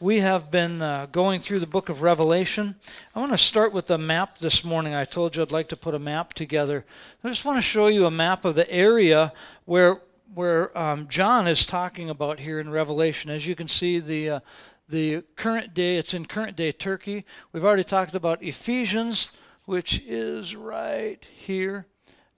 We 0.00 0.20
have 0.20 0.50
been 0.50 0.82
uh, 0.82 1.06
going 1.12 1.40
through 1.40 1.60
the 1.60 1.66
book 1.66 1.88
of 1.88 2.02
Revelation. 2.02 2.76
I 3.14 3.20
want 3.20 3.32
to 3.32 3.38
start 3.38 3.72
with 3.72 3.90
a 3.90 3.98
map 3.98 4.38
this 4.38 4.64
morning. 4.64 4.94
I 4.94 5.04
told 5.04 5.36
you 5.36 5.42
I'd 5.42 5.52
like 5.52 5.68
to 5.68 5.76
put 5.76 5.94
a 5.94 5.98
map 5.98 6.32
together. 6.32 6.84
I 7.22 7.28
just 7.28 7.44
want 7.44 7.58
to 7.58 7.62
show 7.62 7.86
you 7.86 8.06
a 8.06 8.10
map 8.10 8.44
of 8.44 8.54
the 8.54 8.70
area 8.70 9.32
where 9.64 10.00
where 10.34 10.76
um, 10.76 11.08
John 11.08 11.46
is 11.46 11.64
talking 11.64 12.10
about 12.10 12.40
here 12.40 12.60
in 12.60 12.70
Revelation. 12.70 13.30
As 13.30 13.46
you 13.46 13.54
can 13.54 13.68
see, 13.68 13.98
the 14.00 14.30
uh, 14.30 14.40
the 14.88 15.22
current 15.36 15.74
day 15.74 15.96
it's 15.96 16.14
in 16.14 16.26
current 16.26 16.56
day 16.56 16.72
Turkey. 16.72 17.24
We've 17.52 17.64
already 17.64 17.84
talked 17.84 18.14
about 18.14 18.42
Ephesians, 18.42 19.30
which 19.64 20.00
is 20.06 20.54
right 20.54 21.24
here, 21.24 21.86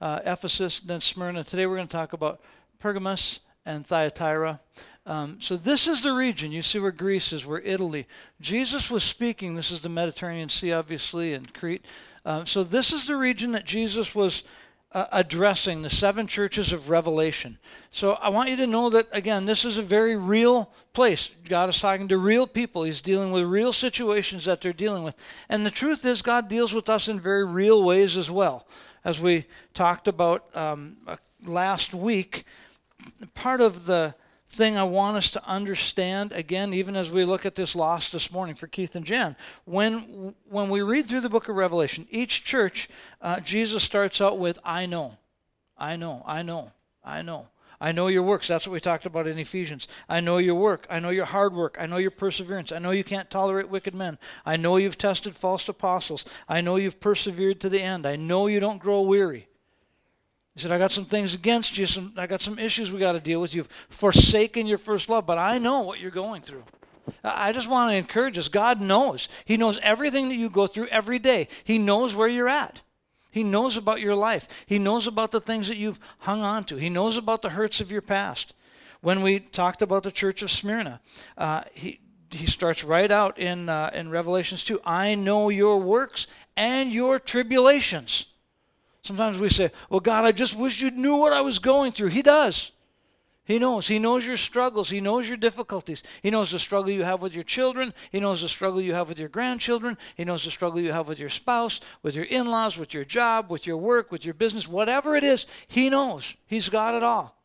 uh, 0.00 0.20
Ephesus, 0.24 0.80
then 0.80 1.00
Smyrna. 1.00 1.44
Today 1.44 1.66
we're 1.66 1.76
going 1.76 1.88
to 1.88 1.96
talk 1.96 2.12
about 2.12 2.40
Pergamos 2.78 3.40
and 3.64 3.86
Thyatira. 3.86 4.60
Um, 5.08 5.40
so 5.40 5.56
this 5.56 5.86
is 5.86 6.02
the 6.02 6.12
region. 6.12 6.52
You 6.52 6.60
see 6.60 6.78
where 6.78 6.92
Greece 6.92 7.32
is, 7.32 7.46
where 7.46 7.62
Italy. 7.62 8.06
Jesus 8.42 8.90
was 8.90 9.02
speaking. 9.02 9.54
This 9.54 9.70
is 9.70 9.80
the 9.80 9.88
Mediterranean 9.88 10.50
Sea, 10.50 10.74
obviously, 10.74 11.32
and 11.32 11.52
Crete. 11.54 11.82
Um, 12.26 12.44
so 12.44 12.62
this 12.62 12.92
is 12.92 13.06
the 13.06 13.16
region 13.16 13.52
that 13.52 13.64
Jesus 13.64 14.14
was 14.14 14.44
uh, 14.92 15.06
addressing, 15.10 15.80
the 15.80 15.88
seven 15.88 16.26
churches 16.26 16.72
of 16.74 16.90
Revelation. 16.90 17.56
So 17.90 18.18
I 18.20 18.28
want 18.28 18.50
you 18.50 18.56
to 18.58 18.66
know 18.66 18.90
that, 18.90 19.08
again, 19.10 19.46
this 19.46 19.64
is 19.64 19.78
a 19.78 19.82
very 19.82 20.14
real 20.14 20.70
place. 20.92 21.30
God 21.48 21.70
is 21.70 21.80
talking 21.80 22.08
to 22.08 22.18
real 22.18 22.46
people. 22.46 22.82
He's 22.82 23.00
dealing 23.00 23.32
with 23.32 23.44
real 23.44 23.72
situations 23.72 24.44
that 24.44 24.60
they're 24.60 24.74
dealing 24.74 25.04
with. 25.04 25.16
And 25.48 25.64
the 25.64 25.70
truth 25.70 26.04
is, 26.04 26.20
God 26.20 26.50
deals 26.50 26.74
with 26.74 26.90
us 26.90 27.08
in 27.08 27.18
very 27.18 27.46
real 27.46 27.82
ways 27.82 28.18
as 28.18 28.30
well. 28.30 28.68
As 29.06 29.18
we 29.18 29.46
talked 29.72 30.06
about 30.06 30.54
um, 30.54 30.98
uh, 31.06 31.16
last 31.46 31.94
week, 31.94 32.44
part 33.32 33.62
of 33.62 33.86
the 33.86 34.14
thing 34.48 34.76
I 34.76 34.84
want 34.84 35.16
us 35.16 35.30
to 35.30 35.46
understand 35.46 36.32
again, 36.32 36.72
even 36.72 36.96
as 36.96 37.12
we 37.12 37.24
look 37.24 37.44
at 37.44 37.54
this 37.54 37.76
loss 37.76 38.10
this 38.10 38.32
morning 38.32 38.54
for 38.54 38.66
Keith 38.66 38.96
and 38.96 39.04
Jan. 39.04 39.36
When 39.64 40.34
when 40.48 40.70
we 40.70 40.82
read 40.82 41.06
through 41.06 41.20
the 41.20 41.28
book 41.28 41.48
of 41.48 41.56
Revelation, 41.56 42.06
each 42.10 42.44
church, 42.44 42.88
uh, 43.20 43.40
Jesus 43.40 43.82
starts 43.82 44.20
out 44.20 44.38
with 44.38 44.58
"I 44.64 44.86
know, 44.86 45.18
I 45.76 45.96
know, 45.96 46.22
I 46.26 46.42
know, 46.42 46.72
I 47.04 47.22
know." 47.22 47.48
I 47.80 47.92
know 47.92 48.08
your 48.08 48.24
works. 48.24 48.48
That's 48.48 48.66
what 48.66 48.72
we 48.72 48.80
talked 48.80 49.06
about 49.06 49.28
in 49.28 49.38
Ephesians. 49.38 49.86
I 50.08 50.18
know 50.18 50.38
your 50.38 50.56
work. 50.56 50.84
I 50.90 50.98
know 50.98 51.10
your 51.10 51.26
hard 51.26 51.54
work. 51.54 51.76
I 51.78 51.86
know 51.86 51.98
your 51.98 52.10
perseverance. 52.10 52.72
I 52.72 52.80
know 52.80 52.90
you 52.90 53.04
can't 53.04 53.30
tolerate 53.30 53.68
wicked 53.68 53.94
men. 53.94 54.18
I 54.44 54.56
know 54.56 54.78
you've 54.78 54.98
tested 54.98 55.36
false 55.36 55.68
apostles. 55.68 56.24
I 56.48 56.60
know 56.60 56.74
you've 56.74 56.98
persevered 56.98 57.60
to 57.60 57.68
the 57.68 57.80
end. 57.80 58.04
I 58.04 58.16
know 58.16 58.48
you 58.48 58.58
don't 58.58 58.82
grow 58.82 59.02
weary. 59.02 59.46
He 60.58 60.62
said, 60.62 60.72
I 60.72 60.78
got 60.78 60.90
some 60.90 61.04
things 61.04 61.34
against 61.34 61.78
you. 61.78 61.86
Some, 61.86 62.12
I 62.16 62.26
got 62.26 62.42
some 62.42 62.58
issues 62.58 62.90
we 62.90 62.98
got 62.98 63.12
to 63.12 63.20
deal 63.20 63.40
with. 63.40 63.54
You've 63.54 63.68
forsaken 63.90 64.66
your 64.66 64.76
first 64.76 65.08
love, 65.08 65.24
but 65.24 65.38
I 65.38 65.58
know 65.58 65.82
what 65.82 66.00
you're 66.00 66.10
going 66.10 66.42
through. 66.42 66.64
I 67.22 67.52
just 67.52 67.70
want 67.70 67.92
to 67.92 67.96
encourage 67.96 68.36
us. 68.38 68.48
God 68.48 68.80
knows. 68.80 69.28
He 69.44 69.56
knows 69.56 69.78
everything 69.84 70.28
that 70.28 70.34
you 70.34 70.50
go 70.50 70.66
through 70.66 70.88
every 70.88 71.20
day. 71.20 71.46
He 71.62 71.78
knows 71.78 72.12
where 72.12 72.26
you're 72.26 72.48
at. 72.48 72.82
He 73.30 73.44
knows 73.44 73.76
about 73.76 74.00
your 74.00 74.16
life. 74.16 74.64
He 74.66 74.80
knows 74.80 75.06
about 75.06 75.30
the 75.30 75.40
things 75.40 75.68
that 75.68 75.76
you've 75.76 76.00
hung 76.18 76.42
on 76.42 76.64
to. 76.64 76.76
He 76.76 76.88
knows 76.88 77.16
about 77.16 77.42
the 77.42 77.50
hurts 77.50 77.80
of 77.80 77.92
your 77.92 78.02
past. 78.02 78.52
When 79.00 79.22
we 79.22 79.38
talked 79.38 79.80
about 79.80 80.02
the 80.02 80.10
church 80.10 80.42
of 80.42 80.50
Smyrna, 80.50 81.00
uh, 81.36 81.62
he, 81.72 82.00
he 82.32 82.46
starts 82.46 82.82
right 82.82 83.12
out 83.12 83.38
in, 83.38 83.68
uh, 83.68 83.90
in 83.94 84.10
Revelations 84.10 84.64
2 84.64 84.80
I 84.84 85.14
know 85.14 85.50
your 85.50 85.78
works 85.78 86.26
and 86.56 86.92
your 86.92 87.20
tribulations. 87.20 88.26
Sometimes 89.08 89.38
we 89.38 89.48
say, 89.48 89.70
Well, 89.88 90.00
God, 90.00 90.26
I 90.26 90.32
just 90.32 90.54
wish 90.54 90.82
you 90.82 90.90
knew 90.90 91.16
what 91.16 91.32
I 91.32 91.40
was 91.40 91.58
going 91.58 91.92
through. 91.92 92.08
He 92.08 92.20
does. 92.20 92.72
He 93.46 93.58
knows. 93.58 93.88
He 93.88 93.98
knows 93.98 94.26
your 94.26 94.36
struggles. 94.36 94.90
He 94.90 95.00
knows 95.00 95.26
your 95.26 95.38
difficulties. 95.38 96.02
He 96.22 96.28
knows 96.28 96.50
the 96.50 96.58
struggle 96.58 96.90
you 96.90 97.04
have 97.04 97.22
with 97.22 97.34
your 97.34 97.42
children. 97.42 97.94
He 98.12 98.20
knows 98.20 98.42
the 98.42 98.50
struggle 98.50 98.82
you 98.82 98.92
have 98.92 99.08
with 99.08 99.18
your 99.18 99.30
grandchildren. 99.30 99.96
He 100.14 100.26
knows 100.26 100.44
the 100.44 100.50
struggle 100.50 100.78
you 100.78 100.92
have 100.92 101.08
with 101.08 101.18
your 101.18 101.30
spouse, 101.30 101.80
with 102.02 102.16
your 102.16 102.26
in 102.26 102.50
laws, 102.50 102.76
with 102.76 102.92
your 102.92 103.06
job, 103.06 103.50
with 103.50 103.66
your 103.66 103.78
work, 103.78 104.12
with 104.12 104.26
your 104.26 104.34
business. 104.34 104.68
Whatever 104.68 105.16
it 105.16 105.24
is, 105.24 105.46
He 105.68 105.88
knows. 105.88 106.36
He's 106.44 106.68
got 106.68 106.94
it 106.94 107.02
all. 107.02 107.37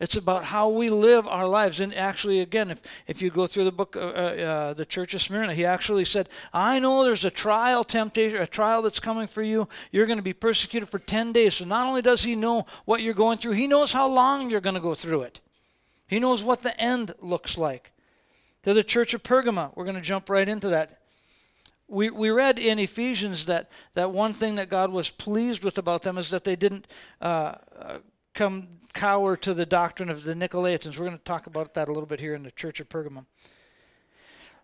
It's 0.00 0.16
about 0.16 0.44
how 0.44 0.68
we 0.68 0.90
live 0.90 1.26
our 1.26 1.48
lives. 1.48 1.80
And 1.80 1.92
actually, 1.92 2.38
again, 2.38 2.70
if, 2.70 2.80
if 3.08 3.20
you 3.20 3.30
go 3.30 3.48
through 3.48 3.64
the 3.64 3.72
book, 3.72 3.96
uh, 3.96 4.00
uh, 4.00 4.74
the 4.74 4.86
Church 4.86 5.12
of 5.12 5.20
Smyrna, 5.20 5.54
he 5.54 5.64
actually 5.64 6.04
said, 6.04 6.28
I 6.52 6.78
know 6.78 7.02
there's 7.02 7.24
a 7.24 7.30
trial, 7.30 7.82
temptation, 7.82 8.40
a 8.40 8.46
trial 8.46 8.82
that's 8.82 9.00
coming 9.00 9.26
for 9.26 9.42
you. 9.42 9.68
You're 9.90 10.06
going 10.06 10.18
to 10.18 10.24
be 10.24 10.32
persecuted 10.32 10.88
for 10.88 11.00
10 11.00 11.32
days. 11.32 11.54
So 11.54 11.64
not 11.64 11.88
only 11.88 12.02
does 12.02 12.22
he 12.22 12.36
know 12.36 12.64
what 12.84 13.02
you're 13.02 13.12
going 13.12 13.38
through, 13.38 13.52
he 13.52 13.66
knows 13.66 13.90
how 13.90 14.08
long 14.08 14.50
you're 14.50 14.60
going 14.60 14.76
to 14.76 14.80
go 14.80 14.94
through 14.94 15.22
it. 15.22 15.40
He 16.06 16.20
knows 16.20 16.44
what 16.44 16.62
the 16.62 16.80
end 16.80 17.12
looks 17.20 17.58
like. 17.58 17.92
To 18.62 18.74
the 18.74 18.84
Church 18.84 19.14
of 19.14 19.24
Pergama, 19.24 19.72
we're 19.76 19.84
going 19.84 19.96
to 19.96 20.02
jump 20.02 20.30
right 20.30 20.48
into 20.48 20.68
that. 20.68 20.98
We, 21.88 22.10
we 22.10 22.30
read 22.30 22.60
in 22.60 22.78
Ephesians 22.78 23.46
that, 23.46 23.68
that 23.94 24.12
one 24.12 24.32
thing 24.32 24.56
that 24.56 24.68
God 24.68 24.92
was 24.92 25.10
pleased 25.10 25.64
with 25.64 25.76
about 25.76 26.02
them 26.02 26.18
is 26.18 26.30
that 26.30 26.44
they 26.44 26.54
didn't 26.54 26.86
uh, 27.20 27.54
uh 27.76 27.98
come 28.38 28.68
cower 28.92 29.36
to 29.36 29.52
the 29.52 29.66
doctrine 29.66 30.08
of 30.08 30.22
the 30.22 30.32
Nicolaitans. 30.32 30.96
We're 30.96 31.06
going 31.06 31.18
to 31.18 31.24
talk 31.24 31.48
about 31.48 31.74
that 31.74 31.88
a 31.88 31.92
little 31.92 32.06
bit 32.06 32.20
here 32.20 32.34
in 32.34 32.44
the 32.44 32.52
Church 32.52 32.78
of 32.78 32.88
Pergamum. 32.88 33.26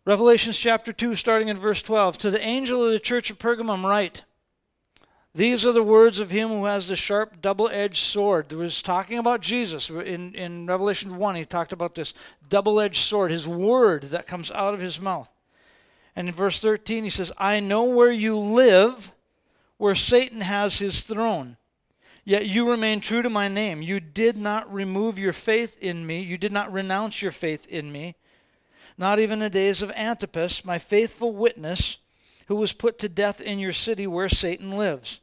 Revelations 0.05 0.57
chapter 0.57 0.93
2, 0.93 1.17
starting 1.17 1.49
in 1.49 1.59
verse 1.59 1.83
12. 1.83 2.17
To 2.19 2.31
the 2.31 2.41
angel 2.41 2.85
of 2.85 2.93
the 2.93 3.01
church 3.01 3.31
of 3.31 3.39
Pergamum, 3.41 3.83
write 3.83 4.23
These 5.35 5.67
are 5.67 5.73
the 5.73 5.83
words 5.83 6.21
of 6.21 6.31
him 6.31 6.51
who 6.51 6.67
has 6.67 6.87
the 6.87 6.95
sharp, 6.95 7.41
double 7.41 7.69
edged 7.69 7.97
sword. 7.97 8.49
There 8.49 8.59
was 8.59 8.81
talking 8.81 9.19
about 9.19 9.41
Jesus. 9.41 9.91
In, 9.91 10.33
in 10.37 10.67
Revelation 10.67 11.17
1, 11.17 11.35
he 11.35 11.45
talked 11.45 11.73
about 11.73 11.97
this 11.97 12.15
double 12.49 12.79
edged 12.79 13.03
sword, 13.03 13.33
his 13.33 13.49
word 13.49 14.05
that 14.05 14.29
comes 14.29 14.53
out 14.53 14.75
of 14.75 14.81
his 14.81 15.01
mouth. 15.01 15.29
And 16.15 16.29
in 16.29 16.35
verse 16.35 16.61
13, 16.61 17.03
he 17.03 17.11
says, 17.11 17.33
I 17.37 17.59
know 17.59 17.97
where 17.97 18.13
you 18.13 18.39
live, 18.39 19.11
where 19.79 19.97
Satan 19.97 20.43
has 20.43 20.79
his 20.79 21.01
throne 21.01 21.57
Yet 22.25 22.47
you 22.47 22.71
remain 22.71 23.01
true 23.01 23.23
to 23.23 23.29
my 23.29 23.49
name. 23.49 23.83
You 23.83 24.01
did 24.01 24.37
not 24.37 24.73
remove 24.73 25.19
your 25.19 25.33
faith 25.33 25.77
in 25.83 26.07
me. 26.07 26.23
You 26.23 26.39
did 26.39 26.53
not 26.53 26.73
renounce 26.73 27.21
your 27.21 27.33
faith 27.33 27.67
in 27.69 27.93
me. 27.93 28.15
Not 28.97 29.19
even 29.19 29.41
the 29.41 29.51
days 29.51 29.83
of 29.83 29.91
Antipas, 29.91 30.65
my 30.65 30.79
faithful 30.79 31.33
witness, 31.33 31.99
who 32.47 32.57
was 32.57 32.73
put 32.73 32.99
to 33.01 33.09
death 33.09 33.41
in 33.41 33.59
your 33.59 33.73
city 33.73 34.07
where 34.07 34.29
Satan 34.29 34.77
lives. 34.77 35.21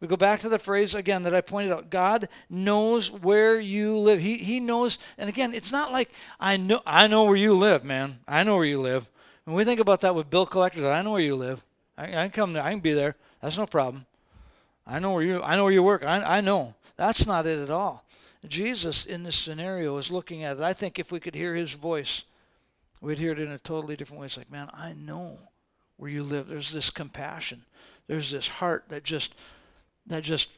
We 0.00 0.08
go 0.08 0.16
back 0.16 0.40
to 0.40 0.48
the 0.50 0.58
phrase 0.58 0.94
again 0.94 1.22
that 1.22 1.34
I 1.34 1.40
pointed 1.40 1.72
out. 1.72 1.88
God 1.88 2.28
knows 2.50 3.10
where 3.10 3.58
you 3.58 3.96
live. 3.96 4.20
He, 4.20 4.36
he 4.36 4.60
knows, 4.60 4.98
and 5.16 5.30
again, 5.30 5.54
it's 5.54 5.72
not 5.72 5.92
like 5.92 6.10
I 6.38 6.58
know 6.58 6.80
I 6.84 7.06
know 7.06 7.24
where 7.24 7.36
you 7.36 7.54
live, 7.54 7.84
man. 7.84 8.18
I 8.28 8.44
know 8.44 8.56
where 8.56 8.66
you 8.66 8.80
live. 8.80 9.08
When 9.44 9.56
we 9.56 9.64
think 9.64 9.80
about 9.80 10.02
that 10.02 10.14
with 10.14 10.28
bill 10.28 10.44
collectors, 10.46 10.84
I 10.84 11.00
know 11.02 11.12
where 11.12 11.20
you 11.22 11.36
live. 11.36 11.64
I, 11.96 12.04
I 12.04 12.10
can 12.10 12.30
come 12.32 12.52
there. 12.52 12.62
I 12.62 12.70
can 12.70 12.80
be 12.80 12.92
there. 12.92 13.14
That's 13.40 13.56
no 13.56 13.66
problem. 13.66 14.04
I 14.86 14.98
know 14.98 15.12
where 15.12 15.22
you 15.22 15.42
I 15.42 15.56
know 15.56 15.64
where 15.64 15.72
you 15.72 15.82
work. 15.82 16.04
I, 16.04 16.38
I 16.38 16.40
know. 16.40 16.74
That's 16.96 17.26
not 17.26 17.46
it 17.46 17.58
at 17.58 17.70
all. 17.70 18.04
Jesus 18.46 19.06
in 19.06 19.22
this 19.22 19.36
scenario 19.36 19.96
is 19.96 20.10
looking 20.10 20.42
at 20.42 20.58
it. 20.58 20.62
I 20.62 20.72
think 20.72 20.98
if 20.98 21.10
we 21.10 21.20
could 21.20 21.34
hear 21.34 21.54
his 21.54 21.72
voice, 21.72 22.24
we'd 23.00 23.18
hear 23.18 23.32
it 23.32 23.38
in 23.38 23.50
a 23.50 23.58
totally 23.58 23.96
different 23.96 24.20
way. 24.20 24.26
It's 24.26 24.36
like, 24.36 24.50
man, 24.50 24.68
I 24.74 24.92
know 24.92 25.36
where 25.96 26.10
you 26.10 26.22
live. 26.22 26.48
There's 26.48 26.72
this 26.72 26.90
compassion. 26.90 27.62
There's 28.06 28.30
this 28.30 28.48
heart 28.48 28.84
that 28.88 29.02
just 29.02 29.34
that 30.06 30.22
just 30.22 30.50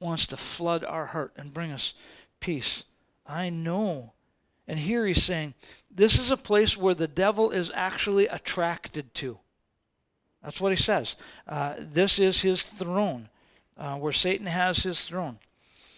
wants 0.00 0.26
to 0.26 0.36
flood 0.36 0.84
our 0.84 1.06
heart 1.06 1.32
and 1.36 1.52
bring 1.52 1.72
us 1.72 1.94
peace. 2.40 2.84
I 3.26 3.50
know. 3.50 4.14
And 4.66 4.78
here 4.78 5.06
he's 5.06 5.22
saying, 5.22 5.54
this 5.90 6.18
is 6.18 6.30
a 6.30 6.36
place 6.36 6.76
where 6.76 6.94
the 6.94 7.08
devil 7.08 7.50
is 7.50 7.72
actually 7.74 8.26
attracted 8.26 9.14
to. 9.14 9.38
That's 10.42 10.60
what 10.60 10.72
he 10.72 10.76
says. 10.76 11.16
Uh, 11.46 11.74
this 11.78 12.18
is 12.18 12.42
his 12.42 12.62
throne, 12.62 13.28
uh, 13.76 13.96
where 13.96 14.12
Satan 14.12 14.46
has 14.46 14.78
his 14.78 15.06
throne. 15.06 15.38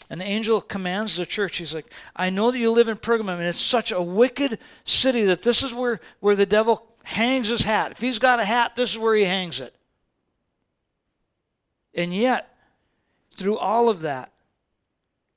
And 0.08 0.20
the 0.20 0.24
angel 0.24 0.60
commands 0.60 1.16
the 1.16 1.24
church. 1.24 1.58
He's 1.58 1.74
like, 1.74 1.86
I 2.16 2.30
know 2.30 2.50
that 2.50 2.58
you 2.58 2.72
live 2.72 2.88
in 2.88 2.96
Pergamum, 2.96 3.38
and 3.38 3.46
it's 3.46 3.60
such 3.60 3.92
a 3.92 4.02
wicked 4.02 4.58
city 4.84 5.22
that 5.24 5.42
this 5.42 5.62
is 5.62 5.72
where, 5.72 6.00
where 6.18 6.34
the 6.34 6.46
devil 6.46 6.84
hangs 7.04 7.48
his 7.48 7.62
hat. 7.62 7.92
If 7.92 8.00
he's 8.00 8.18
got 8.18 8.40
a 8.40 8.44
hat, 8.44 8.74
this 8.74 8.92
is 8.92 8.98
where 8.98 9.14
he 9.14 9.24
hangs 9.24 9.60
it. 9.60 9.74
And 11.94 12.12
yet, 12.12 12.56
through 13.36 13.58
all 13.58 13.88
of 13.88 14.00
that, 14.02 14.32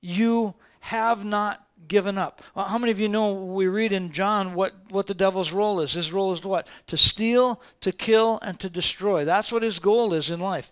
you 0.01 0.55
have 0.81 1.23
not 1.23 1.65
given 1.87 2.17
up. 2.17 2.41
How 2.55 2.77
many 2.77 2.91
of 2.91 2.99
you 2.99 3.07
know 3.07 3.33
we 3.33 3.67
read 3.67 3.91
in 3.91 4.11
John 4.11 4.53
what, 4.53 4.73
what 4.89 5.07
the 5.07 5.13
devil's 5.13 5.51
role 5.51 5.79
is? 5.79 5.93
His 5.93 6.11
role 6.11 6.33
is 6.33 6.43
what? 6.43 6.67
To 6.87 6.97
steal, 6.97 7.61
to 7.81 7.91
kill, 7.91 8.39
and 8.41 8.59
to 8.59 8.69
destroy. 8.69 9.25
That's 9.25 9.51
what 9.51 9.63
his 9.63 9.79
goal 9.79 10.13
is 10.13 10.29
in 10.29 10.39
life, 10.39 10.71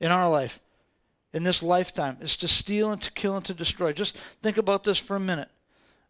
in 0.00 0.10
our 0.10 0.30
life, 0.30 0.60
in 1.32 1.42
this 1.42 1.62
lifetime, 1.62 2.16
is 2.20 2.36
to 2.38 2.48
steal 2.48 2.90
and 2.90 3.02
to 3.02 3.12
kill 3.12 3.36
and 3.36 3.44
to 3.46 3.54
destroy. 3.54 3.92
Just 3.92 4.16
think 4.16 4.56
about 4.56 4.84
this 4.84 4.98
for 4.98 5.16
a 5.16 5.20
minute. 5.20 5.48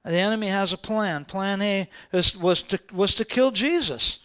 The 0.05 0.17
enemy 0.17 0.47
has 0.47 0.73
a 0.73 0.79
plan. 0.79 1.25
Plan 1.25 1.61
A 1.61 1.89
is, 2.13 2.37
was, 2.37 2.63
to, 2.63 2.79
was 2.93 3.15
to 3.17 3.25
kill 3.25 3.51
Jesus. 3.51 4.21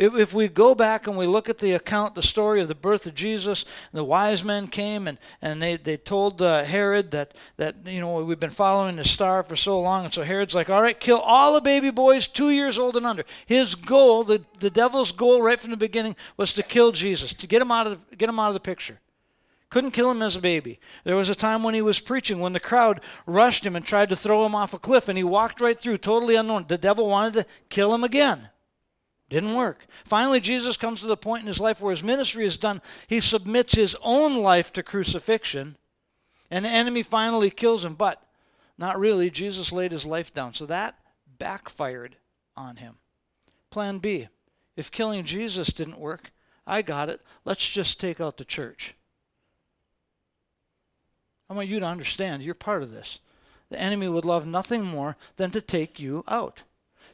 If, 0.00 0.14
if 0.14 0.32
we 0.32 0.48
go 0.48 0.74
back 0.74 1.06
and 1.06 1.18
we 1.18 1.26
look 1.26 1.50
at 1.50 1.58
the 1.58 1.72
account, 1.72 2.14
the 2.14 2.22
story 2.22 2.62
of 2.62 2.68
the 2.68 2.74
birth 2.74 3.04
of 3.04 3.14
Jesus, 3.14 3.66
the 3.92 4.02
wise 4.02 4.42
men 4.42 4.66
came 4.66 5.06
and, 5.06 5.18
and 5.42 5.60
they, 5.60 5.76
they 5.76 5.98
told 5.98 6.40
uh, 6.40 6.64
Herod 6.64 7.10
that, 7.10 7.34
that, 7.58 7.76
you 7.84 8.00
know, 8.00 8.24
we've 8.24 8.40
been 8.40 8.48
following 8.48 8.96
the 8.96 9.04
star 9.04 9.42
for 9.42 9.56
so 9.56 9.78
long. 9.78 10.06
And 10.06 10.14
so 10.14 10.22
Herod's 10.22 10.54
like, 10.54 10.70
all 10.70 10.80
right, 10.80 10.98
kill 10.98 11.18
all 11.18 11.52
the 11.52 11.60
baby 11.60 11.90
boys 11.90 12.28
two 12.28 12.48
years 12.48 12.78
old 12.78 12.96
and 12.96 13.04
under. 13.04 13.24
His 13.44 13.74
goal, 13.74 14.24
the, 14.24 14.42
the 14.58 14.70
devil's 14.70 15.12
goal 15.12 15.42
right 15.42 15.60
from 15.60 15.70
the 15.70 15.76
beginning, 15.76 16.16
was 16.38 16.54
to 16.54 16.62
kill 16.62 16.92
Jesus, 16.92 17.34
to 17.34 17.46
get 17.46 17.60
him 17.60 17.70
out 17.70 17.86
of 17.86 18.00
the, 18.08 18.16
get 18.16 18.30
him 18.30 18.40
out 18.40 18.48
of 18.48 18.54
the 18.54 18.60
picture. 18.60 18.98
Couldn't 19.68 19.90
kill 19.90 20.10
him 20.10 20.22
as 20.22 20.34
a 20.34 20.40
baby. 20.40 20.80
There 21.04 21.14
was 21.14 21.28
a 21.28 21.34
time 21.34 21.62
when 21.62 21.74
he 21.74 21.82
was 21.82 22.00
preaching 22.00 22.40
when 22.40 22.54
the 22.54 22.58
crowd 22.58 23.02
rushed 23.26 23.66
him 23.66 23.76
and 23.76 23.84
tried 23.84 24.08
to 24.08 24.16
throw 24.16 24.46
him 24.46 24.54
off 24.54 24.72
a 24.72 24.78
cliff, 24.78 25.10
and 25.10 25.18
he 25.18 25.24
walked 25.24 25.60
right 25.60 25.78
through, 25.78 25.98
totally 25.98 26.36
unknown. 26.36 26.64
The 26.68 26.78
devil 26.78 27.06
wanted 27.06 27.34
to 27.34 27.46
kill 27.68 27.94
him 27.94 28.02
again. 28.02 28.48
Didn't 29.30 29.54
work. 29.54 29.86
Finally, 30.04 30.40
Jesus 30.40 30.76
comes 30.76 31.00
to 31.00 31.06
the 31.06 31.16
point 31.16 31.42
in 31.42 31.46
his 31.46 31.60
life 31.60 31.80
where 31.80 31.92
his 31.92 32.04
ministry 32.04 32.44
is 32.44 32.58
done. 32.58 32.82
He 33.06 33.20
submits 33.20 33.74
his 33.74 33.96
own 34.02 34.42
life 34.42 34.72
to 34.74 34.82
crucifixion, 34.82 35.76
and 36.50 36.64
the 36.64 36.68
enemy 36.68 37.02
finally 37.02 37.48
kills 37.48 37.84
him. 37.84 37.94
But 37.94 38.22
not 38.76 38.98
really. 38.98 39.30
Jesus 39.30 39.72
laid 39.72 39.92
his 39.92 40.04
life 40.04 40.34
down. 40.34 40.52
So 40.52 40.66
that 40.66 40.96
backfired 41.38 42.16
on 42.56 42.76
him. 42.76 42.98
Plan 43.70 43.98
B 43.98 44.26
if 44.80 44.90
killing 44.90 45.24
Jesus 45.24 45.68
didn't 45.68 45.98
work, 45.98 46.32
I 46.66 46.80
got 46.80 47.10
it. 47.10 47.20
Let's 47.44 47.68
just 47.68 48.00
take 48.00 48.18
out 48.18 48.38
the 48.38 48.46
church. 48.46 48.94
I 51.50 51.54
want 51.54 51.68
you 51.68 51.80
to 51.80 51.86
understand 51.86 52.42
you're 52.42 52.54
part 52.54 52.82
of 52.82 52.90
this. 52.90 53.18
The 53.68 53.78
enemy 53.78 54.08
would 54.08 54.24
love 54.24 54.46
nothing 54.46 54.84
more 54.84 55.18
than 55.36 55.50
to 55.50 55.60
take 55.60 56.00
you 56.00 56.24
out, 56.26 56.62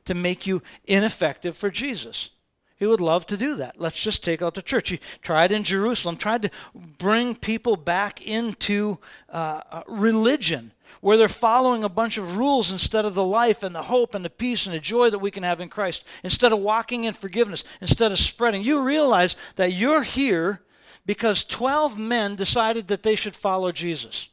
to 0.06 0.14
make 0.14 0.46
you 0.46 0.62
ineffective 0.86 1.56
for 1.56 1.70
Jesus. 1.70 2.30
He 2.78 2.86
would 2.86 3.00
love 3.00 3.26
to 3.26 3.36
do 3.36 3.56
that. 3.56 3.80
Let's 3.80 4.02
just 4.02 4.22
take 4.22 4.42
out 4.42 4.54
the 4.54 4.62
church. 4.62 4.90
He 4.90 5.00
tried 5.22 5.50
in 5.50 5.62
Jerusalem, 5.62 6.16
tried 6.16 6.42
to 6.42 6.50
bring 6.98 7.34
people 7.34 7.76
back 7.76 8.26
into 8.26 8.98
uh, 9.30 9.60
uh 9.70 9.82
religion 9.86 10.72
where 11.00 11.16
they're 11.16 11.28
following 11.28 11.84
a 11.84 11.88
bunch 11.88 12.18
of 12.18 12.36
rules 12.36 12.70
instead 12.70 13.04
of 13.04 13.14
the 13.14 13.24
life 13.24 13.62
and 13.62 13.74
the 13.74 13.82
hope 13.82 14.14
and 14.14 14.24
the 14.24 14.30
peace 14.30 14.66
and 14.66 14.74
the 14.74 14.80
joy 14.80 15.10
that 15.10 15.18
we 15.18 15.30
can 15.30 15.42
have 15.42 15.60
in 15.60 15.68
Christ, 15.68 16.04
instead 16.22 16.52
of 16.52 16.58
walking 16.58 17.04
in 17.04 17.14
forgiveness, 17.14 17.64
instead 17.80 18.12
of 18.12 18.18
spreading. 18.18 18.62
You 18.62 18.82
realize 18.82 19.36
that 19.56 19.72
you're 19.72 20.02
here 20.02 20.62
because 21.04 21.44
12 21.44 21.98
men 21.98 22.36
decided 22.36 22.88
that 22.88 23.02
they 23.02 23.14
should 23.14 23.36
follow 23.36 23.72
Jesus. 23.72 24.28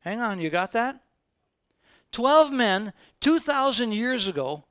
Hang 0.00 0.20
on, 0.20 0.40
you 0.40 0.50
got 0.50 0.72
that? 0.72 1.00
12 2.12 2.52
men 2.52 2.92
2,000 3.20 3.92
years 3.92 4.26
ago 4.26 4.64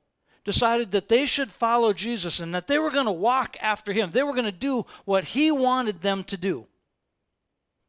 decided 0.44 0.92
that 0.92 1.08
they 1.08 1.26
should 1.26 1.52
follow 1.52 1.92
Jesus 1.92 2.40
and 2.40 2.54
that 2.54 2.66
they 2.68 2.78
were 2.78 2.90
going 2.90 3.06
to 3.06 3.12
walk 3.12 3.56
after 3.60 3.92
him. 3.92 4.10
They 4.10 4.22
were 4.22 4.32
going 4.32 4.44
to 4.44 4.52
do 4.52 4.86
what 5.04 5.24
he 5.24 5.50
wanted 5.50 6.00
them 6.00 6.24
to 6.24 6.36
do. 6.36 6.66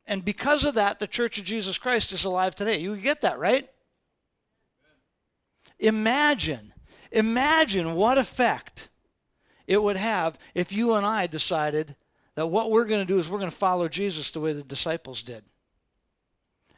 And 0.06 0.26
because 0.26 0.66
of 0.66 0.76
that, 0.76 1.00
the 1.00 1.08
Church 1.08 1.38
of 1.38 1.46
Jesus 1.46 1.78
Christ 1.78 2.12
is 2.12 2.26
alive 2.26 2.56
today. 2.56 2.80
You 2.80 2.98
get 2.98 3.22
that, 3.22 3.40
right? 3.40 3.68
Imagine, 5.80 6.74
imagine 7.12 7.96
what 7.96 8.18
effect 8.18 8.90
it 9.68 9.82
would 9.82 9.98
have 9.98 10.38
if 10.54 10.74
you 10.74 10.96
and 10.96 11.06
I 11.06 11.28
decided 11.28 11.96
that 12.36 12.48
what 12.48 12.72
we're 12.72 12.86
going 12.86 13.06
to 13.06 13.14
do 13.14 13.20
is 13.20 13.30
we're 13.30 13.40
going 13.40 13.52
to 13.52 13.56
follow 13.56 13.88
Jesus 13.88 14.32
the 14.32 14.40
way 14.40 14.52
the 14.52 14.64
disciples 14.64 15.24
did. 15.24 15.44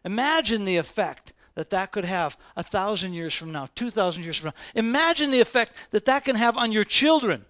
Imagine 0.03 0.65
the 0.65 0.77
effect 0.77 1.33
that 1.55 1.69
that 1.69 1.91
could 1.91 2.05
have 2.05 2.37
a 2.55 2.63
thousand 2.63 3.13
years 3.13 3.33
from 3.33 3.51
now, 3.51 3.67
two 3.75 3.89
thousand 3.89 4.23
years 4.23 4.37
from 4.37 4.47
now. 4.47 4.79
Imagine 4.79 5.31
the 5.31 5.41
effect 5.41 5.73
that 5.91 6.05
that 6.05 6.23
can 6.23 6.35
have 6.35 6.57
on 6.57 6.71
your 6.71 6.83
children 6.83 7.45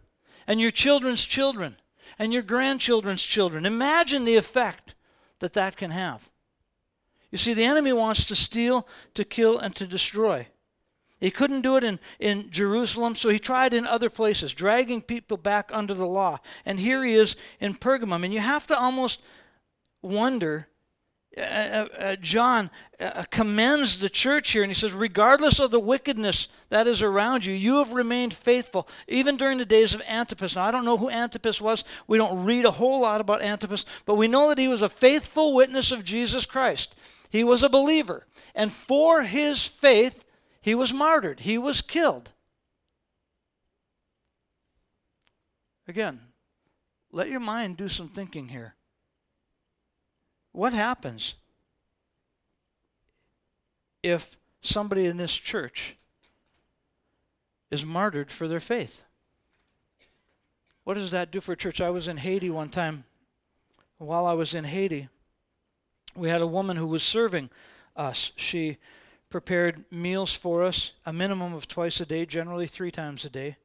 and 0.48 0.60
your 0.60 0.72
children's 0.72 1.24
children 1.24 1.78
and 2.18 2.34
your 2.34 2.42
grandchildren's 2.42 3.24
children. 3.24 3.66
Imagine 3.66 4.26
the 4.26 4.36
effect 4.36 4.96
that 5.40 5.54
that 5.54 5.78
can 5.78 5.92
have. 5.92 6.30
You 7.32 7.38
see, 7.38 7.54
the 7.54 7.64
enemy 7.64 7.94
wants 7.94 8.26
to 8.26 8.36
steal, 8.36 8.88
to 9.14 9.24
kill, 9.24 9.58
and 9.58 9.76
to 9.76 9.88
destroy. 9.88 10.48
He 11.20 11.32
couldn't 11.32 11.62
do 11.62 11.78
it 11.78 11.84
in, 11.84 12.00
in 12.20 12.50
Jerusalem, 12.50 13.16
so 13.16 13.30
he 13.30 13.40
tried 13.40 13.74
in 13.74 13.86
other 13.86 14.10
places, 14.10 14.54
dragging 14.54 15.02
people 15.02 15.38
back 15.38 15.70
under 15.72 15.94
the 15.94 16.08
law. 16.08 16.40
And 16.66 16.80
here 16.80 17.06
he 17.06 17.14
is 17.14 17.36
in 17.60 17.76
Pergamum. 17.76 18.24
And 18.24 18.34
you 18.34 18.40
have 18.40 18.66
to 18.68 18.78
almost 18.78 19.22
wonder 20.02 20.68
uh, 21.38 21.42
uh, 21.42 21.88
uh, 21.98 22.16
John 22.18 22.70
uh, 23.00 23.24
commends 23.32 24.00
the 24.00 24.10
church 24.10 24.52
here 24.52 24.64
and 24.64 24.70
he 24.70 24.76
says, 24.76 24.92
regardless 24.92 25.60
of 25.60 25.72
the 25.72 25.80
wickedness 25.80 26.50
that 26.70 26.88
is 26.88 27.02
around 27.02 27.46
you, 27.46 27.54
you 27.54 27.78
have 27.78 27.94
remained 27.94 28.34
faithful, 28.34 28.88
even 29.08 29.38
during 29.38 29.58
the 29.58 29.66
days 29.66 29.94
of 29.94 30.02
Antipas. 30.10 30.58
Now, 30.58 30.66
I 30.66 30.72
don't 30.72 30.84
know 30.84 30.98
who 30.98 31.10
Antipas 31.10 31.62
was. 31.62 31.86
We 32.06 32.18
don't 32.18 32.44
read 32.44 32.66
a 32.66 32.72
whole 32.72 33.02
lot 33.02 33.22
about 33.22 33.42
Antipas, 33.42 33.86
but 34.06 34.16
we 34.16 34.28
know 34.28 34.50
that 34.50 34.58
he 34.58 34.68
was 34.68 34.82
a 34.82 34.90
faithful 34.90 35.56
witness 35.56 35.92
of 35.92 36.04
Jesus 36.04 36.46
Christ. 36.46 36.96
He 37.30 37.46
was 37.46 37.64
a 37.64 37.70
believer. 37.70 38.28
And 38.54 38.72
for 38.72 39.24
his 39.24 39.66
faith, 39.66 40.26
he 40.62 40.76
was 40.76 40.94
martyred, 40.94 41.40
he 41.42 41.58
was 41.58 41.82
killed. 41.82 42.34
Again, 45.88 46.20
let 47.12 47.30
your 47.30 47.40
mind 47.40 47.78
do 47.78 47.88
some 47.88 48.10
thinking 48.10 48.50
here. 48.50 48.76
What 50.52 50.74
happens 50.74 51.36
if 54.04 54.38
somebody 54.62 55.06
in 55.06 55.18
this 55.18 55.34
church 55.36 55.96
is 57.70 57.86
martyred 57.86 58.32
for 58.32 58.48
their 58.48 58.60
faith? 58.60 59.04
What 60.84 60.96
does 60.96 61.12
that 61.12 61.32
do 61.32 61.40
for 61.40 61.54
a 61.54 61.58
church? 61.58 61.80
I 61.80 61.90
was 61.90 62.08
in 62.08 62.18
Haiti 62.18 62.50
one 62.50 62.70
time. 62.70 63.06
While 63.98 64.26
I 64.26 64.34
was 64.34 64.54
in 64.54 64.64
Haiti, 64.64 65.10
we 66.16 66.30
had 66.30 66.42
a 66.42 66.48
woman 66.48 66.76
who 66.76 66.88
was 66.88 67.04
serving 67.04 67.50
us. 67.96 68.32
She 68.36 68.78
prepared 69.30 69.86
meals 69.92 70.36
for 70.36 70.64
us, 70.64 70.92
a 71.06 71.14
minimum 71.14 71.54
of 71.54 71.68
twice 71.68 72.00
a 72.02 72.06
day, 72.06 72.26
generally 72.26 72.68
three 72.68 72.92
times 72.92 73.24
a 73.26 73.30
day. 73.30 73.58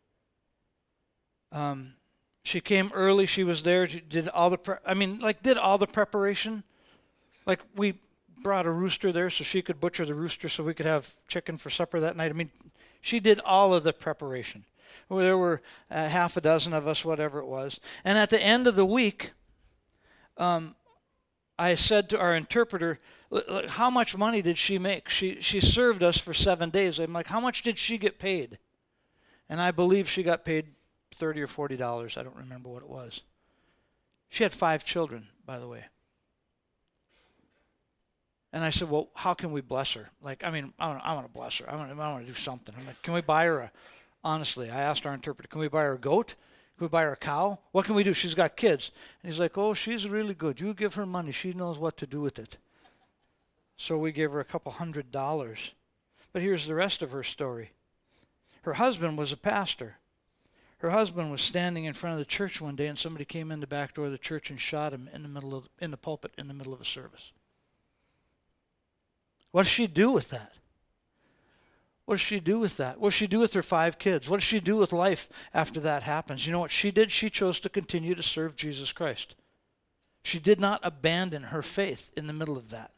Um, 1.52 1.94
she 2.42 2.60
came 2.60 2.90
early. 2.94 3.26
She 3.26 3.44
was 3.44 3.62
there. 3.62 3.88
She 3.88 4.00
did 4.00 4.28
all 4.28 4.50
the. 4.50 4.58
Pre- 4.58 4.76
I 4.86 4.94
mean, 4.94 5.18
like, 5.18 5.42
did 5.42 5.56
all 5.56 5.78
the 5.78 5.86
preparation. 5.86 6.62
Like, 7.46 7.60
we 7.75 7.94
brought 8.43 8.66
a 8.66 8.70
rooster 8.70 9.12
there 9.12 9.31
so 9.31 9.44
she 9.44 9.62
could 9.62 9.81
butcher 9.81 10.04
the 10.04 10.14
rooster 10.14 10.48
so 10.48 10.62
we 10.64 10.75
could 10.75 10.87
have 10.87 11.14
chicken 11.28 11.58
for 11.58 11.70
supper 11.70 12.00
that 12.00 12.16
night. 12.16 12.31
I 12.31 12.34
mean, 12.34 12.50
she 13.00 13.20
did 13.20 13.40
all 13.40 13.75
of 13.75 13.84
the 13.84 13.93
preparation. 13.93 14.64
There 15.10 15.38
were 15.38 15.62
uh, 15.90 16.08
half 16.08 16.37
a 16.37 16.40
dozen 16.40 16.72
of 16.72 16.87
us, 16.87 17.04
whatever 17.04 17.38
it 17.38 17.46
was. 17.46 17.81
And 18.04 18.19
at 18.19 18.31
the 18.31 18.43
end 18.43 18.66
of 18.66 18.76
the 18.76 18.87
week, 18.87 19.32
um, 20.37 20.75
I 21.58 21.75
said 21.75 22.08
to 22.10 22.20
our 22.20 22.34
interpreter, 22.34 22.98
how 23.69 23.90
much 23.90 24.16
money 24.16 24.42
did 24.42 24.58
she 24.58 24.78
make? 24.78 25.08
She, 25.08 25.40
she 25.40 25.60
served 25.60 26.02
us 26.02 26.19
for 26.19 26.34
seven 26.34 26.70
days. 26.70 26.99
I'm 26.99 27.12
like, 27.12 27.28
how 27.28 27.40
much 27.40 27.62
did 27.62 27.78
she 27.78 27.99
get 27.99 28.19
paid? 28.19 28.58
And 29.49 29.60
I 29.60 29.70
believe 29.70 30.08
she 30.08 30.23
got 30.23 30.44
paid 30.44 30.66
30 31.14 31.42
or 31.42 31.47
$40. 31.47 32.16
I 32.16 32.23
don't 32.23 32.37
remember 32.37 32.68
what 32.68 32.82
it 32.82 32.88
was. 32.88 33.23
She 34.28 34.42
had 34.42 34.52
five 34.52 34.85
children, 34.85 35.28
by 35.44 35.59
the 35.59 35.68
way. 35.68 35.85
And 38.56 38.64
I 38.64 38.70
said, 38.70 38.88
well, 38.88 39.10
how 39.14 39.34
can 39.34 39.52
we 39.52 39.60
bless 39.60 39.92
her? 39.92 40.08
Like, 40.22 40.42
I 40.42 40.48
mean, 40.48 40.72
I 40.78 40.88
want, 40.88 41.02
I 41.04 41.12
want 41.12 41.26
to 41.26 41.32
bless 41.32 41.58
her. 41.58 41.70
I 41.70 41.76
want, 41.76 41.92
I 41.92 41.94
want 41.94 42.26
to 42.26 42.32
do 42.32 42.38
something. 42.38 42.75
I'm 42.78 42.86
like, 42.86 43.02
can 43.02 43.12
we 43.12 43.20
buy 43.20 43.44
her 43.44 43.58
a, 43.58 43.72
honestly, 44.25 44.70
I 44.70 44.80
asked 44.80 45.06
our 45.06 45.12
interpreter, 45.12 45.46
can 45.46 45.60
we 45.60 45.68
buy 45.68 45.82
her 45.82 45.92
a 45.92 45.98
goat? 45.98 46.36
Can 46.78 46.86
we 46.86 46.88
buy 46.88 47.02
her 47.02 47.12
a 47.12 47.18
cow? 47.18 47.58
What 47.72 47.84
can 47.84 47.94
we 47.94 48.02
do? 48.02 48.14
She's 48.14 48.34
got 48.34 48.56
kids. 48.56 48.92
And 49.22 49.30
he's 49.30 49.38
like, 49.38 49.58
oh, 49.58 49.75
she's 49.75 50.08
really 50.08 50.32
good. 50.32 50.58
You 50.58 50.72
give 50.72 50.94
her 50.94 51.04
money. 51.04 51.32
She 51.32 51.52
knows 51.52 51.78
what 51.78 51.98
to 51.98 52.06
do 52.06 52.22
with 52.22 52.38
it. 52.38 52.56
So 53.76 53.98
we 53.98 54.10
gave 54.10 54.32
her 54.32 54.40
a 54.40 54.44
couple 54.44 54.72
hundred 54.72 55.10
dollars. 55.10 55.75
But 56.32 56.40
here's 56.40 56.66
the 56.66 56.75
rest 56.75 57.02
of 57.02 57.10
her 57.10 57.22
story. 57.22 57.72
Her 58.62 58.72
husband 58.72 59.18
was 59.18 59.32
a 59.32 59.36
pastor. 59.36 59.98
Her 60.78 60.92
husband 60.92 61.30
was 61.30 61.42
standing 61.42 61.84
in 61.84 61.92
front 61.92 62.14
of 62.14 62.20
the 62.20 62.25
church 62.25 62.58
one 62.58 62.75
day, 62.75 62.86
and 62.86 62.98
somebody 62.98 63.26
came 63.26 63.52
in 63.52 63.60
the 63.60 63.66
back 63.66 63.92
door 63.92 64.06
of 64.06 64.12
the 64.12 64.16
church 64.16 64.48
and 64.48 64.58
shot 64.58 64.94
him 64.94 65.10
in 65.12 65.22
the 65.22 65.28
middle 65.28 65.54
of 65.54 65.68
in 65.78 65.90
the 65.90 65.98
pulpit 65.98 66.32
in 66.38 66.48
the 66.48 66.54
middle 66.54 66.72
of 66.72 66.80
a 66.80 66.86
service. 66.86 67.32
What 69.56 69.62
does 69.62 69.72
she 69.72 69.86
do 69.86 70.12
with 70.12 70.28
that? 70.28 70.52
What 72.04 72.16
does 72.16 72.20
she 72.20 72.40
do 72.40 72.58
with 72.58 72.76
that? 72.76 73.00
What 73.00 73.08
does 73.08 73.14
she 73.14 73.26
do 73.26 73.38
with 73.38 73.54
her 73.54 73.62
five 73.62 73.98
kids? 73.98 74.28
What 74.28 74.36
does 74.36 74.44
she 74.44 74.60
do 74.60 74.76
with 74.76 74.92
life 74.92 75.30
after 75.54 75.80
that 75.80 76.02
happens? 76.02 76.46
You 76.46 76.52
know 76.52 76.60
what 76.60 76.70
she 76.70 76.90
did? 76.90 77.10
She 77.10 77.30
chose 77.30 77.58
to 77.60 77.70
continue 77.70 78.14
to 78.14 78.22
serve 78.22 78.54
Jesus 78.54 78.92
Christ. 78.92 79.34
She 80.22 80.38
did 80.38 80.60
not 80.60 80.80
abandon 80.82 81.44
her 81.44 81.62
faith 81.62 82.12
in 82.18 82.26
the 82.26 82.34
middle 82.34 82.58
of 82.58 82.68
that. 82.68 82.90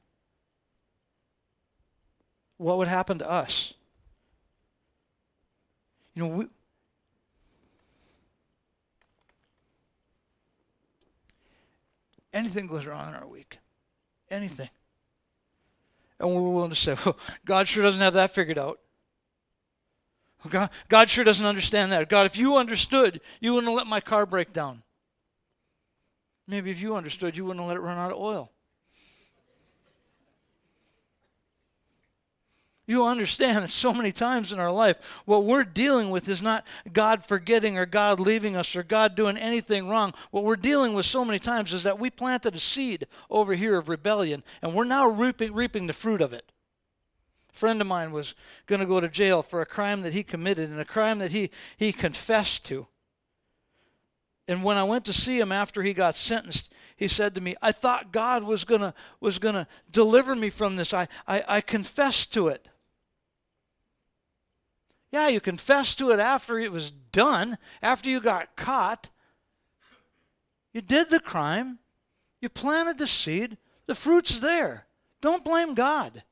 What 2.56 2.78
would 2.78 2.88
happen 2.88 3.20
to 3.20 3.30
us? 3.30 3.74
You 6.16 6.24
know, 6.24 6.28
we, 6.28 6.46
anything 12.32 12.66
goes 12.66 12.84
wrong 12.84 13.10
in 13.10 13.14
our 13.14 13.28
week. 13.28 13.58
Anything 14.28 14.70
and 16.20 16.34
we're 16.34 16.40
willing 16.40 16.70
to 16.70 16.76
say, 16.76 16.96
well, 17.04 17.18
God 17.44 17.68
sure 17.68 17.82
doesn't 17.82 18.00
have 18.00 18.14
that 18.14 18.34
figured 18.34 18.58
out. 18.58 18.80
God, 20.48 20.70
God 20.88 21.10
sure 21.10 21.24
doesn't 21.24 21.44
understand 21.44 21.90
that. 21.92 22.08
God, 22.08 22.26
if 22.26 22.38
you 22.38 22.56
understood, 22.56 23.20
you 23.40 23.54
wouldn't 23.54 23.74
let 23.74 23.86
my 23.86 24.00
car 24.00 24.24
break 24.24 24.52
down. 24.52 24.82
Maybe 26.46 26.70
if 26.70 26.80
you 26.80 26.96
understood, 26.96 27.36
you 27.36 27.44
wouldn't 27.44 27.66
let 27.66 27.76
it 27.76 27.80
run 27.80 27.98
out 27.98 28.12
of 28.12 28.18
oil. 28.18 28.52
You 32.88 33.04
understand 33.04 33.70
so 33.70 33.92
many 33.92 34.10
times 34.10 34.50
in 34.50 34.58
our 34.58 34.72
life, 34.72 35.22
what 35.26 35.44
we're 35.44 35.62
dealing 35.62 36.10
with 36.10 36.28
is 36.28 36.42
not 36.42 36.66
God 36.92 37.22
forgetting 37.22 37.78
or 37.78 37.86
God 37.86 38.18
leaving 38.18 38.56
us 38.56 38.74
or 38.74 38.82
God 38.82 39.14
doing 39.14 39.36
anything 39.36 39.88
wrong. 39.88 40.14
What 40.32 40.42
we're 40.42 40.56
dealing 40.56 40.94
with 40.94 41.06
so 41.06 41.24
many 41.24 41.38
times 41.38 41.72
is 41.72 41.84
that 41.84 42.00
we 42.00 42.10
planted 42.10 42.56
a 42.56 42.58
seed 42.58 43.06
over 43.30 43.54
here 43.54 43.76
of 43.76 43.88
rebellion, 43.88 44.42
and 44.62 44.74
we're 44.74 44.84
now 44.84 45.06
reaping, 45.06 45.52
reaping 45.52 45.86
the 45.86 45.92
fruit 45.92 46.22
of 46.22 46.32
it. 46.32 46.50
A 47.54 47.56
friend 47.58 47.80
of 47.80 47.86
mine 47.86 48.10
was 48.10 48.34
going 48.66 48.80
to 48.80 48.86
go 48.86 49.00
to 49.00 49.08
jail 49.08 49.42
for 49.42 49.60
a 49.60 49.66
crime 49.66 50.02
that 50.02 50.14
he 50.14 50.22
committed 50.22 50.70
and 50.70 50.80
a 50.80 50.84
crime 50.84 51.18
that 51.18 51.32
he, 51.32 51.50
he 51.76 51.92
confessed 51.92 52.64
to. 52.66 52.86
And 54.48 54.64
when 54.64 54.78
I 54.78 54.84
went 54.84 55.04
to 55.04 55.12
see 55.12 55.38
him 55.38 55.52
after 55.52 55.82
he 55.82 55.92
got 55.92 56.16
sentenced, 56.16 56.72
he 56.96 57.06
said 57.06 57.34
to 57.34 57.42
me, 57.42 57.54
I 57.60 57.70
thought 57.70 58.12
God 58.12 58.44
was 58.44 58.64
going 58.64 58.80
to 58.80 58.94
was 59.20 59.38
gonna 59.38 59.68
deliver 59.90 60.34
me 60.34 60.48
from 60.48 60.76
this. 60.76 60.94
I, 60.94 61.06
I, 61.26 61.44
I 61.46 61.60
confessed 61.60 62.32
to 62.32 62.48
it. 62.48 62.66
Yeah, 65.10 65.28
you 65.28 65.40
confessed 65.40 65.98
to 65.98 66.10
it 66.10 66.20
after 66.20 66.58
it 66.58 66.72
was 66.72 66.90
done, 66.90 67.56
after 67.80 68.10
you 68.10 68.20
got 68.20 68.56
caught. 68.56 69.10
You 70.72 70.82
did 70.82 71.10
the 71.10 71.20
crime, 71.20 71.78
you 72.40 72.48
planted 72.48 72.98
the 72.98 73.06
seed, 73.06 73.56
the 73.86 73.94
fruit's 73.94 74.40
there. 74.40 74.86
Don't 75.20 75.44
blame 75.44 75.74
God. 75.74 76.22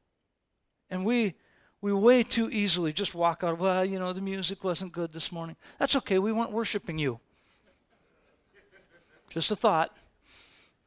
And 0.91 1.05
we 1.05 1.35
we 1.81 1.93
way 1.93 2.23
too 2.23 2.49
easily 2.51 2.93
just 2.93 3.15
walk 3.15 3.45
out, 3.45 3.59
well, 3.59 3.85
you 3.85 3.99
know, 3.99 4.13
the 4.13 4.21
music 4.21 4.65
wasn't 4.65 4.93
good 4.93 5.13
this 5.13 5.31
morning. 5.31 5.57
That's 5.79 5.97
okay, 5.97 6.19
we 6.19 6.33
weren't 6.33 6.53
worshiping 6.53 6.99
you. 6.99 7.21
Just 9.29 9.51
a 9.51 9.57
thought. 9.57 9.97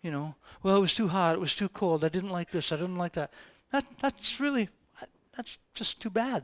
You 0.01 0.11
know, 0.11 0.35
well, 0.63 0.77
it 0.77 0.81
was 0.81 0.93
too 0.93 1.09
hot, 1.09 1.35
it 1.35 1.39
was 1.39 1.55
too 1.55 1.69
cold, 1.69 2.03
I 2.03 2.09
didn't 2.09 2.29
like 2.29 2.51
this, 2.51 2.71
I 2.71 2.77
didn't 2.77 2.97
like 2.97 3.13
that. 3.13 3.31
that 3.71 3.85
that's 4.01 4.39
really, 4.39 4.69
that's 5.35 5.57
just 5.73 6.01
too 6.01 6.09
bad 6.09 6.43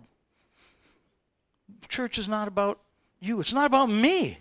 church 1.88 2.18
is 2.18 2.28
not 2.28 2.48
about 2.48 2.80
you, 3.20 3.40
it's 3.40 3.54
not 3.54 3.66
about 3.66 3.88
me. 3.88 4.38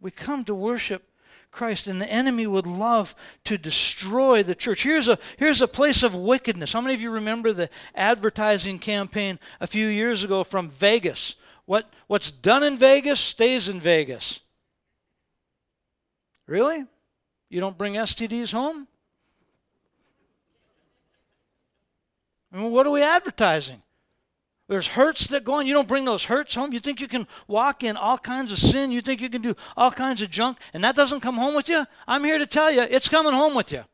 We 0.00 0.10
come 0.10 0.44
to 0.44 0.54
worship 0.54 1.02
Christ, 1.50 1.86
and 1.86 2.00
the 2.00 2.12
enemy 2.12 2.46
would 2.46 2.66
love 2.66 3.14
to 3.44 3.56
destroy 3.56 4.42
the 4.42 4.54
church. 4.54 4.82
Here's 4.82 5.08
a, 5.08 5.18
here's 5.38 5.62
a 5.62 5.68
place 5.68 6.02
of 6.02 6.14
wickedness. 6.14 6.72
How 6.72 6.80
many 6.80 6.94
of 6.94 7.00
you 7.00 7.10
remember 7.10 7.52
the 7.52 7.70
advertising 7.94 8.78
campaign 8.78 9.38
a 9.58 9.66
few 9.66 9.86
years 9.86 10.22
ago 10.22 10.44
from 10.44 10.70
Vegas? 10.70 11.34
What, 11.64 11.90
what's 12.06 12.30
done 12.30 12.62
in 12.62 12.76
Vegas 12.76 13.20
stays 13.20 13.68
in 13.68 13.80
Vegas. 13.80 14.40
Really? 16.46 16.84
You 17.48 17.60
don't 17.60 17.78
bring 17.78 17.94
STDs 17.94 18.52
home? 18.52 18.86
I 22.52 22.58
mean, 22.58 22.70
what 22.70 22.86
are 22.86 22.92
we 22.92 23.02
advertising? 23.02 23.82
There's 24.68 24.88
hurts 24.88 25.28
that 25.28 25.44
go 25.44 25.54
on. 25.54 25.66
You 25.66 25.74
don't 25.74 25.86
bring 25.86 26.04
those 26.04 26.24
hurts 26.24 26.54
home. 26.54 26.72
You 26.72 26.80
think 26.80 27.00
you 27.00 27.06
can 27.06 27.26
walk 27.46 27.84
in 27.84 27.96
all 27.96 28.18
kinds 28.18 28.50
of 28.50 28.58
sin. 28.58 28.90
You 28.90 29.00
think 29.00 29.20
you 29.20 29.30
can 29.30 29.42
do 29.42 29.54
all 29.76 29.92
kinds 29.92 30.22
of 30.22 30.30
junk, 30.30 30.58
and 30.74 30.82
that 30.82 30.96
doesn't 30.96 31.20
come 31.20 31.36
home 31.36 31.54
with 31.54 31.68
you? 31.68 31.86
I'm 32.08 32.24
here 32.24 32.38
to 32.38 32.46
tell 32.46 32.72
you, 32.72 32.82
it's 32.82 33.08
coming 33.08 33.32
home 33.32 33.54
with 33.54 33.70
you. 33.70 33.84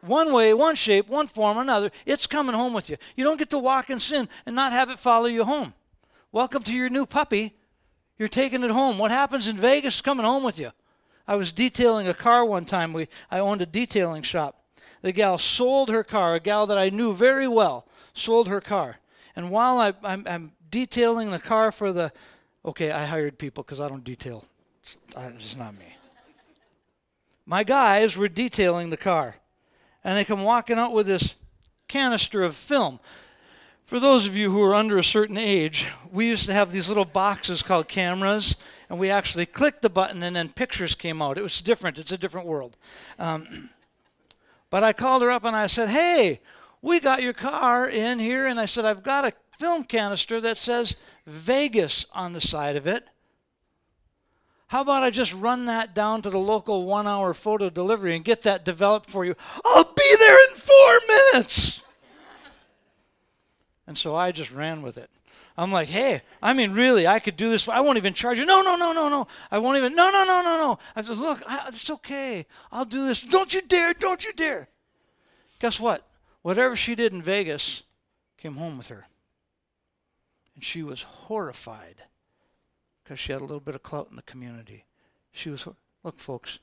One 0.00 0.32
way, 0.32 0.54
one 0.54 0.74
shape, 0.74 1.08
one 1.08 1.26
form, 1.26 1.58
another. 1.58 1.90
It's 2.06 2.26
coming 2.26 2.54
home 2.54 2.72
with 2.72 2.88
you. 2.88 2.96
You 3.16 3.24
don't 3.24 3.38
get 3.38 3.50
to 3.50 3.58
walk 3.58 3.90
in 3.90 4.00
sin 4.00 4.28
and 4.46 4.56
not 4.56 4.72
have 4.72 4.90
it 4.90 4.98
follow 4.98 5.26
you 5.26 5.44
home. 5.44 5.74
Welcome 6.32 6.62
to 6.64 6.72
your 6.72 6.90
new 6.90 7.06
puppy. 7.06 7.54
You're 8.18 8.28
taking 8.28 8.62
it 8.62 8.70
home. 8.70 8.98
What 8.98 9.10
happens 9.10 9.48
in 9.48 9.56
Vegas 9.56 9.96
is 9.96 10.02
coming 10.02 10.24
home 10.24 10.44
with 10.44 10.58
you. 10.58 10.72
I 11.26 11.36
was 11.36 11.52
detailing 11.52 12.06
a 12.06 12.14
car 12.14 12.44
one 12.44 12.64
time. 12.64 12.92
We, 12.92 13.08
I 13.30 13.38
owned 13.38 13.62
a 13.62 13.66
detailing 13.66 14.22
shop. 14.22 14.62
The 15.00 15.12
gal 15.12 15.38
sold 15.38 15.90
her 15.90 16.04
car, 16.04 16.34
a 16.34 16.40
gal 16.40 16.66
that 16.66 16.78
I 16.78 16.90
knew 16.90 17.14
very 17.14 17.48
well, 17.48 17.86
sold 18.12 18.48
her 18.48 18.60
car. 18.60 18.98
And 19.36 19.50
while 19.50 19.78
I, 19.78 19.92
I'm, 20.02 20.24
I'm 20.26 20.52
detailing 20.70 21.30
the 21.30 21.38
car 21.38 21.72
for 21.72 21.92
the, 21.92 22.12
okay, 22.64 22.90
I 22.90 23.04
hired 23.04 23.38
people 23.38 23.62
because 23.62 23.80
I 23.80 23.88
don't 23.88 24.04
detail. 24.04 24.44
It's, 24.80 24.96
it's 25.16 25.56
not 25.56 25.74
me. 25.74 25.96
My 27.46 27.62
guys 27.62 28.16
were 28.16 28.28
detailing 28.28 28.90
the 28.90 28.96
car, 28.96 29.36
and 30.02 30.16
they 30.16 30.24
come 30.24 30.42
walking 30.42 30.78
out 30.78 30.92
with 30.92 31.06
this 31.06 31.36
canister 31.88 32.42
of 32.42 32.56
film. 32.56 33.00
For 33.84 34.00
those 34.00 34.26
of 34.26 34.34
you 34.34 34.50
who 34.50 34.62
are 34.62 34.74
under 34.74 34.96
a 34.96 35.04
certain 35.04 35.36
age, 35.36 35.90
we 36.10 36.26
used 36.26 36.46
to 36.46 36.54
have 36.54 36.72
these 36.72 36.88
little 36.88 37.04
boxes 37.04 37.62
called 37.62 37.86
cameras, 37.86 38.56
and 38.88 38.98
we 38.98 39.10
actually 39.10 39.44
clicked 39.44 39.82
the 39.82 39.90
button 39.90 40.22
and 40.22 40.34
then 40.34 40.48
pictures 40.48 40.94
came 40.94 41.20
out. 41.20 41.36
It 41.36 41.42
was 41.42 41.60
different, 41.60 41.98
it's 41.98 42.12
a 42.12 42.18
different 42.18 42.46
world. 42.46 42.78
Um, 43.18 43.70
but 44.70 44.82
I 44.82 44.94
called 44.94 45.20
her 45.20 45.30
up 45.30 45.44
and 45.44 45.54
I 45.54 45.66
said, 45.66 45.90
Hey, 45.90 46.40
we 46.84 47.00
got 47.00 47.22
your 47.22 47.32
car 47.32 47.88
in 47.88 48.18
here, 48.18 48.46
and 48.46 48.60
I 48.60 48.66
said, 48.66 48.84
I've 48.84 49.02
got 49.02 49.24
a 49.24 49.32
film 49.56 49.84
canister 49.84 50.38
that 50.42 50.58
says 50.58 50.96
Vegas 51.26 52.04
on 52.12 52.34
the 52.34 52.42
side 52.42 52.76
of 52.76 52.86
it. 52.86 53.08
How 54.66 54.82
about 54.82 55.02
I 55.02 55.08
just 55.08 55.32
run 55.32 55.64
that 55.64 55.94
down 55.94 56.20
to 56.22 56.30
the 56.30 56.38
local 56.38 56.84
one 56.84 57.06
hour 57.06 57.32
photo 57.32 57.70
delivery 57.70 58.14
and 58.14 58.22
get 58.22 58.42
that 58.42 58.66
developed 58.66 59.08
for 59.08 59.24
you? 59.24 59.34
I'll 59.64 59.84
be 59.84 60.16
there 60.18 60.50
in 60.50 60.56
four 60.56 61.00
minutes. 61.08 61.82
and 63.86 63.96
so 63.96 64.14
I 64.14 64.30
just 64.30 64.52
ran 64.52 64.82
with 64.82 64.98
it. 64.98 65.08
I'm 65.56 65.72
like, 65.72 65.88
hey, 65.88 66.20
I 66.42 66.52
mean, 66.52 66.72
really, 66.72 67.06
I 67.06 67.18
could 67.18 67.38
do 67.38 67.48
this. 67.48 67.66
I 67.66 67.80
won't 67.80 67.96
even 67.96 68.12
charge 68.12 68.38
you. 68.38 68.44
No, 68.44 68.60
no, 68.60 68.76
no, 68.76 68.92
no, 68.92 69.08
no. 69.08 69.26
I 69.50 69.58
won't 69.58 69.78
even. 69.78 69.94
No, 69.94 70.10
no, 70.10 70.24
no, 70.24 70.42
no, 70.42 70.58
no. 70.58 70.78
I 70.94 71.00
said, 71.00 71.16
look, 71.16 71.42
I, 71.46 71.68
it's 71.68 71.88
okay. 71.88 72.44
I'll 72.70 72.84
do 72.84 73.06
this. 73.06 73.22
Don't 73.22 73.54
you 73.54 73.62
dare. 73.62 73.94
Don't 73.94 74.26
you 74.26 74.34
dare. 74.34 74.68
Guess 75.60 75.80
what? 75.80 76.06
Whatever 76.44 76.76
she 76.76 76.94
did 76.94 77.14
in 77.14 77.22
Vegas 77.22 77.84
came 78.36 78.56
home 78.56 78.76
with 78.76 78.88
her. 78.88 79.06
And 80.54 80.62
she 80.62 80.82
was 80.82 81.00
horrified 81.00 82.02
because 83.02 83.18
she 83.18 83.32
had 83.32 83.40
a 83.40 83.46
little 83.46 83.60
bit 83.60 83.74
of 83.74 83.82
clout 83.82 84.08
in 84.10 84.16
the 84.16 84.22
community. 84.22 84.84
She 85.32 85.48
was, 85.48 85.66
look, 86.02 86.20
folks, 86.20 86.58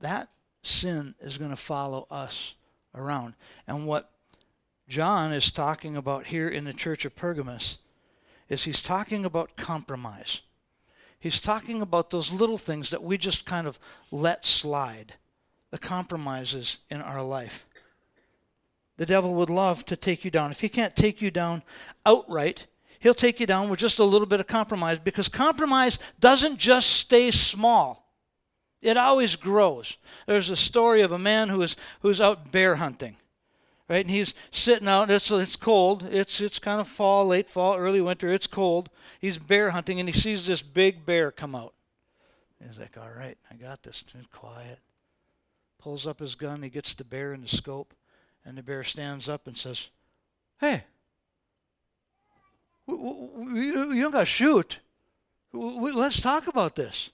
that 0.00 0.30
sin 0.62 1.14
is 1.20 1.36
going 1.36 1.50
to 1.50 1.56
follow 1.56 2.06
us 2.10 2.54
around. 2.94 3.34
And 3.66 3.86
what 3.86 4.10
John 4.88 5.34
is 5.34 5.50
talking 5.50 5.98
about 5.98 6.28
here 6.28 6.48
in 6.48 6.64
the 6.64 6.72
church 6.72 7.04
of 7.04 7.14
Pergamos 7.14 7.76
is 8.48 8.64
he's 8.64 8.80
talking 8.80 9.26
about 9.26 9.58
compromise. 9.58 10.40
He's 11.20 11.42
talking 11.42 11.82
about 11.82 12.08
those 12.08 12.32
little 12.32 12.56
things 12.56 12.88
that 12.88 13.02
we 13.02 13.18
just 13.18 13.44
kind 13.44 13.66
of 13.66 13.78
let 14.10 14.46
slide 14.46 15.16
the 15.72 15.78
compromises 15.78 16.78
in 16.90 17.00
our 17.00 17.22
life. 17.22 17.66
The 18.98 19.06
devil 19.06 19.34
would 19.34 19.50
love 19.50 19.84
to 19.86 19.96
take 19.96 20.24
you 20.24 20.30
down. 20.30 20.52
If 20.52 20.60
he 20.60 20.68
can't 20.68 20.94
take 20.94 21.20
you 21.20 21.30
down 21.30 21.62
outright, 22.06 22.66
he'll 23.00 23.14
take 23.14 23.40
you 23.40 23.46
down 23.46 23.70
with 23.70 23.80
just 23.80 23.98
a 23.98 24.04
little 24.04 24.26
bit 24.26 24.38
of 24.38 24.46
compromise 24.46 25.00
because 25.00 25.28
compromise 25.28 25.98
doesn't 26.20 26.58
just 26.58 26.90
stay 26.90 27.30
small. 27.30 28.12
It 28.82 28.98
always 28.98 29.34
grows. 29.34 29.96
There's 30.26 30.50
a 30.50 30.56
story 30.56 31.00
of 31.00 31.10
a 31.10 31.18
man 31.18 31.48
who 31.48 31.62
is 31.62 31.74
who's 32.00 32.20
out 32.20 32.52
bear 32.52 32.76
hunting. 32.76 33.16
Right? 33.88 34.04
And 34.04 34.10
he's 34.10 34.34
sitting 34.50 34.88
out, 34.88 35.10
it's 35.10 35.30
it's 35.30 35.56
cold. 35.56 36.06
It's 36.10 36.40
it's 36.40 36.58
kind 36.58 36.80
of 36.80 36.86
fall, 36.86 37.26
late 37.26 37.48
fall, 37.48 37.76
early 37.76 38.00
winter, 38.02 38.30
it's 38.32 38.46
cold. 38.46 38.90
He's 39.20 39.38
bear 39.38 39.70
hunting 39.70 39.98
and 40.00 40.08
he 40.08 40.12
sees 40.12 40.46
this 40.46 40.60
big 40.62 41.06
bear 41.06 41.30
come 41.30 41.54
out. 41.54 41.72
He's 42.62 42.78
like, 42.78 42.98
All 42.98 43.10
right, 43.16 43.38
I 43.50 43.54
got 43.54 43.82
this. 43.82 44.04
Quiet 44.32 44.78
pulls 45.82 46.06
up 46.06 46.20
his 46.20 46.34
gun, 46.34 46.62
he 46.62 46.70
gets 46.70 46.94
the 46.94 47.04
bear 47.04 47.32
in 47.32 47.42
the 47.42 47.48
scope, 47.48 47.94
and 48.44 48.56
the 48.56 48.62
bear 48.62 48.84
stands 48.84 49.28
up 49.28 49.46
and 49.46 49.56
says, 49.56 49.88
Hey, 50.60 50.84
you 52.86 53.72
don't 54.00 54.12
got 54.12 54.20
to 54.20 54.24
shoot. 54.24 54.80
Let's 55.52 56.20
talk 56.20 56.46
about 56.46 56.76
this. 56.76 57.10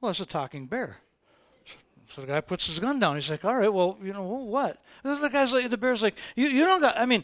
Well, 0.00 0.10
it's 0.10 0.20
a 0.20 0.26
talking 0.26 0.66
bear. 0.66 0.98
So 2.10 2.22
the 2.22 2.26
guy 2.26 2.40
puts 2.40 2.66
his 2.66 2.78
gun 2.78 2.98
down. 2.98 3.16
He's 3.16 3.28
like, 3.28 3.44
"All 3.44 3.54
right, 3.54 3.72
well, 3.72 3.98
you 4.02 4.14
know 4.14 4.24
what?" 4.24 4.82
the 5.02 5.28
guy's 5.30 5.52
like, 5.52 5.68
the 5.68 5.76
bear's 5.76 6.02
like, 6.02 6.14
"You, 6.36 6.46
you 6.46 6.64
don't 6.64 6.80
got. 6.80 6.96
I 6.96 7.04
mean, 7.04 7.22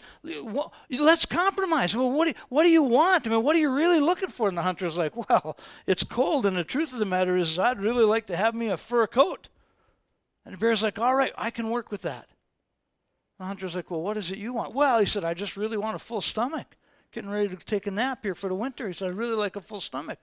let's 0.91 1.25
compromise. 1.25 1.97
Well, 1.97 2.13
what 2.13 2.25
do 2.25 2.31
you, 2.31 2.37
what 2.51 2.65
do 2.65 2.69
you 2.69 2.83
want? 2.83 3.27
I 3.27 3.31
mean, 3.31 3.43
what 3.43 3.57
are 3.57 3.61
you 3.61 3.75
really 3.75 3.99
looking 3.99 4.29
for?" 4.29 4.47
And 4.47 4.59
the 4.59 4.63
hunter's 4.63 4.99
like, 4.99 5.17
"Well, 5.31 5.57
it's 5.87 6.05
cold, 6.05 6.45
and 6.45 6.55
the 6.55 6.65
truth 6.65 6.93
of 6.93 6.99
the 6.99 7.07
matter 7.07 7.35
is, 7.35 7.59
I'd 7.59 7.81
really 7.81 8.05
like 8.05 8.27
to 8.27 8.37
have 8.37 8.55
me 8.55 8.69
a 8.69 8.77
fur 8.77 9.07
coat." 9.07 9.49
And 10.45 10.55
the 10.55 10.59
bear's 10.59 10.83
like, 10.83 10.99
all 10.99 11.15
right, 11.15 11.33
I 11.37 11.51
can 11.51 11.71
work 11.71 11.91
with 11.91 12.03
that. 12.03 12.29
The 13.39 13.45
hunter's 13.45 13.75
like, 13.75 13.91
well, 13.91 14.03
what 14.03 14.17
is 14.17 14.31
it 14.31 14.39
you 14.39 14.53
want? 14.53 14.75
Well, 14.75 15.01
he 15.01 15.07
said, 15.07 15.25
I 15.25 15.35
just 15.35 15.57
really 15.57 15.77
want 15.77 15.97
a 15.97 15.99
full 15.99 16.21
stomach. 16.21 16.77
Getting 17.13 17.31
ready 17.31 17.49
to 17.49 17.57
take 17.57 17.87
a 17.87 17.91
nap 17.91 18.21
here 18.23 18.35
for 18.35 18.49
the 18.49 18.55
winter. 18.55 18.87
He 18.87 18.93
said, 18.93 19.09
I 19.09 19.13
really 19.13 19.37
like 19.37 19.57
a 19.57 19.61
full 19.61 19.81
stomach. 19.81 20.19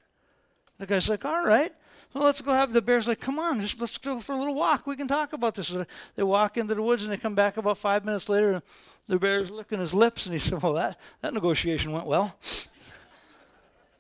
The 0.78 0.86
guy's 0.86 1.10
like, 1.10 1.26
all 1.26 1.46
right. 1.46 1.72
So 2.14 2.20
let's 2.20 2.42
go 2.42 2.54
have 2.54 2.74
the 2.74 2.82
bear's 2.82 3.08
like, 3.08 3.22
come 3.22 3.40
on, 3.40 3.62
just 3.62 3.80
let's 3.80 3.98
go 3.98 4.20
for 4.20 4.34
a 4.34 4.38
little 4.38 4.56
walk. 4.56 4.86
We 4.86 4.96
can 4.96 5.08
talk 5.08 5.32
about 5.32 5.56
this. 5.56 5.68
So 5.68 5.86
they 6.16 6.24
walk 6.24 6.58
into 6.58 6.76
the 6.76 6.82
woods 6.82 7.04
and 7.04 7.12
they 7.12 7.18
come 7.18 7.36
back 7.36 7.58
about 7.58 7.78
five 7.78 8.04
minutes 8.04 8.28
later 8.28 8.52
and 8.54 8.62
the 9.08 9.20
bear's 9.20 9.52
licking 9.52 9.80
his 9.80 9.94
lips 9.94 10.26
and 10.26 10.34
he 10.34 10.40
said, 10.40 10.62
Well 10.62 10.74
that, 10.74 11.00
that 11.22 11.34
negotiation 11.34 11.92
went 11.92 12.08
well. 12.08 12.36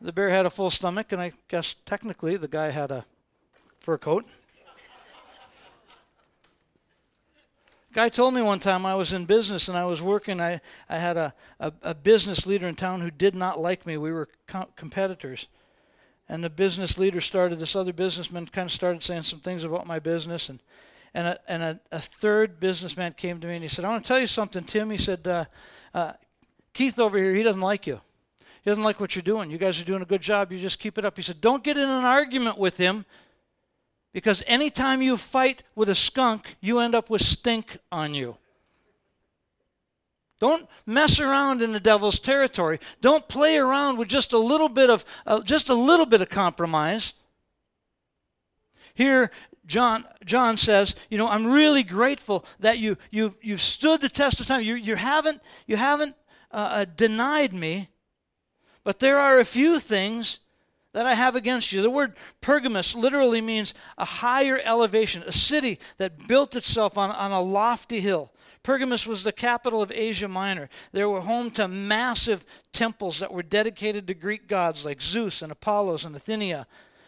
the 0.02 0.12
bear 0.12 0.30
had 0.30 0.46
a 0.46 0.50
full 0.50 0.70
stomach 0.70 1.12
and 1.12 1.22
I 1.22 1.32
guess 1.48 1.76
technically 1.86 2.36
the 2.36 2.50
guy 2.50 2.72
had 2.72 2.92
a 2.92 3.06
fur 3.80 3.98
coat. 3.98 4.26
Guy 7.94 8.08
told 8.08 8.34
me 8.34 8.42
one 8.42 8.60
time 8.60 8.86
I 8.86 8.96
was 8.96 9.12
in 9.12 9.26
business 9.26 9.68
and 9.68 9.78
I 9.78 9.86
was 9.86 10.02
working. 10.02 10.40
I, 10.40 10.62
I 10.88 10.98
had 10.98 11.18
a, 11.18 11.34
a, 11.60 11.74
a 11.84 11.96
business 11.96 12.46
leader 12.46 12.66
in 12.68 12.76
town 12.76 13.02
who 13.02 13.12
did 13.12 13.36
not 13.36 13.60
like 13.60 13.86
me. 13.86 13.98
We 13.98 14.14
were 14.14 14.30
co- 14.48 14.70
competitors. 14.78 15.48
And 16.30 16.42
the 16.42 16.50
business 16.50 16.98
leader 16.98 17.20
started, 17.20 17.60
this 17.60 17.76
other 17.76 17.92
businessman 17.92 18.46
kind 18.46 18.68
of 18.68 18.72
started 18.72 19.04
saying 19.04 19.24
some 19.24 19.40
things 19.40 19.66
about 19.66 19.88
my 19.88 20.00
business. 20.00 20.48
And, 20.48 20.62
and, 21.14 21.28
a, 21.28 21.40
and 21.50 21.64
a, 21.64 21.80
a 21.92 22.00
third 22.00 22.62
businessman 22.62 23.14
came 23.14 23.42
to 23.42 23.48
me 23.48 23.56
and 23.56 23.64
he 23.64 23.68
said, 23.68 23.84
I 23.84 23.90
want 23.90 24.06
to 24.06 24.08
tell 24.08 24.20
you 24.20 24.28
something, 24.28 24.64
Tim. 24.64 24.90
He 24.90 24.98
said, 24.98 25.28
uh, 25.28 25.46
uh, 25.94 26.14
Keith 26.74 26.98
over 26.98 27.18
here, 27.18 27.36
he 27.36 27.44
doesn't 27.44 27.60
like 27.60 27.86
you. 27.88 28.00
He 28.64 28.70
doesn't 28.70 28.86
like 28.86 29.02
what 29.02 29.18
you're 29.18 29.24
doing. 29.24 29.52
You 29.52 29.58
guys 29.58 29.82
are 29.82 29.86
doing 29.86 30.02
a 30.02 30.06
good 30.06 30.22
job. 30.22 30.54
You 30.54 30.60
just 30.60 30.80
keep 30.80 30.98
it 30.98 31.04
up. 31.04 31.18
He 31.18 31.24
said, 31.24 31.42
Don't 31.42 31.64
get 31.64 31.78
in 31.78 31.90
an 31.90 32.06
argument 32.06 32.58
with 32.58 32.78
him 32.78 33.06
because 34.14 34.44
anytime 34.48 35.02
you 35.02 35.18
fight 35.18 35.64
with 35.76 35.90
a 35.90 35.96
skunk, 35.96 36.56
you 36.60 36.80
end 36.80 36.96
up 36.96 37.10
with 37.10 37.22
stink 37.22 37.78
on 37.92 38.14
you. 38.14 38.38
Don't 40.40 40.68
mess 40.88 41.20
around 41.20 41.62
in 41.62 41.72
the 41.72 41.80
devil's 41.80 42.20
territory. 42.20 42.80
Don't 43.00 43.30
play 43.30 43.58
around 43.58 43.98
with 43.98 44.08
just 44.08 44.34
a 44.34 44.40
little 44.40 44.70
bit 44.70 44.90
of 44.90 45.06
uh, 45.28 45.42
just 45.44 45.70
a 45.70 45.76
little 45.76 46.08
bit 46.08 46.20
of 46.22 46.30
compromise. 46.30 47.14
Here, 48.96 49.30
John 49.68 50.04
John 50.26 50.58
says, 50.58 50.96
you 51.10 51.20
know, 51.20 51.28
I'm 51.28 51.46
really 51.46 51.84
grateful 51.84 52.44
that 52.60 52.80
you 52.80 52.98
you 53.12 53.36
you've 53.42 53.62
stood 53.62 54.02
the 54.02 54.10
test 54.10 54.42
of 54.42 54.48
time. 54.48 54.64
You 54.64 54.74
you 54.76 54.96
haven't 54.96 55.42
you 55.68 55.78
haven't 55.78 56.16
uh, 56.52 56.70
uh 56.72 56.86
denied 56.86 57.54
me, 57.54 57.90
but 58.84 58.98
there 58.98 59.20
are 59.20 59.40
a 59.40 59.46
few 59.46 59.80
things 59.80 60.40
that 60.94 61.06
I 61.06 61.14
have 61.16 61.36
against 61.36 61.72
you. 61.72 61.82
The 61.82 61.90
word 61.90 62.16
Pergamus 62.42 62.96
literally 62.96 63.42
means 63.42 63.74
a 63.98 64.06
higher 64.06 64.60
elevation, 64.64 65.24
a 65.26 65.32
city 65.32 65.80
that 65.98 66.28
built 66.28 66.56
itself 66.56 66.98
on, 66.98 67.12
on 67.12 67.32
a 67.32 67.42
lofty 67.42 68.02
hill. 68.02 68.32
Pergamus 68.64 69.08
was 69.08 69.24
the 69.24 69.32
capital 69.32 69.82
of 69.82 69.92
Asia 69.92 70.28
Minor. 70.28 70.70
They 70.92 71.04
were 71.04 71.22
home 71.22 71.50
to 71.52 71.68
massive 71.68 72.46
temples 72.72 73.20
that 73.20 73.34
were 73.34 73.44
dedicated 73.44 74.08
to 74.08 74.14
Greek 74.14 74.48
gods 74.48 74.86
like 74.86 75.02
Zeus 75.02 75.42
and 75.42 75.52
Apollos 75.52 76.06
and 76.06 76.16
Athena 76.16 76.68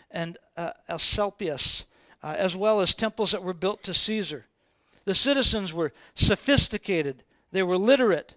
and 0.10 0.38
uh, 0.58 0.72
Asclepius, 0.90 1.86
uh, 2.24 2.36
as 2.38 2.56
well 2.56 2.82
as 2.82 2.96
temples 2.96 3.32
that 3.32 3.44
were 3.44 3.54
built 3.54 3.84
to 3.84 3.94
Caesar. 3.94 4.46
The 5.06 5.16
citizens 5.16 5.74
were 5.74 5.94
sophisticated, 6.16 7.24
they 7.52 7.64
were 7.64 7.78
literate, 7.78 8.36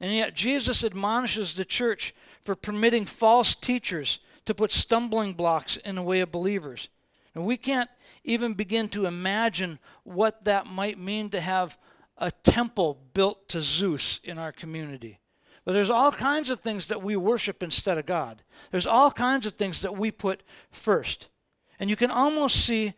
and 0.00 0.12
yet 0.12 0.34
Jesus 0.34 0.84
admonishes 0.84 1.54
the 1.54 1.64
church 1.64 2.14
for 2.44 2.54
permitting 2.54 3.06
false 3.06 3.54
teachers 3.54 4.20
to 4.46 4.54
put 4.54 4.72
stumbling 4.72 5.34
blocks 5.34 5.76
in 5.76 5.94
the 5.94 6.02
way 6.02 6.20
of 6.20 6.32
believers. 6.32 6.88
And 7.34 7.44
we 7.44 7.56
can't 7.56 7.90
even 8.24 8.54
begin 8.54 8.88
to 8.88 9.06
imagine 9.06 9.78
what 10.04 10.44
that 10.44 10.66
might 10.66 10.98
mean 10.98 11.28
to 11.30 11.40
have 11.40 11.76
a 12.16 12.30
temple 12.30 12.98
built 13.12 13.48
to 13.50 13.60
Zeus 13.60 14.20
in 14.24 14.38
our 14.38 14.52
community. 14.52 15.18
But 15.64 15.72
there's 15.72 15.90
all 15.90 16.12
kinds 16.12 16.48
of 16.48 16.60
things 16.60 16.86
that 16.88 17.02
we 17.02 17.16
worship 17.16 17.62
instead 17.62 17.98
of 17.98 18.06
God. 18.06 18.42
There's 18.70 18.86
all 18.86 19.10
kinds 19.10 19.46
of 19.46 19.54
things 19.54 19.82
that 19.82 19.96
we 19.96 20.10
put 20.10 20.42
first. 20.70 21.28
And 21.78 21.90
you 21.90 21.96
can 21.96 22.10
almost 22.10 22.64
see, 22.64 22.94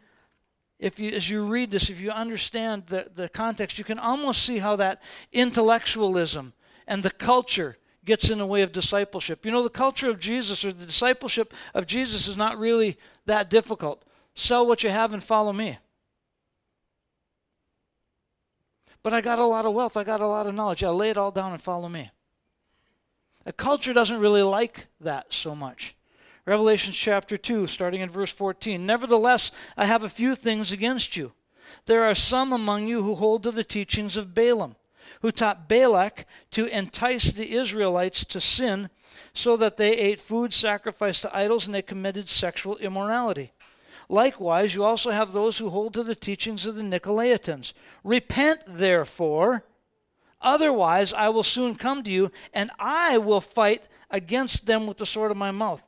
if 0.79 1.01
you, 1.01 1.11
as 1.13 1.29
you 1.29 1.45
read 1.45 1.71
this, 1.71 1.91
if 1.91 2.01
you 2.01 2.11
understand 2.11 2.87
the, 2.87 3.11
the 3.13 3.29
context, 3.29 3.79
you 3.79 3.85
can 3.85 3.99
almost 3.99 4.45
see 4.45 4.59
how 4.59 4.77
that 4.77 5.03
intellectualism 5.33 6.53
and 6.87 7.03
the 7.03 7.11
culture 7.11 7.79
gets 8.09 8.31
in 8.31 8.39
the 8.39 8.47
way 8.47 8.63
of 8.63 8.73
discipleship. 8.73 9.45
You 9.45 9.53
know, 9.53 9.63
the 9.63 9.71
culture 9.71 10.11
of 10.11 10.19
Jesus 10.19 10.65
or 10.65 10.73
the 10.73 10.87
discipleship 10.87 11.55
of 11.75 11.87
Jesus 11.87 12.27
is 12.27 12.37
not 12.37 12.59
really 12.59 12.97
that 13.27 13.51
difficult. 13.51 14.03
Sell 14.35 14.67
what 14.67 14.83
you 14.83 14.91
have 14.91 15.13
and 15.13 15.23
follow 15.23 15.53
me. 15.53 15.79
But 19.03 19.13
I 19.13 19.21
got 19.21 19.39
a 19.39 19.45
lot 19.45 19.67
of 19.67 19.75
wealth, 19.75 19.97
I 19.97 20.05
got 20.05 20.21
a 20.21 20.27
lot 20.27 20.47
of 20.47 20.55
knowledge. 20.55 20.83
Yeah, 20.83 20.89
lay 20.89 21.11
it 21.11 21.17
all 21.17 21.31
down 21.31 21.53
and 21.53 21.63
follow 21.63 21.89
me. 21.89 22.11
A 23.47 23.53
culture 23.53 23.93
doesn't 23.93 24.21
really 24.21 24.43
like 24.43 24.89
that 25.01 25.33
so 25.33 25.55
much. 25.55 25.95
Revelation 26.47 26.93
chapter 26.93 27.37
2, 27.37 27.67
starting 27.67 28.01
in 28.01 28.11
verse 28.11 28.33
14. 28.33 28.85
Nevertheless, 28.85 29.51
I 29.77 29.85
have 29.85 30.03
a 30.03 30.09
few 30.09 30.35
things 30.35 30.73
against 30.73 31.15
you. 31.15 31.33
There 31.85 32.05
are 32.05 32.15
some 32.15 32.53
among 32.53 32.89
you 32.89 33.03
who 33.03 33.15
hold 33.15 33.43
to 33.43 33.51
the 33.51 33.65
teachings 33.65 34.17
of 34.17 34.35
Balaam 34.35 34.77
who 35.23 35.31
taught 35.31 35.69
Balak 35.69 36.27
to 36.53 36.67
entice 36.67 37.33
the 37.33 37.53
Israelites 37.53 38.25
to 38.27 38.41
sin 38.41 38.91
so 39.35 39.57
that 39.57 39.77
they 39.77 39.93
ate 39.93 40.21
food 40.21 40.53
sacrificed 40.53 41.23
to 41.23 41.37
idols 41.37 41.67
and 41.67 41.75
they 41.75 41.83
committed 41.83 42.29
sexual 42.29 42.77
immorality. 42.79 43.53
Likewise, 44.09 44.75
you 44.75 44.85
also 44.85 45.11
have 45.11 45.33
those 45.33 45.59
who 45.59 45.69
hold 45.69 45.95
to 45.95 46.03
the 46.03 46.15
teachings 46.15 46.65
of 46.65 46.77
the 46.77 46.83
Nicolaitans. 46.83 47.75
Repent, 48.03 48.63
therefore, 48.67 49.65
otherwise 50.41 51.13
I 51.13 51.29
will 51.29 51.43
soon 51.43 51.75
come 51.75 52.03
to 52.03 52.11
you, 52.11 52.33
and 52.55 52.71
I 52.79 53.19
will 53.19 53.43
fight 53.43 53.87
against 54.11 54.67
them 54.67 54.87
with 54.87 54.97
the 54.97 55.07
sword 55.07 55.31
of 55.31 55.37
my 55.37 55.51
mouth. 55.51 55.83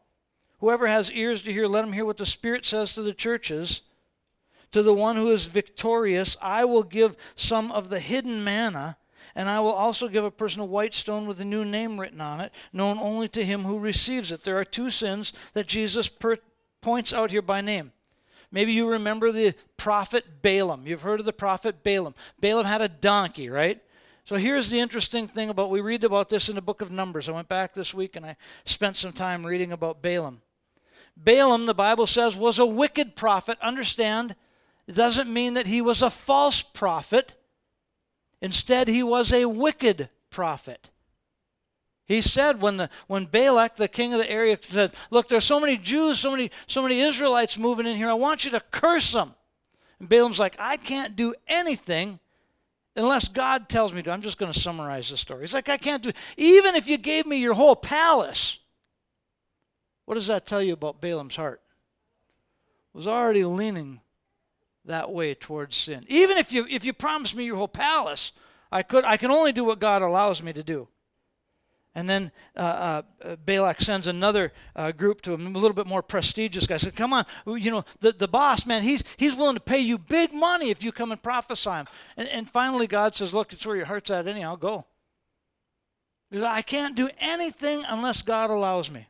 Whoever 0.59 0.87
has 0.87 1.11
ears 1.11 1.41
to 1.43 1.53
hear, 1.53 1.67
let 1.67 1.85
him 1.85 1.95
hear 1.95 2.05
what 2.05 2.19
the 2.19 2.27
Spirit 2.27 2.67
says 2.67 2.95
to 2.95 3.03
the 3.03 3.15
churches. 3.15 3.83
To 4.73 4.83
the 4.83 4.95
one 4.95 5.17
who 5.17 5.31
is 5.31 5.47
victorious, 5.47 6.37
I 6.43 6.67
will 6.67 6.83
give 6.83 7.17
some 7.35 7.73
of 7.73 7.89
the 7.89 8.01
hidden 8.01 8.45
manna 8.45 8.99
and 9.35 9.49
I 9.49 9.61
will 9.61 9.73
also 9.73 10.09
give 10.09 10.25
a 10.25 10.31
person 10.31 10.61
a 10.61 10.65
white 10.65 10.95
stone 10.95 11.27
with 11.27 11.41
a 11.41 11.45
new 11.45 11.65
name 11.65 12.01
written 12.01 12.21
on 12.21 12.41
it, 12.41 12.53
known 12.73 12.99
only 12.99 13.29
to 13.29 13.45
him 13.45 13.63
who 13.63 13.79
receives 13.79 14.33
it. 14.33 14.45
There 14.45 14.59
are 14.59 14.65
two 14.65 14.91
sins 14.91 15.33
that 15.55 15.67
Jesus 15.67 16.09
per- 16.09 16.39
points 16.81 17.13
out 17.13 17.31
here 17.31 17.43
by 17.43 17.61
name. 17.61 17.93
Maybe 18.53 18.73
you 18.73 18.91
remember 18.91 19.31
the 19.31 19.55
prophet 19.77 20.43
Balaam. 20.43 20.87
You've 20.87 21.03
heard 21.03 21.21
of 21.21 21.27
the 21.27 21.33
prophet 21.33 21.83
Balaam. 21.85 22.15
Balaam 22.41 22.67
had 22.67 22.81
a 22.81 22.89
donkey, 22.89 23.49
right? 23.49 23.81
So 24.25 24.37
here's 24.37 24.71
the 24.71 24.81
interesting 24.81 25.29
thing 25.29 25.51
about 25.51 25.71
we 25.71 25.81
read 25.81 26.05
about 26.05 26.29
this 26.29 26.49
in 26.49 26.55
the 26.55 26.63
book 26.63 26.81
of 26.81 26.91
Numbers. 26.91 27.29
I 27.29 27.33
went 27.33 27.49
back 27.49 27.75
this 27.75 27.95
week 27.95 28.17
and 28.17 28.27
I 28.27 28.37
spent 28.65 28.97
some 28.97 29.13
time 29.13 29.47
reading 29.47 29.73
about 29.73 30.03
Balaam. 30.03 30.43
Balaam, 31.17 31.67
the 31.67 31.75
Bible 31.75 32.07
says, 32.07 32.37
was 32.37 32.59
a 32.59 32.67
wicked 32.67 33.17
prophet. 33.17 33.59
Understand, 33.61 34.35
it 34.87 34.95
doesn't 34.95 35.33
mean 35.33 35.55
that 35.55 35.67
he 35.67 35.83
was 35.83 36.03
a 36.03 36.11
false 36.11 36.63
prophet. 36.63 37.35
Instead, 38.41 38.89
he 38.89 39.03
was 39.03 39.33
a 39.33 39.47
wicked 39.47 40.09
prophet. 40.31 40.91
He 42.07 42.23
said 42.23 42.61
when 42.61 42.77
the 42.77 42.91
when 43.07 43.27
Balak, 43.27 43.77
the 43.77 43.87
king 43.87 44.13
of 44.13 44.21
the 44.21 44.29
area, 44.29 44.59
said, 44.61 44.93
"Look, 45.11 45.29
there's 45.29 45.45
so 45.45 45.61
many 45.61 45.77
Jews, 45.77 46.19
so 46.19 46.33
many 46.33 46.51
so 46.67 46.83
many 46.83 47.01
Israelites 47.01 47.57
moving 47.57 47.87
in 47.87 47.95
here. 47.95 48.11
I 48.11 48.15
want 48.15 48.45
you 48.45 48.51
to 48.51 48.61
curse 48.73 49.13
them." 49.13 49.35
And 50.01 50.09
Balaam's 50.09 50.41
like, 50.41 50.57
"I 50.59 50.77
can't 50.77 51.15
do 51.15 51.35
anything 51.47 52.19
unless 52.97 53.29
God 53.29 53.69
tells 53.69 53.93
me 53.93 54.03
to." 54.03 54.11
I'm 54.11 54.23
just 54.23 54.39
going 54.39 54.53
to 54.53 54.59
summarize 54.59 55.11
the 55.11 55.17
story. 55.17 55.43
He's 55.43 55.55
like, 55.55 55.69
"I 55.69 55.77
can't 55.77 56.03
do 56.03 56.11
even 56.37 56.75
if 56.75 56.89
you 56.89 56.99
gave 56.99 57.27
me 57.27 57.37
your 57.37 57.55
whole 57.55 57.77
palace." 57.77 58.59
What 60.05 60.17
does 60.17 60.27
that 60.27 60.47
tell 60.47 60.61
you 60.61 60.73
about 60.73 61.01
Balaam's 61.01 61.37
heart? 61.37 61.63
It 62.93 62.97
was 62.97 63.07
already 63.07 63.45
leaning 63.45 64.01
that 64.85 65.11
way 65.11 65.35
towards 65.35 65.77
sin. 65.77 66.05
Even 66.09 66.37
if 66.37 66.53
you 66.53 66.67
if 66.69 66.85
you 66.85 66.93
promise 66.93 67.35
me 67.35 67.45
your 67.45 67.57
whole 67.57 67.69
palace, 67.69 68.33
I 68.73 68.83
could 68.83 69.05
I 69.05 69.17
can 69.17 69.31
only 69.31 69.53
do 69.53 69.65
what 69.65 69.79
God 69.79 70.03
allows 70.03 70.43
me 70.43 70.53
to 70.53 70.63
do. 70.63 70.89
And 71.93 72.09
then 72.09 72.31
uh, 72.57 73.03
uh, 73.25 73.37
Balak 73.45 73.81
sends 73.81 74.07
another 74.07 74.53
uh, 74.77 74.93
group 74.93 75.23
to 75.23 75.33
him, 75.33 75.55
a 75.55 75.59
little 75.59 75.73
bit 75.73 75.89
more 75.89 76.03
prestigious 76.03 76.67
guy. 76.67 76.77
Said, 76.77 76.95
"Come 76.95 77.13
on, 77.13 77.25
you 77.47 77.71
know 77.71 77.83
the, 77.99 78.13
the 78.13 78.29
boss 78.29 78.65
man. 78.65 78.83
He's 78.83 79.03
he's 79.17 79.35
willing 79.35 79.57
to 79.57 79.61
pay 79.61 79.81
you 79.81 79.99
big 79.99 80.33
money 80.33 80.71
if 80.71 80.85
you 80.85 80.93
come 80.93 81.11
and 81.11 81.21
prophesy 81.21 81.71
him." 81.71 81.87
And, 82.17 82.29
and 82.29 82.49
finally, 82.49 82.87
God 82.87 83.17
says, 83.17 83.35
"Look, 83.35 83.53
it's 83.53 83.67
where 83.67 83.77
your 83.77 83.87
heart's 83.87 84.11
at. 84.11 84.29
Anyhow, 84.29 84.57
go." 84.57 84.87
I 86.33 86.63
can't 86.63 86.97
do 86.97 87.11
anything 87.19 87.83
unless 87.89 88.23
God 88.23 88.51
allows 88.51 88.89
me, 88.89 89.09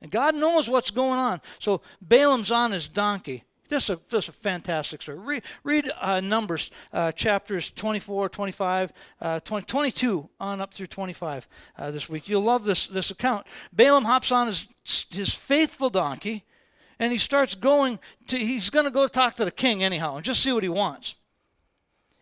and 0.00 0.10
God 0.10 0.34
knows 0.34 0.70
what's 0.70 0.90
going 0.90 1.18
on. 1.18 1.42
So 1.58 1.82
Balaam's 2.00 2.50
on 2.50 2.72
his 2.72 2.88
donkey, 2.88 3.44
this 3.68 3.84
is 3.84 3.90
a, 3.90 4.00
this 4.08 4.24
is 4.24 4.28
a 4.30 4.32
fantastic 4.32 5.02
story. 5.02 5.18
Read, 5.18 5.42
read 5.64 5.90
uh, 6.00 6.20
Numbers 6.20 6.70
uh, 6.92 7.12
chapters 7.12 7.70
24, 7.70 8.28
25, 8.28 8.92
uh, 9.20 9.40
20, 9.40 9.66
22 9.66 10.28
on 10.40 10.60
up 10.60 10.72
through 10.72 10.86
25 10.86 11.48
uh, 11.78 11.90
this 11.90 12.08
week. 12.08 12.28
You'll 12.28 12.42
love 12.42 12.64
this, 12.64 12.86
this 12.86 13.10
account. 13.10 13.46
Balaam 13.72 14.04
hops 14.04 14.32
on 14.32 14.46
his, 14.48 14.66
his 15.10 15.34
faithful 15.34 15.90
donkey 15.90 16.44
and 16.98 17.12
he 17.12 17.18
starts 17.18 17.54
going 17.54 17.98
to, 18.28 18.38
he's 18.38 18.70
going 18.70 18.86
to 18.86 18.90
go 18.90 19.06
talk 19.06 19.34
to 19.34 19.44
the 19.44 19.50
king 19.50 19.84
anyhow 19.84 20.16
and 20.16 20.24
just 20.24 20.42
see 20.42 20.52
what 20.52 20.62
he 20.62 20.68
wants. 20.68 21.16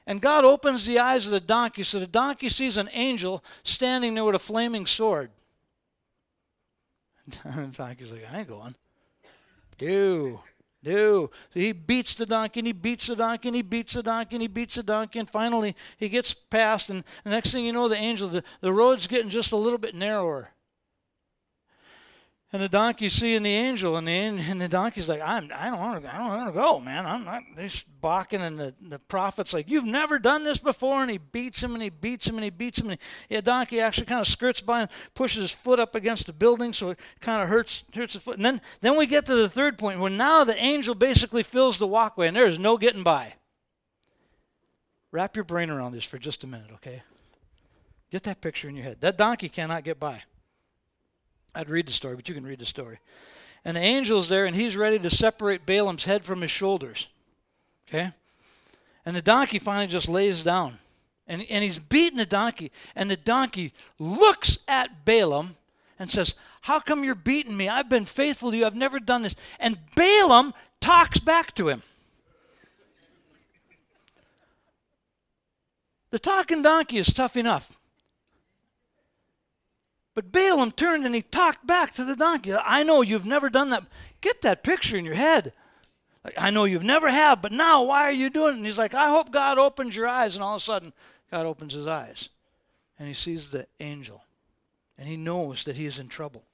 And 0.06 0.20
God 0.20 0.44
opens 0.44 0.84
the 0.84 0.98
eyes 0.98 1.26
of 1.26 1.32
the 1.32 1.40
donkey 1.40 1.82
so 1.82 1.98
the 1.98 2.06
donkey 2.06 2.48
sees 2.48 2.76
an 2.76 2.88
angel 2.92 3.42
standing 3.62 4.14
there 4.14 4.24
with 4.24 4.34
a 4.34 4.40
flaming 4.40 4.86
sword. 4.86 5.30
the 7.26 7.72
donkey's 7.74 8.12
like, 8.12 8.26
I 8.30 8.40
ain't 8.40 8.48
going. 8.48 8.74
Ew. 9.80 10.40
No. 10.84 11.30
So 11.52 11.60
he 11.60 11.72
beats 11.72 12.14
the 12.14 12.26
donkey 12.26 12.60
and 12.60 12.66
he 12.66 12.72
beats 12.72 13.06
the 13.06 13.16
donkey 13.16 13.48
and 13.48 13.56
he 13.56 13.62
beats 13.62 13.94
the 13.94 14.02
donkey 14.02 14.36
and 14.36 14.42
he 14.42 14.48
beats 14.48 14.74
the 14.74 14.82
donkey 14.82 15.18
and 15.18 15.28
finally 15.28 15.74
he 15.96 16.08
gets 16.08 16.34
past 16.34 16.90
and 16.90 17.04
the 17.24 17.30
next 17.30 17.52
thing 17.52 17.64
you 17.64 17.72
know 17.72 17.88
the 17.88 17.96
angel 17.96 18.28
the, 18.28 18.44
the 18.60 18.72
road's 18.72 19.06
getting 19.06 19.30
just 19.30 19.52
a 19.52 19.56
little 19.56 19.78
bit 19.78 19.94
narrower. 19.94 20.50
And 22.54 22.62
the 22.62 22.68
donkey's 22.68 23.14
seeing 23.14 23.42
the 23.42 23.50
angel, 23.50 23.96
and 23.96 24.06
the 24.06 24.12
and 24.12 24.60
the 24.60 24.68
donkey's 24.68 25.08
like, 25.08 25.20
I'm, 25.20 25.50
I 25.52 25.70
don't 25.70 25.78
want 25.80 26.54
to, 26.54 26.60
go, 26.60 26.78
man. 26.78 27.04
I'm 27.04 27.24
not. 27.24 27.42
He's 27.58 27.82
balking, 27.82 28.40
and 28.40 28.56
the, 28.56 28.72
the 28.80 29.00
prophet's 29.00 29.52
like, 29.52 29.68
You've 29.68 29.86
never 29.86 30.20
done 30.20 30.44
this 30.44 30.58
before, 30.58 31.02
and 31.02 31.10
he 31.10 31.18
beats 31.18 31.60
him, 31.60 31.74
and 31.74 31.82
he 31.82 31.88
beats 31.90 32.28
him, 32.28 32.36
and 32.36 32.44
he 32.44 32.50
beats 32.50 32.80
him, 32.80 32.90
and 32.90 32.98
the 33.28 33.42
donkey 33.42 33.80
actually 33.80 34.06
kind 34.06 34.20
of 34.20 34.28
skirts 34.28 34.60
by 34.60 34.82
him, 34.82 34.88
pushes 35.14 35.40
his 35.40 35.50
foot 35.50 35.80
up 35.80 35.96
against 35.96 36.26
the 36.26 36.32
building, 36.32 36.72
so 36.72 36.90
it 36.90 37.00
kind 37.18 37.42
of 37.42 37.48
hurts 37.48 37.82
hurts 37.92 38.12
his 38.12 38.22
foot. 38.22 38.36
And 38.36 38.44
then 38.44 38.60
then 38.82 38.96
we 38.96 39.08
get 39.08 39.26
to 39.26 39.34
the 39.34 39.48
third 39.48 39.76
point, 39.76 39.98
where 39.98 40.08
now 40.08 40.44
the 40.44 40.56
angel 40.56 40.94
basically 40.94 41.42
fills 41.42 41.78
the 41.78 41.88
walkway, 41.88 42.28
and 42.28 42.36
there 42.36 42.46
is 42.46 42.60
no 42.60 42.78
getting 42.78 43.02
by. 43.02 43.34
Wrap 45.10 45.34
your 45.34 45.44
brain 45.44 45.70
around 45.70 45.90
this 45.90 46.04
for 46.04 46.18
just 46.18 46.44
a 46.44 46.46
minute, 46.46 46.70
okay? 46.74 47.02
Get 48.12 48.22
that 48.22 48.40
picture 48.40 48.68
in 48.68 48.76
your 48.76 48.84
head. 48.84 49.00
That 49.00 49.18
donkey 49.18 49.48
cannot 49.48 49.82
get 49.82 49.98
by. 49.98 50.22
I'd 51.54 51.70
read 51.70 51.86
the 51.86 51.92
story, 51.92 52.16
but 52.16 52.28
you 52.28 52.34
can 52.34 52.46
read 52.46 52.58
the 52.58 52.64
story. 52.64 52.98
And 53.64 53.76
the 53.76 53.80
angel's 53.80 54.28
there, 54.28 54.44
and 54.44 54.54
he's 54.54 54.76
ready 54.76 54.98
to 54.98 55.10
separate 55.10 55.64
Balaam's 55.64 56.04
head 56.04 56.24
from 56.24 56.40
his 56.40 56.50
shoulders. 56.50 57.08
Okay? 57.88 58.10
And 59.06 59.14
the 59.14 59.22
donkey 59.22 59.58
finally 59.58 59.86
just 59.86 60.08
lays 60.08 60.42
down. 60.42 60.74
And, 61.26 61.44
and 61.48 61.64
he's 61.64 61.78
beating 61.78 62.18
the 62.18 62.26
donkey. 62.26 62.70
And 62.94 63.10
the 63.10 63.16
donkey 63.16 63.72
looks 63.98 64.58
at 64.68 65.04
Balaam 65.04 65.56
and 65.98 66.10
says, 66.10 66.34
How 66.62 66.80
come 66.80 67.04
you're 67.04 67.14
beating 67.14 67.56
me? 67.56 67.68
I've 67.68 67.88
been 67.88 68.04
faithful 68.04 68.50
to 68.50 68.56
you. 68.56 68.66
I've 68.66 68.74
never 68.74 69.00
done 69.00 69.22
this. 69.22 69.36
And 69.58 69.78
Balaam 69.96 70.52
talks 70.80 71.18
back 71.18 71.54
to 71.54 71.68
him. 71.68 71.82
The 76.10 76.18
talking 76.18 76.62
donkey 76.62 76.98
is 76.98 77.12
tough 77.12 77.36
enough. 77.36 77.72
But 80.14 80.30
Balaam 80.30 80.70
turned 80.70 81.04
and 81.04 81.14
he 81.14 81.22
talked 81.22 81.66
back 81.66 81.92
to 81.94 82.04
the 82.04 82.14
donkey. 82.14 82.52
I 82.54 82.84
know 82.84 83.02
you've 83.02 83.26
never 83.26 83.50
done 83.50 83.70
that. 83.70 83.84
Get 84.20 84.42
that 84.42 84.62
picture 84.62 84.96
in 84.96 85.04
your 85.04 85.14
head. 85.14 85.52
Like, 86.24 86.34
I 86.38 86.50
know 86.50 86.64
you've 86.64 86.84
never 86.84 87.10
have, 87.10 87.42
but 87.42 87.52
now 87.52 87.84
why 87.84 88.04
are 88.04 88.12
you 88.12 88.30
doing 88.30 88.54
it? 88.54 88.56
And 88.58 88.66
he's 88.66 88.78
like, 88.78 88.94
I 88.94 89.10
hope 89.10 89.32
God 89.32 89.58
opens 89.58 89.94
your 89.94 90.06
eyes. 90.06 90.34
And 90.34 90.42
all 90.42 90.54
of 90.54 90.62
a 90.62 90.64
sudden, 90.64 90.92
God 91.30 91.46
opens 91.46 91.74
his 91.74 91.86
eyes. 91.86 92.30
And 92.98 93.08
he 93.08 93.14
sees 93.14 93.50
the 93.50 93.66
angel. 93.80 94.24
And 94.96 95.08
he 95.08 95.16
knows 95.16 95.64
that 95.64 95.76
he 95.76 95.86
is 95.86 95.98
in 95.98 96.08
trouble. 96.08 96.44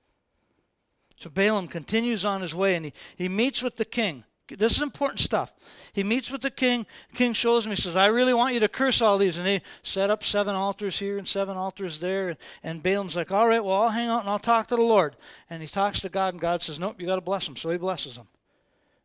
So 1.17 1.29
Balaam 1.29 1.69
continues 1.69 2.25
on 2.25 2.41
his 2.41 2.55
way 2.55 2.75
and 2.75 2.87
he, 2.87 2.93
he 3.15 3.29
meets 3.29 3.63
with 3.63 3.77
the 3.77 3.85
king. 3.85 4.25
This 4.57 4.77
is 4.77 4.83
important 4.83 5.21
stuff. 5.21 5.53
He 5.93 6.03
meets 6.03 6.31
with 6.31 6.43
the 6.43 6.51
king. 6.51 6.87
King 7.15 7.33
shows 7.33 7.67
him. 7.67 7.73
He 7.73 7.77
says, 7.77 7.97
I 7.97 8.07
really 8.07 8.35
want 8.35 8.55
you 8.55 8.61
to 8.61 8.69
curse 8.69 9.01
all 9.01 9.19
these. 9.19 9.37
And 9.37 9.47
they 9.47 9.63
set 9.83 10.11
up 10.11 10.23
seven 10.23 10.55
altars 10.55 10.99
here 10.99 11.19
and 11.19 11.27
seven 11.27 11.57
altars 11.57 12.01
there. 12.01 12.37
And, 12.63 12.83
Balaam's 12.83 13.17
like, 13.17 13.31
All 13.31 13.49
right, 13.49 13.65
well, 13.65 13.83
I'll 13.83 13.89
hang 13.91 14.09
out 14.09 14.21
and 14.21 14.29
I'll 14.29 14.39
talk 14.39 14.67
to 14.69 14.77
the 14.77 14.83
Lord. 14.83 15.17
And 15.49 15.63
he 15.63 15.69
talks 15.69 16.01
to 16.01 16.09
God, 16.09 16.35
and 16.35 16.41
God 16.41 16.63
says, 16.63 16.79
Nope, 16.79 17.01
you 17.01 17.07
got 17.07 17.17
to 17.17 17.21
bless 17.21 17.47
him. 17.47 17.57
So 17.57 17.71
he 17.71 17.79
blesses 17.79 18.17
him. 18.17 18.27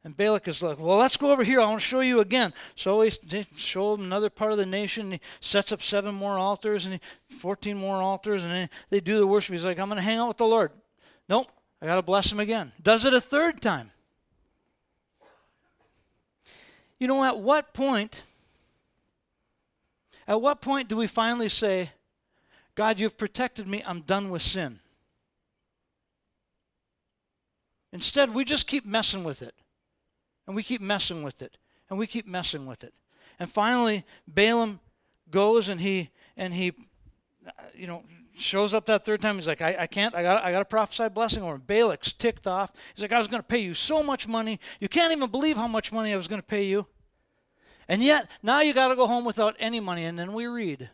And 0.04 0.16
Balak 0.16 0.48
is 0.48 0.62
like, 0.62 0.80
Well, 0.80 0.98
let's 0.98 1.18
go 1.18 1.32
over 1.32 1.44
here. 1.44 1.60
I 1.60 1.66
want 1.66 1.82
to 1.82 1.88
show 1.88 2.02
you 2.02 2.20
again. 2.20 2.54
So 2.76 3.02
he, 3.02 3.12
they 3.24 3.46
show 3.56 3.96
him 3.96 4.04
another 4.04 4.30
part 4.30 4.52
of 4.52 4.58
the 4.58 4.66
nation. 4.66 5.14
he 5.14 5.20
sets 5.42 5.72
up 5.72 5.82
seven 5.82 6.14
more 6.16 6.38
altars 6.38 6.86
and 6.86 6.96
he, 7.30 7.36
14 7.36 7.78
more 7.78 8.02
altars. 8.02 8.44
And 8.44 8.52
they, 8.52 8.70
they 8.90 9.00
do 9.00 9.18
the 9.18 9.28
worship. 9.28 9.54
He's 9.54 9.66
like, 9.66 9.80
I'm 9.80 9.90
going 9.90 9.98
to 9.98 10.06
hang 10.06 10.18
out 10.18 10.30
with 10.30 10.38
the 10.38 10.46
Lord. 10.46 10.72
Nope, 11.28 11.48
I 11.82 11.88
got 11.88 11.96
to 11.96 12.04
bless 12.04 12.32
him 12.32 12.40
again. 12.40 12.72
Does 12.82 13.06
it 13.06 13.14
a 13.14 13.22
third 13.22 13.62
time. 13.62 13.92
You 17.00 17.08
know, 17.08 17.24
at 17.24 17.38
what 17.38 17.74
point, 17.74 18.24
at 20.28 20.42
what 20.42 20.62
point 20.62 20.88
do 20.88 20.98
we 20.98 21.08
finally 21.08 21.50
say, 21.50 21.92
God, 22.74 23.00
you've 23.00 23.18
protected 23.18 23.68
me, 23.68 23.82
I'm 23.86 24.02
done 24.02 24.30
with 24.30 24.42
sin? 24.42 24.80
Instead, 27.92 28.34
we 28.36 28.44
just 28.44 28.68
keep 28.68 28.86
messing 28.86 29.24
with 29.24 29.42
it. 29.42 29.56
And 30.48 30.56
we 30.56 30.64
keep 30.64 30.82
messing 30.82 31.24
with 31.24 31.42
it. 31.42 31.58
And 31.90 31.98
we 31.98 32.08
keep 32.08 32.28
messing 32.28 32.66
with 32.66 32.84
it. 32.84 32.94
And 33.40 33.50
finally, 33.50 34.04
Balaam 34.28 34.80
goes 35.32 35.70
and 35.70 35.80
he 35.80 36.10
and 36.38 36.54
he 36.54 36.74
uh, 37.48 37.52
you 37.74 37.88
know 37.88 38.04
shows 38.38 38.74
up 38.74 38.86
that 38.88 39.06
third 39.06 39.22
time. 39.22 39.36
He's 39.36 39.48
like, 39.48 39.62
I, 39.62 39.76
I 39.82 39.88
can't, 39.88 40.16
I 40.16 40.22
got 40.24 40.44
I 40.44 40.52
gotta 40.52 40.66
prophesy 40.66 41.10
blessing 41.10 41.44
over 41.44 41.56
him. 41.56 41.64
Balak's 41.66 42.14
ticked 42.14 42.48
off. 42.48 42.74
He's 42.94 43.02
like, 43.02 43.14
I 43.14 43.20
was 43.20 43.28
gonna 43.28 43.44
pay 43.44 43.60
you 43.60 43.74
so 43.74 44.04
much 44.04 44.28
money. 44.28 44.60
You 44.80 44.90
can't 44.90 45.16
even 45.16 45.30
believe 45.30 45.58
how 45.58 45.68
much 45.68 45.92
money 45.92 46.14
I 46.14 46.18
was 46.18 46.28
gonna 46.28 46.42
pay 46.42 46.66
you. 46.66 46.88
And 47.88 48.02
yet, 48.02 48.30
now 48.42 48.62
you 48.62 48.74
got 48.74 48.88
to 48.88 48.96
go 48.96 49.08
home 49.08 49.26
without 49.26 49.56
any 49.60 49.80
money. 49.80 50.06
And 50.06 50.18
then 50.18 50.34
we 50.34 50.48
read. 50.48 50.90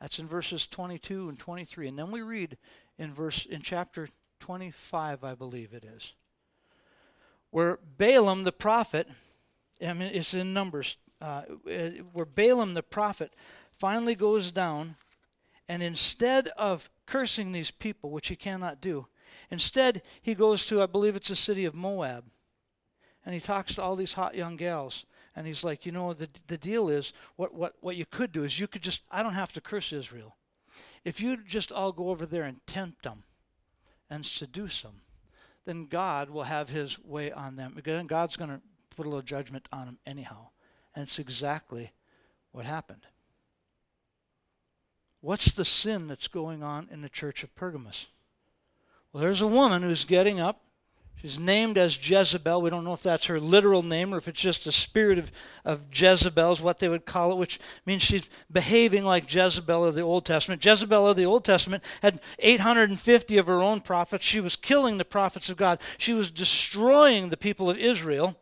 That's 0.00 0.18
in 0.18 0.26
verses 0.26 0.66
22 0.66 1.28
and 1.28 1.38
23. 1.38 1.88
And 1.88 1.98
then 1.98 2.10
we 2.10 2.20
read 2.20 2.58
in 2.98 3.14
verse 3.14 3.46
in 3.46 3.62
chapter 3.62 4.08
25, 4.40 5.24
I 5.24 5.34
believe 5.34 5.72
it 5.72 5.84
is, 5.84 6.14
where 7.50 7.78
Balaam 7.96 8.44
the 8.44 8.52
prophet, 8.52 9.08
I 9.84 9.92
mean, 9.94 10.10
it's 10.12 10.34
in 10.34 10.52
Numbers, 10.52 10.98
uh, 11.20 11.42
where 12.12 12.26
Balaam 12.26 12.74
the 12.74 12.82
prophet 12.82 13.32
finally 13.78 14.14
goes 14.14 14.50
down, 14.50 14.96
and 15.68 15.82
instead 15.82 16.48
of 16.56 16.90
cursing 17.06 17.52
these 17.52 17.70
people, 17.70 18.10
which 18.10 18.28
he 18.28 18.36
cannot 18.36 18.80
do, 18.80 19.06
instead 19.50 20.02
he 20.22 20.34
goes 20.34 20.66
to, 20.66 20.82
I 20.82 20.86
believe 20.86 21.16
it's 21.16 21.28
the 21.28 21.36
city 21.36 21.64
of 21.64 21.74
Moab, 21.74 22.24
and 23.24 23.34
he 23.34 23.40
talks 23.40 23.74
to 23.74 23.82
all 23.82 23.96
these 23.96 24.14
hot 24.14 24.34
young 24.34 24.56
gals 24.56 25.06
and 25.36 25.46
he's 25.46 25.64
like, 25.64 25.84
you 25.84 25.92
know, 25.92 26.12
the, 26.12 26.28
the 26.46 26.58
deal 26.58 26.88
is, 26.88 27.12
what, 27.36 27.54
what, 27.54 27.74
what 27.80 27.96
you 27.96 28.06
could 28.06 28.32
do 28.32 28.44
is 28.44 28.60
you 28.60 28.68
could 28.68 28.82
just, 28.82 29.02
I 29.10 29.22
don't 29.22 29.34
have 29.34 29.52
to 29.54 29.60
curse 29.60 29.92
Israel. 29.92 30.36
If 31.04 31.20
you 31.20 31.36
just 31.36 31.72
all 31.72 31.92
go 31.92 32.10
over 32.10 32.24
there 32.24 32.44
and 32.44 32.64
tempt 32.66 33.02
them 33.02 33.24
and 34.08 34.24
seduce 34.24 34.82
them, 34.82 35.00
then 35.64 35.86
God 35.86 36.30
will 36.30 36.44
have 36.44 36.70
his 36.70 36.98
way 37.02 37.32
on 37.32 37.56
them. 37.56 37.74
Again, 37.76 38.06
God's 38.06 38.36
going 38.36 38.50
to 38.50 38.60
put 38.94 39.06
a 39.06 39.08
little 39.08 39.22
judgment 39.22 39.68
on 39.72 39.86
them 39.86 39.98
anyhow. 40.06 40.48
And 40.94 41.02
it's 41.02 41.18
exactly 41.18 41.92
what 42.52 42.64
happened. 42.64 43.06
What's 45.24 45.52
the 45.52 45.64
sin 45.64 46.06
that's 46.06 46.28
going 46.28 46.62
on 46.62 46.88
in 46.92 47.00
the 47.00 47.08
church 47.08 47.42
of 47.42 47.54
Pergamos? 47.54 48.08
Well, 49.12 49.22
there's 49.22 49.40
a 49.40 49.46
woman 49.46 49.82
who's 49.82 50.04
getting 50.04 50.38
up 50.38 50.64
She's 51.24 51.38
named 51.38 51.78
as 51.78 51.96
Jezebel. 52.10 52.60
We 52.60 52.68
don't 52.68 52.84
know 52.84 52.92
if 52.92 53.02
that's 53.02 53.24
her 53.28 53.40
literal 53.40 53.80
name 53.80 54.12
or 54.12 54.18
if 54.18 54.28
it's 54.28 54.42
just 54.42 54.66
a 54.66 54.72
spirit 54.72 55.18
of, 55.18 55.32
of 55.64 55.86
Jezebel, 55.90 56.52
is 56.52 56.60
what 56.60 56.80
they 56.80 56.88
would 56.90 57.06
call 57.06 57.32
it, 57.32 57.38
which 57.38 57.58
means 57.86 58.02
she's 58.02 58.28
behaving 58.52 59.04
like 59.04 59.32
Jezebel 59.32 59.86
of 59.86 59.94
the 59.94 60.02
Old 60.02 60.26
Testament. 60.26 60.62
Jezebel 60.62 61.08
of 61.08 61.16
the 61.16 61.24
Old 61.24 61.42
Testament 61.42 61.82
had 62.02 62.20
850 62.40 63.38
of 63.38 63.46
her 63.46 63.62
own 63.62 63.80
prophets. 63.80 64.22
She 64.22 64.38
was 64.38 64.54
killing 64.54 64.98
the 64.98 65.04
prophets 65.06 65.48
of 65.48 65.56
God, 65.56 65.80
she 65.96 66.12
was 66.12 66.30
destroying 66.30 67.30
the 67.30 67.38
people 67.38 67.70
of 67.70 67.78
Israel. 67.78 68.38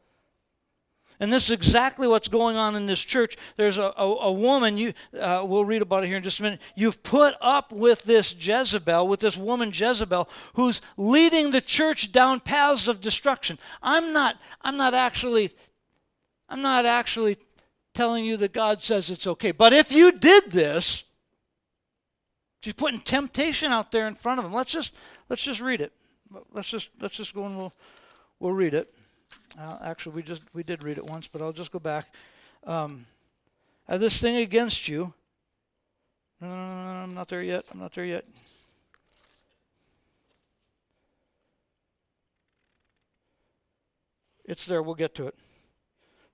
And 1.22 1.32
this 1.32 1.44
is 1.44 1.50
exactly 1.52 2.08
what's 2.08 2.26
going 2.26 2.56
on 2.56 2.74
in 2.74 2.87
this 2.87 3.00
church. 3.00 3.37
There's 3.54 3.78
a, 3.78 3.94
a, 3.96 4.04
a 4.04 4.32
woman, 4.32 4.76
you, 4.76 4.92
uh, 5.16 5.46
we'll 5.48 5.64
read 5.64 5.80
about 5.80 6.02
it 6.02 6.08
here 6.08 6.16
in 6.16 6.24
just 6.24 6.40
a 6.40 6.42
minute. 6.42 6.61
You've 6.74 7.04
put 7.04 7.37
up 7.40 7.70
with 7.70 8.02
this 8.02 8.35
Jezebel, 8.35 9.06
with 9.06 9.20
this 9.20 9.37
woman 9.37 9.70
Jezebel, 9.72 10.28
who's 10.54 10.80
leading 10.96 11.52
the 11.52 11.61
church 11.61 12.11
down 12.11 12.40
paths 12.40 12.88
of 12.88 13.00
destruction. 13.00 13.56
I'm 13.85 14.12
not, 14.12 14.35
I'm 14.62 14.76
not 14.76 14.94
actually, 14.94 15.52
I'm 16.48 16.61
not 16.61 16.87
actually 16.87 17.37
telling 17.94 18.24
you 18.24 18.37
that 18.38 18.52
God 18.52 18.82
says 18.82 19.08
it's 19.08 19.28
okay. 19.28 19.52
But 19.52 19.72
if 19.72 19.92
you 19.92 20.11
did 20.11 20.50
this, 20.50 21.04
she's 22.62 22.74
putting 22.74 22.98
temptation 22.98 23.70
out 23.70 23.92
there 23.92 24.08
in 24.08 24.16
front 24.16 24.40
of 24.40 24.44
them. 24.44 24.52
Let's 24.52 24.72
just, 24.72 24.92
let's 25.28 25.44
just 25.44 25.61
read 25.61 25.82
it. 25.82 25.92
Let's 26.52 26.68
just, 26.68 26.90
let's 27.00 27.16
just 27.16 27.32
go 27.32 27.44
and 27.44 27.56
we'll, 27.56 27.72
we'll 28.40 28.54
read 28.54 28.74
it. 28.74 28.92
Uh, 29.58 29.78
actually, 29.84 30.16
we 30.16 30.22
just 30.22 30.42
we 30.54 30.62
did 30.62 30.82
read 30.82 30.98
it 30.98 31.04
once, 31.04 31.28
but 31.28 31.42
I'll 31.42 31.52
just 31.52 31.70
go 31.70 31.78
back. 31.78 32.14
Um, 32.64 33.04
I 33.88 33.92
have 33.92 34.00
this 34.00 34.20
thing 34.20 34.36
against 34.36 34.88
you. 34.88 35.12
No, 36.40 36.48
no, 36.48 36.54
no, 36.54 36.84
no, 36.84 37.02
I'm 37.02 37.14
not 37.14 37.28
there 37.28 37.42
yet. 37.42 37.64
I'm 37.72 37.78
not 37.78 37.92
there 37.92 38.04
yet. 38.04 38.24
It's 44.44 44.66
there. 44.66 44.82
We'll 44.82 44.94
get 44.94 45.14
to 45.16 45.26
it. 45.26 45.34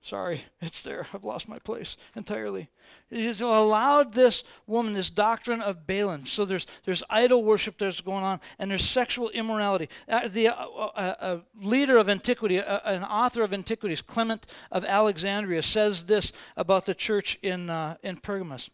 Sorry, 0.01 0.41
it's 0.61 0.81
there. 0.81 1.05
I've 1.13 1.25
lost 1.25 1.49
my 1.49 1.57
place 1.59 1.97
entirely. 2.15 2.69
He's 3.09 3.41
allowed 3.41 4.13
this 4.13 4.43
woman 4.65 4.93
this 4.93 5.09
doctrine 5.09 5.61
of 5.61 5.85
Balaam. 5.85 6.25
So 6.25 6.45
there's 6.45 6.65
there's 6.85 7.03
idol 7.09 7.43
worship 7.43 7.77
that's 7.77 7.99
going 7.99 8.23
on, 8.23 8.39
and 8.57 8.71
there's 8.71 8.85
sexual 8.85 9.29
immorality. 9.31 9.89
Uh, 10.07 10.27
the 10.27 10.47
uh, 10.47 10.53
uh, 10.53 11.15
uh 11.19 11.37
leader 11.61 11.97
of 11.97 12.07
antiquity, 12.09 12.59
uh, 12.59 12.79
an 12.85 13.03
author 13.03 13.43
of 13.43 13.53
antiquities, 13.53 14.01
Clement 14.01 14.47
of 14.71 14.85
Alexandria, 14.85 15.61
says 15.61 16.05
this 16.05 16.31
about 16.55 16.85
the 16.85 16.95
church 16.95 17.37
in 17.41 17.69
uh, 17.69 17.97
in 18.01 18.17
Pergamos. 18.17 18.69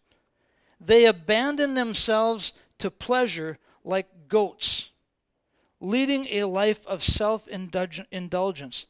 They 0.79 1.05
abandon 1.05 1.73
themselves 1.73 2.53
to 2.77 2.91
pleasure 2.91 3.57
like 3.83 4.27
goats, 4.27 4.91
leading 5.81 6.27
a 6.27 6.43
life 6.43 6.85
of 6.85 7.01
self 7.01 7.47
indulgence 7.47 8.85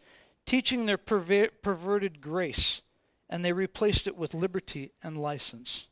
teaching 0.45 0.85
their 0.85 0.97
perver- 0.97 1.49
perverted 1.61 2.21
grace, 2.21 2.81
and 3.29 3.43
they 3.43 3.53
replaced 3.53 4.07
it 4.07 4.15
with 4.15 4.33
liberty 4.33 4.91
and 5.03 5.17
license. 5.17 5.87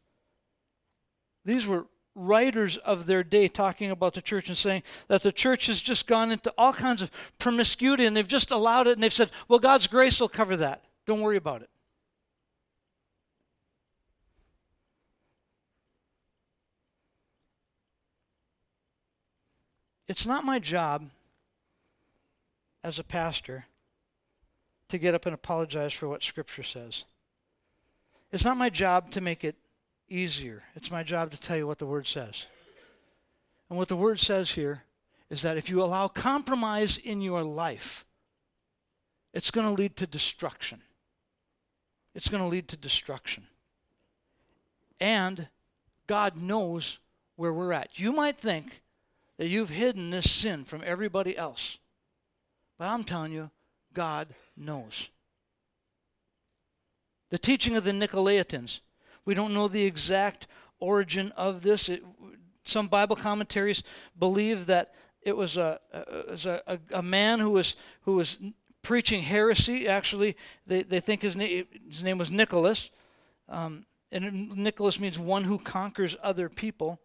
These 1.46 1.68
were 1.68 1.88
writers 2.16 2.78
of 2.78 3.06
their 3.06 3.24
day 3.24 3.48
talking 3.48 3.90
about 3.90 4.14
the 4.14 4.22
church 4.22 4.48
and 4.48 4.58
saying 4.58 4.84
that 5.08 5.24
the 5.24 5.32
church 5.32 5.66
has 5.66 5.82
just 5.82 6.06
gone 6.06 6.32
into 6.32 6.54
all 6.58 6.74
kinds 6.74 7.02
of 7.02 7.12
promiscuity 7.40 8.06
and 8.06 8.16
they've 8.16 8.28
just 8.28 8.52
allowed 8.52 8.88
it 8.88 8.94
and 8.94 9.02
they've 9.02 9.12
said, 9.12 9.32
well, 9.48 9.60
God's 9.60 9.88
grace 9.88 10.20
will 10.20 10.30
cover 10.30 10.56
that. 10.58 10.84
Don't 11.08 11.22
worry 11.22 11.38
about 11.38 11.64
it. 11.64 11.70
It's 20.08 20.28
not 20.28 20.46
my 20.46 20.60
job 20.60 21.10
as 22.84 23.00
a 23.00 23.04
pastor 23.04 23.66
to 24.94 25.00
get 25.00 25.16
up 25.16 25.26
and 25.26 25.34
apologize 25.34 25.92
for 25.92 26.08
what 26.08 26.24
Scripture 26.24 26.62
says. 26.62 27.06
It's 28.32 28.46
not 28.46 28.58
my 28.58 28.70
job 28.70 29.10
to 29.12 29.22
make 29.22 29.44
it 29.44 29.56
easier. 30.08 30.62
It's 30.76 30.92
my 30.92 31.02
job 31.02 31.32
to 31.32 31.40
tell 31.40 31.58
you 31.58 31.66
what 31.66 31.80
the 31.80 31.88
Word 31.88 32.06
says. 32.06 32.46
And 33.70 33.80
what 33.80 33.88
the 33.88 33.98
Word 33.98 34.20
says 34.20 34.52
here 34.52 34.84
is 35.32 35.42
that 35.42 35.58
if 35.58 35.68
you 35.68 35.82
allow 35.82 36.08
compromise 36.08 36.98
in 36.98 37.24
your 37.24 37.42
life, 37.42 38.06
it's 39.34 39.50
going 39.50 39.66
to 39.66 39.74
lead 39.74 39.96
to 39.96 40.06
destruction. 40.06 40.80
It's 42.14 42.30
going 42.30 42.44
to 42.44 42.50
lead 42.50 42.68
to 42.68 42.78
destruction. 42.78 43.46
And 45.00 45.48
God 46.06 46.38
knows 46.38 47.00
where 47.36 47.52
we're 47.52 47.74
at. 47.74 47.98
You 47.98 48.14
might 48.14 48.38
think 48.38 48.82
that 49.38 49.48
you've 49.48 49.72
hidden 49.72 50.12
this 50.12 50.30
sin 50.30 50.66
from 50.66 50.84
everybody 50.86 51.36
else. 51.36 51.80
But 52.78 52.90
I'm 52.90 53.04
telling 53.04 53.32
you, 53.32 53.50
God 53.92 54.28
knows. 54.56 55.10
The 57.30 57.38
teaching 57.38 57.76
of 57.76 57.84
the 57.84 57.92
Nicolaitans, 57.92 58.82
we 59.26 59.34
don't 59.34 59.54
know 59.54 59.68
the 59.68 59.86
exact 59.86 60.48
origin 60.80 61.32
of 61.36 61.64
this. 61.64 61.90
It, 61.90 62.04
some 62.64 62.88
Bible 62.88 63.16
commentaries 63.16 63.84
believe 64.18 64.68
that 64.68 64.94
it 65.22 65.36
was 65.36 65.58
a, 65.58 65.80
a, 65.92 66.60
a, 66.68 66.80
a 66.96 67.02
man 67.02 67.40
who 67.40 67.52
was, 67.52 67.76
who 68.02 68.16
was 68.16 68.38
preaching 68.82 69.22
heresy. 69.22 69.88
Actually, 69.88 70.36
they, 70.68 70.84
they 70.84 71.00
think 71.00 71.22
his, 71.22 71.36
na- 71.36 71.64
his 71.88 72.04
name 72.04 72.18
was 72.18 72.30
Nicholas. 72.30 72.92
Um, 73.50 73.86
and 74.12 74.52
Nicholas 74.56 75.00
means 75.00 75.18
one 75.18 75.44
who 75.44 75.58
conquers 75.58 76.16
other 76.22 76.50
people. 76.50 77.00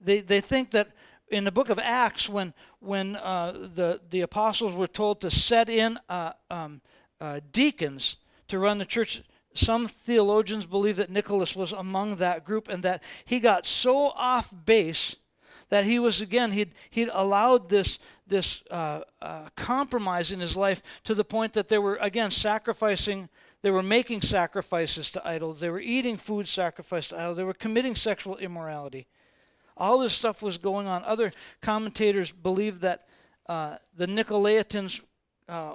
They, 0.00 0.20
they 0.20 0.40
think 0.40 0.70
that 0.70 0.88
in 1.28 1.44
the 1.44 1.52
book 1.52 1.68
of 1.68 1.78
Acts, 1.78 2.28
when 2.28 2.54
when 2.80 3.16
uh, 3.16 3.52
the 3.52 4.00
the 4.10 4.20
apostles 4.20 4.74
were 4.74 4.86
told 4.86 5.20
to 5.20 5.30
set 5.30 5.68
in 5.68 5.98
uh, 6.08 6.32
um, 6.50 6.80
uh, 7.20 7.40
deacons 7.52 8.16
to 8.48 8.58
run 8.58 8.78
the 8.78 8.84
church, 8.84 9.22
some 9.54 9.86
theologians 9.86 10.66
believe 10.66 10.96
that 10.96 11.10
Nicholas 11.10 11.56
was 11.56 11.72
among 11.72 12.16
that 12.16 12.44
group, 12.44 12.68
and 12.68 12.82
that 12.82 13.02
he 13.24 13.40
got 13.40 13.66
so 13.66 14.12
off 14.16 14.52
base 14.64 15.16
that 15.70 15.84
he 15.84 15.98
was 15.98 16.20
again 16.20 16.52
he'd 16.52 16.72
he'd 16.90 17.10
allowed 17.12 17.68
this 17.68 17.98
this 18.26 18.62
uh, 18.70 19.00
uh, 19.22 19.48
compromise 19.56 20.30
in 20.30 20.40
his 20.40 20.56
life 20.56 20.82
to 21.04 21.14
the 21.14 21.24
point 21.24 21.52
that 21.54 21.68
they 21.68 21.78
were 21.78 21.96
again 21.96 22.30
sacrificing. 22.30 23.28
They 23.62 23.70
were 23.70 23.82
making 23.82 24.20
sacrifices 24.20 25.10
to 25.12 25.26
idols. 25.26 25.58
They 25.58 25.70
were 25.70 25.80
eating 25.80 26.18
food 26.18 26.46
sacrificed 26.46 27.10
to 27.10 27.18
idols. 27.18 27.38
They 27.38 27.44
were 27.44 27.54
committing 27.54 27.96
sexual 27.96 28.36
immorality. 28.36 29.06
All 29.76 29.98
this 29.98 30.12
stuff 30.12 30.42
was 30.42 30.58
going 30.58 30.86
on. 30.86 31.02
Other 31.04 31.32
commentators 31.60 32.30
believe 32.32 32.80
that 32.80 33.06
uh, 33.48 33.76
the 33.96 34.06
Nicolaitans, 34.06 35.02
uh, 35.48 35.74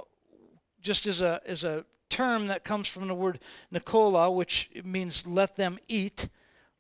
just 0.82 1.06
as 1.06 1.22
a, 1.22 1.42
as 1.46 1.64
a 1.64 1.86
term 2.10 2.48
that 2.48 2.64
comes 2.64 2.88
from 2.88 3.08
the 3.08 3.14
word 3.14 3.40
Nicola, 3.72 4.32
which 4.32 4.70
means 4.84 5.28
let 5.28 5.56
them 5.56 5.78
eat. 5.88 6.30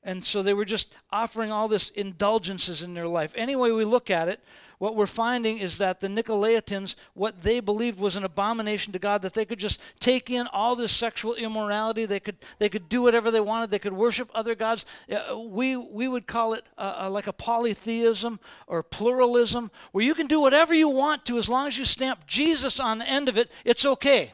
And 0.02 0.24
so 0.24 0.42
they 0.42 0.54
were 0.54 0.66
just 0.66 0.94
offering 1.12 1.52
all 1.52 1.68
this 1.68 1.90
indulgences 1.90 2.82
in 2.82 2.94
their 2.94 3.08
life. 3.08 3.34
Anyway, 3.36 3.72
we 3.72 3.84
look 3.84 4.10
at 4.10 4.30
it, 4.30 4.42
what 4.80 4.96
we're 4.96 5.06
finding 5.06 5.58
is 5.58 5.78
that 5.78 6.00
the 6.00 6.08
Nicolaitans, 6.08 6.96
what 7.14 7.42
they 7.42 7.60
believed 7.60 8.00
was 8.00 8.16
an 8.16 8.24
abomination 8.24 8.94
to 8.94 9.00
God, 9.00 9.22
that 9.22 9.34
they 9.34 9.46
could 9.46 9.60
just 9.60 9.82
take 10.00 10.30
in 10.30 10.48
all 10.48 10.76
this 10.76 10.92
sexual 10.92 11.36
immorality, 11.36 12.06
they 12.06 12.22
could 12.22 12.38
they 12.58 12.70
could 12.70 12.90
do 12.90 13.02
whatever 13.02 13.30
they 13.30 13.42
wanted, 13.42 13.70
they 13.70 13.80
could 13.80 13.94
worship 13.94 14.32
other 14.34 14.56
gods. 14.56 14.86
Uh, 15.12 15.38
we 15.38 15.76
we 15.76 16.08
would 16.08 16.28
call 16.28 16.54
it 16.54 16.66
uh, 16.78 17.02
uh, 17.02 17.10
like 17.10 17.28
a 17.28 17.34
polytheism 17.34 18.40
or 18.68 18.82
pluralism, 18.82 19.70
where 19.92 20.06
you 20.06 20.16
can 20.16 20.28
do 20.28 20.40
whatever 20.40 20.74
you 20.74 20.90
want 20.90 21.26
to 21.26 21.38
as 21.38 21.50
long 21.50 21.68
as 21.68 21.78
you 21.78 21.84
stamp 21.86 22.26
Jesus 22.26 22.80
on 22.80 23.00
the 23.00 23.10
end 23.10 23.28
of 23.28 23.38
it. 23.38 23.52
It's 23.66 23.86
okay. 23.86 24.34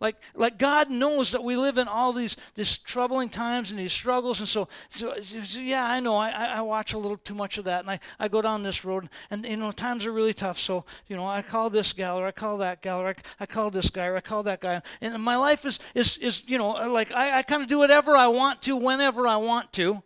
Like, 0.00 0.16
like 0.34 0.58
God 0.58 0.90
knows 0.90 1.32
that 1.32 1.42
we 1.42 1.56
live 1.56 1.78
in 1.78 1.88
all 1.88 2.12
these, 2.12 2.36
these 2.54 2.78
troubling 2.78 3.28
times 3.28 3.70
and 3.70 3.78
these 3.78 3.92
struggles. 3.92 4.38
And 4.38 4.48
so, 4.48 4.68
so, 4.88 5.14
so 5.22 5.60
yeah, 5.60 5.84
I 5.84 6.00
know. 6.00 6.16
I, 6.16 6.30
I 6.30 6.60
watch 6.62 6.92
a 6.92 6.98
little 6.98 7.16
too 7.16 7.34
much 7.34 7.58
of 7.58 7.64
that. 7.64 7.80
And 7.80 7.90
I, 7.90 8.00
I 8.18 8.28
go 8.28 8.42
down 8.42 8.62
this 8.62 8.84
road. 8.84 9.08
And, 9.30 9.44
you 9.44 9.56
know, 9.56 9.72
times 9.72 10.06
are 10.06 10.12
really 10.12 10.34
tough. 10.34 10.58
So, 10.58 10.84
you 11.06 11.16
know, 11.16 11.26
I 11.26 11.42
call 11.42 11.70
this 11.70 11.92
gal 11.92 12.18
or 12.18 12.26
I 12.26 12.32
call 12.32 12.58
that 12.58 12.82
gal 12.82 13.00
or 13.00 13.08
I, 13.08 13.14
I 13.40 13.46
call 13.46 13.70
this 13.70 13.90
guy 13.90 14.06
or 14.06 14.16
I 14.16 14.20
call 14.20 14.42
that 14.44 14.60
guy. 14.60 14.82
And 15.00 15.22
my 15.22 15.36
life 15.36 15.64
is, 15.64 15.78
is, 15.94 16.16
is 16.18 16.48
you 16.48 16.58
know, 16.58 16.70
like 16.92 17.12
I, 17.12 17.38
I 17.38 17.42
kind 17.42 17.62
of 17.62 17.68
do 17.68 17.78
whatever 17.78 18.16
I 18.16 18.28
want 18.28 18.62
to 18.62 18.76
whenever 18.76 19.26
I 19.26 19.36
want 19.36 19.72
to. 19.74 20.02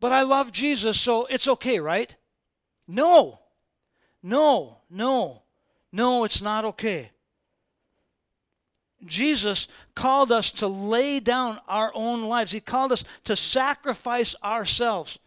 But 0.00 0.12
I 0.12 0.22
love 0.22 0.50
Jesus, 0.50 0.98
so 0.98 1.26
it's 1.26 1.46
okay, 1.46 1.78
right? 1.78 2.14
No. 2.88 3.40
No, 4.22 4.82
no, 4.90 5.44
no, 5.92 6.24
it's 6.24 6.42
not 6.42 6.64
okay. 6.64 7.10
Jesus 9.04 9.68
called 9.94 10.30
us 10.30 10.50
to 10.52 10.66
lay 10.66 11.20
down 11.20 11.58
our 11.68 11.90
own 11.94 12.28
lives. 12.28 12.52
He 12.52 12.60
called 12.60 12.92
us 12.92 13.04
to 13.24 13.36
sacrifice 13.36 14.34
ourselves. 14.42 15.18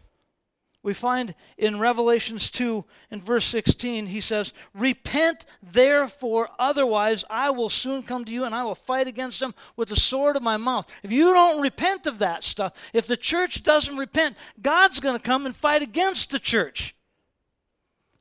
We 0.84 0.92
find 0.92 1.34
in 1.56 1.80
Revelations 1.80 2.50
2 2.50 2.84
in 3.10 3.20
verse 3.22 3.46
16, 3.46 4.04
he 4.04 4.20
says, 4.20 4.52
Repent 4.74 5.46
therefore, 5.62 6.50
otherwise 6.58 7.24
I 7.30 7.50
will 7.50 7.70
soon 7.70 8.02
come 8.02 8.26
to 8.26 8.32
you 8.32 8.44
and 8.44 8.54
I 8.54 8.64
will 8.64 8.74
fight 8.74 9.06
against 9.06 9.40
them 9.40 9.54
with 9.76 9.88
the 9.88 9.96
sword 9.96 10.36
of 10.36 10.42
my 10.42 10.58
mouth. 10.58 10.86
If 11.02 11.10
you 11.10 11.32
don't 11.32 11.62
repent 11.62 12.06
of 12.06 12.18
that 12.18 12.44
stuff, 12.44 12.90
if 12.92 13.06
the 13.06 13.16
church 13.16 13.62
doesn't 13.62 13.96
repent, 13.96 14.36
God's 14.60 15.00
going 15.00 15.16
to 15.16 15.22
come 15.22 15.46
and 15.46 15.56
fight 15.56 15.80
against 15.80 16.30
the 16.30 16.38
church. 16.38 16.94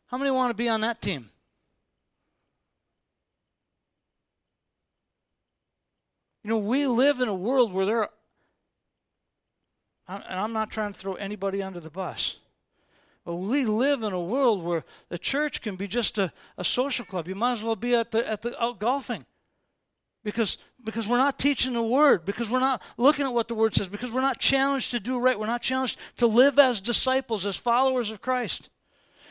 How 0.07 0.17
many 0.17 0.31
want 0.31 0.51
to 0.51 0.55
be 0.55 0.69
on 0.69 0.81
that 0.81 1.01
team? 1.01 1.31
You 6.43 6.49
know, 6.49 6.59
we 6.59 6.85
live 6.87 7.21
in 7.21 7.27
a 7.27 7.35
world 7.35 7.73
where 7.73 7.85
there 7.85 7.99
are, 7.99 8.09
and 10.07 10.23
I'm 10.27 10.53
not 10.53 10.69
trying 10.69 10.91
to 10.91 10.99
throw 10.99 11.13
anybody 11.13 11.63
under 11.63 11.79
the 11.79 11.89
bus, 11.89 12.37
but 13.25 13.35
we 13.35 13.63
live 13.63 14.03
in 14.03 14.11
a 14.11 14.21
world 14.21 14.63
where 14.63 14.83
the 15.07 15.17
church 15.17 15.61
can 15.61 15.77
be 15.77 15.87
just 15.87 16.17
a, 16.17 16.33
a 16.57 16.63
social 16.63 17.05
club. 17.05 17.27
You 17.27 17.35
might 17.35 17.53
as 17.53 17.63
well 17.63 17.77
be 17.77 17.95
at 17.95 18.11
the, 18.11 18.29
at 18.29 18.41
the 18.41 18.61
out 18.61 18.79
golfing 18.79 19.25
because, 20.23 20.57
because 20.83 21.07
we're 21.07 21.17
not 21.17 21.39
teaching 21.39 21.73
the 21.73 21.83
word, 21.83 22.25
because 22.25 22.49
we're 22.49 22.59
not 22.59 22.81
looking 22.97 23.25
at 23.25 23.33
what 23.33 23.47
the 23.47 23.55
word 23.55 23.73
says, 23.73 23.87
because 23.87 24.11
we're 24.11 24.21
not 24.21 24.39
challenged 24.39 24.91
to 24.91 24.99
do 24.99 25.19
right. 25.19 25.39
We're 25.39 25.47
not 25.47 25.61
challenged 25.61 25.97
to 26.17 26.27
live 26.27 26.59
as 26.59 26.81
disciples, 26.81 27.45
as 27.45 27.57
followers 27.57 28.11
of 28.11 28.21
Christ. 28.21 28.69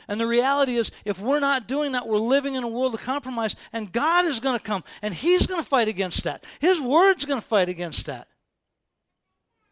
And 0.08 0.20
the 0.20 0.26
reality 0.26 0.76
is, 0.76 0.90
if 1.04 1.20
we're 1.20 1.40
not 1.40 1.68
doing 1.68 1.92
that, 1.92 2.06
we're 2.06 2.18
living 2.18 2.54
in 2.54 2.64
a 2.64 2.68
world 2.68 2.94
of 2.94 3.02
compromise, 3.02 3.56
and 3.72 3.92
God 3.92 4.24
is 4.24 4.40
going 4.40 4.58
to 4.58 4.64
come, 4.64 4.84
and 5.00 5.14
He's 5.14 5.46
going 5.46 5.62
to 5.62 5.68
fight 5.68 5.88
against 5.88 6.24
that. 6.24 6.44
His 6.60 6.80
Word's 6.80 7.24
going 7.24 7.40
to 7.40 7.46
fight 7.46 7.68
against 7.68 8.06
that. 8.06 8.28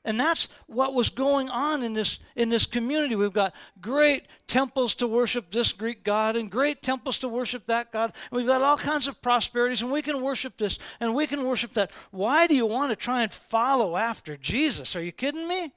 And 0.03 0.19
that's 0.19 0.49
what 0.67 0.95
was 0.95 1.11
going 1.11 1.51
on 1.51 1.83
in 1.83 1.93
this, 1.93 2.21
in 2.35 2.49
this 2.49 2.65
community. 2.65 3.17
We've 3.17 3.33
got 3.33 3.55
great 3.83 4.29
temples 4.47 4.95
to 4.97 5.07
worship 5.07 5.51
this 5.51 5.73
Greek 5.73 6.05
God 6.05 6.37
and 6.37 6.51
great 6.51 6.81
temples 6.81 7.19
to 7.19 7.29
worship 7.29 7.67
that 7.67 7.93
God. 7.93 8.15
And 8.31 8.39
we've 8.39 8.47
got 8.47 8.63
all 8.63 8.79
kinds 8.79 9.09
of 9.09 9.21
prosperities, 9.21 9.83
and 9.83 9.93
we 9.93 10.01
can 10.01 10.23
worship 10.23 10.57
this 10.57 10.79
and 11.01 11.15
we 11.15 11.27
can 11.27 11.47
worship 11.47 11.73
that. 11.73 11.93
Why 12.11 12.47
do 12.47 12.57
you 12.57 12.65
want 12.65 12.91
to 12.91 12.97
try 12.97 13.23
and 13.23 13.33
follow 13.33 13.97
after 13.97 14.39
Jesus? 14.39 14.97
Are 14.97 15.03
you 15.03 15.13
kidding 15.13 15.47
me? 15.47 15.71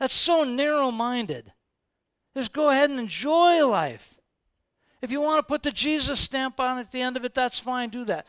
That's 0.00 0.14
so 0.14 0.42
narrow 0.42 0.90
minded. 0.90 1.52
Just 2.36 2.52
go 2.52 2.70
ahead 2.70 2.90
and 2.90 2.98
enjoy 2.98 3.66
life. 3.66 4.16
If 5.02 5.10
you 5.10 5.20
want 5.20 5.38
to 5.38 5.42
put 5.42 5.62
the 5.62 5.72
Jesus 5.72 6.20
stamp 6.20 6.60
on 6.60 6.78
at 6.78 6.92
the 6.92 7.02
end 7.02 7.16
of 7.16 7.24
it, 7.24 7.34
that's 7.34 7.60
fine, 7.60 7.88
do 7.88 8.04
that. 8.04 8.26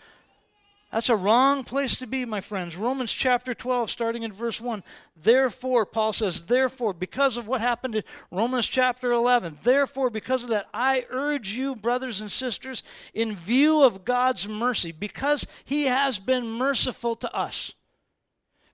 That's 0.91 1.09
a 1.09 1.15
wrong 1.15 1.63
place 1.63 1.97
to 1.99 2.07
be, 2.07 2.23
my 2.23 2.39
friends. 2.39 2.75
Romans 2.75 3.11
chapter 3.11 3.55
12, 3.55 3.89
starting 3.89 4.21
in 4.21 4.31
verse 4.31 4.61
1. 4.61 4.83
Therefore, 5.15 5.87
Paul 5.87 6.13
says, 6.13 6.43
therefore, 6.43 6.93
because 6.93 7.35
of 7.35 7.47
what 7.47 7.61
happened 7.61 7.95
in 7.95 8.03
Romans 8.29 8.67
chapter 8.67 9.11
11, 9.11 9.57
therefore, 9.63 10.11
because 10.11 10.43
of 10.43 10.49
that, 10.49 10.67
I 10.71 11.07
urge 11.09 11.53
you, 11.53 11.75
brothers 11.75 12.21
and 12.21 12.31
sisters, 12.31 12.83
in 13.15 13.33
view 13.33 13.83
of 13.83 14.05
God's 14.05 14.47
mercy, 14.47 14.91
because 14.91 15.47
he 15.65 15.85
has 15.85 16.19
been 16.19 16.47
merciful 16.47 17.15
to 17.15 17.35
us 17.35 17.73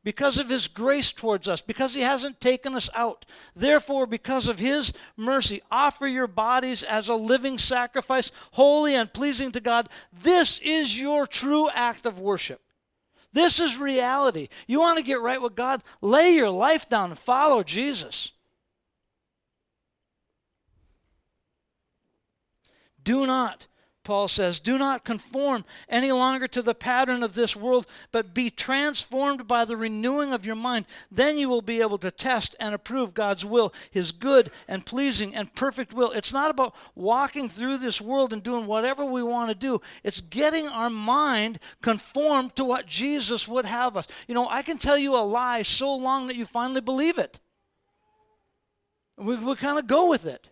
because 0.03 0.37
of 0.37 0.49
his 0.49 0.67
grace 0.67 1.11
towards 1.11 1.47
us, 1.47 1.61
because 1.61 1.93
he 1.93 2.01
hasn't 2.01 2.39
taken 2.39 2.73
us 2.73 2.89
out. 2.95 3.25
Therefore, 3.55 4.07
because 4.07 4.47
of 4.47 4.59
his 4.59 4.93
mercy, 5.17 5.61
offer 5.69 6.07
your 6.07 6.27
bodies 6.27 6.83
as 6.83 7.09
a 7.09 7.15
living 7.15 7.57
sacrifice, 7.57 8.31
holy 8.51 8.95
and 8.95 9.13
pleasing 9.13 9.51
to 9.51 9.59
God. 9.59 9.89
This 10.13 10.59
is 10.59 10.99
your 10.99 11.27
true 11.27 11.69
act 11.73 12.05
of 12.05 12.19
worship. 12.19 12.61
This 13.33 13.59
is 13.59 13.77
reality. 13.77 14.47
You 14.67 14.79
want 14.79 14.97
to 14.97 15.03
get 15.03 15.21
right 15.21 15.41
with 15.41 15.55
God? 15.55 15.83
Lay 16.01 16.31
your 16.31 16.49
life 16.49 16.89
down 16.89 17.11
and 17.11 17.19
follow 17.19 17.61
Jesus. 17.61 18.31
Do 23.03 23.27
not 23.27 23.67
Paul 24.09 24.27
says, 24.27 24.59
Do 24.59 24.79
not 24.79 25.05
conform 25.05 25.65
any 25.87 26.11
longer 26.11 26.47
to 26.47 26.63
the 26.63 26.73
pattern 26.73 27.21
of 27.21 27.35
this 27.35 27.55
world, 27.55 27.85
but 28.11 28.33
be 28.33 28.49
transformed 28.49 29.47
by 29.47 29.65
the 29.65 29.77
renewing 29.77 30.33
of 30.33 30.47
your 30.47 30.55
mind. 30.55 30.87
Then 31.11 31.37
you 31.37 31.47
will 31.47 31.61
be 31.61 31.79
able 31.79 31.99
to 31.99 32.09
test 32.09 32.55
and 32.59 32.73
approve 32.73 33.13
God's 33.13 33.45
will, 33.45 33.71
his 33.91 34.11
good 34.11 34.49
and 34.67 34.83
pleasing 34.83 35.35
and 35.35 35.53
perfect 35.53 35.93
will. 35.93 36.09
It's 36.09 36.33
not 36.33 36.49
about 36.49 36.73
walking 36.95 37.49
through 37.49 37.77
this 37.77 38.01
world 38.01 38.33
and 38.33 38.41
doing 38.41 38.65
whatever 38.65 39.05
we 39.05 39.21
want 39.21 39.49
to 39.49 39.55
do, 39.55 39.79
it's 40.03 40.21
getting 40.21 40.65
our 40.65 40.89
mind 40.89 41.59
conformed 41.83 42.55
to 42.55 42.65
what 42.65 42.87
Jesus 42.87 43.47
would 43.47 43.67
have 43.67 43.95
us. 43.95 44.07
You 44.27 44.33
know, 44.33 44.47
I 44.49 44.63
can 44.63 44.79
tell 44.79 44.97
you 44.97 45.15
a 45.15 45.21
lie 45.21 45.61
so 45.61 45.95
long 45.95 46.25
that 46.25 46.35
you 46.35 46.47
finally 46.47 46.81
believe 46.81 47.19
it. 47.19 47.39
We, 49.17 49.35
we 49.35 49.55
kind 49.55 49.77
of 49.77 49.85
go 49.85 50.09
with 50.09 50.25
it. 50.25 50.49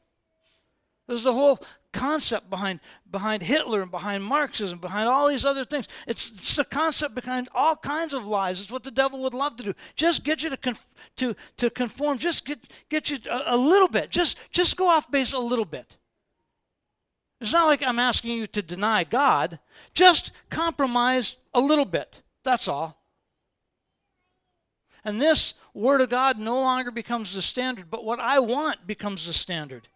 There's 1.08 1.24
the 1.24 1.34
whole 1.34 1.60
concept 1.94 2.50
behind, 2.50 2.80
behind 3.10 3.44
Hitler 3.44 3.82
and 3.82 3.92
behind 3.92 4.24
Marxism, 4.24 4.80
behind 4.80 5.08
all 5.08 5.28
these 5.28 5.46
other 5.46 5.66
things. 5.66 5.88
It's, 6.08 6.30
it's 6.30 6.56
the 6.56 6.66
concept 6.66 7.16
behind 7.16 7.50
all 7.54 7.76
kinds 7.76 8.14
of 8.14 8.28
lies. 8.28 8.62
It's 8.62 8.72
what 8.72 8.84
the 8.84 8.92
devil 8.92 9.22
would 9.24 9.34
love 9.34 9.58
to 9.58 9.64
do. 9.64 9.74
Just 9.96 10.24
get 10.24 10.44
you 10.44 10.50
to, 10.50 10.58
conf, 10.58 10.86
to, 11.18 11.36
to 11.58 11.70
conform. 11.70 12.18
Just 12.18 12.46
get, 12.46 12.60
get 12.90 13.10
you 13.10 13.18
a, 13.30 13.56
a 13.56 13.58
little 13.58 13.88
bit. 13.88 14.10
Just, 14.10 14.38
just 14.52 14.78
go 14.78 14.88
off 14.88 15.10
base 15.10 15.34
a 15.34 15.40
little 15.40 15.66
bit. 15.66 15.98
It's 17.40 17.54
not 17.54 17.68
like 17.68 17.86
I'm 17.86 18.00
asking 18.00 18.32
you 18.32 18.48
to 18.48 18.62
deny 18.62 19.04
God. 19.04 19.60
Just 19.94 20.32
compromise 20.50 21.38
a 21.54 21.60
little 21.60 21.86
bit. 21.86 22.24
That's 22.44 22.68
all. 22.68 23.02
And 25.04 25.22
this 25.22 25.54
Word 25.74 26.02
of 26.02 26.10
God 26.10 26.40
no 26.40 26.56
longer 26.56 26.92
becomes 26.92 27.36
the 27.36 27.42
standard, 27.42 27.90
but 27.90 28.04
what 28.04 28.20
I 28.20 28.40
want 28.40 28.88
becomes 28.88 29.28
the 29.28 29.34
standard 29.34 29.88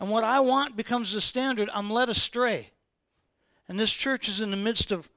and 0.00 0.10
what 0.10 0.24
I 0.24 0.40
want 0.40 0.76
becomes 0.76 1.12
the 1.12 1.20
standard, 1.20 1.68
I'm 1.74 1.90
led 1.90 2.08
astray. 2.08 2.70
And 3.68 3.78
this 3.78 3.92
church 3.92 4.28
is 4.28 4.40
in 4.40 4.50
the 4.50 4.56
midst 4.56 4.92
of, 4.92 5.10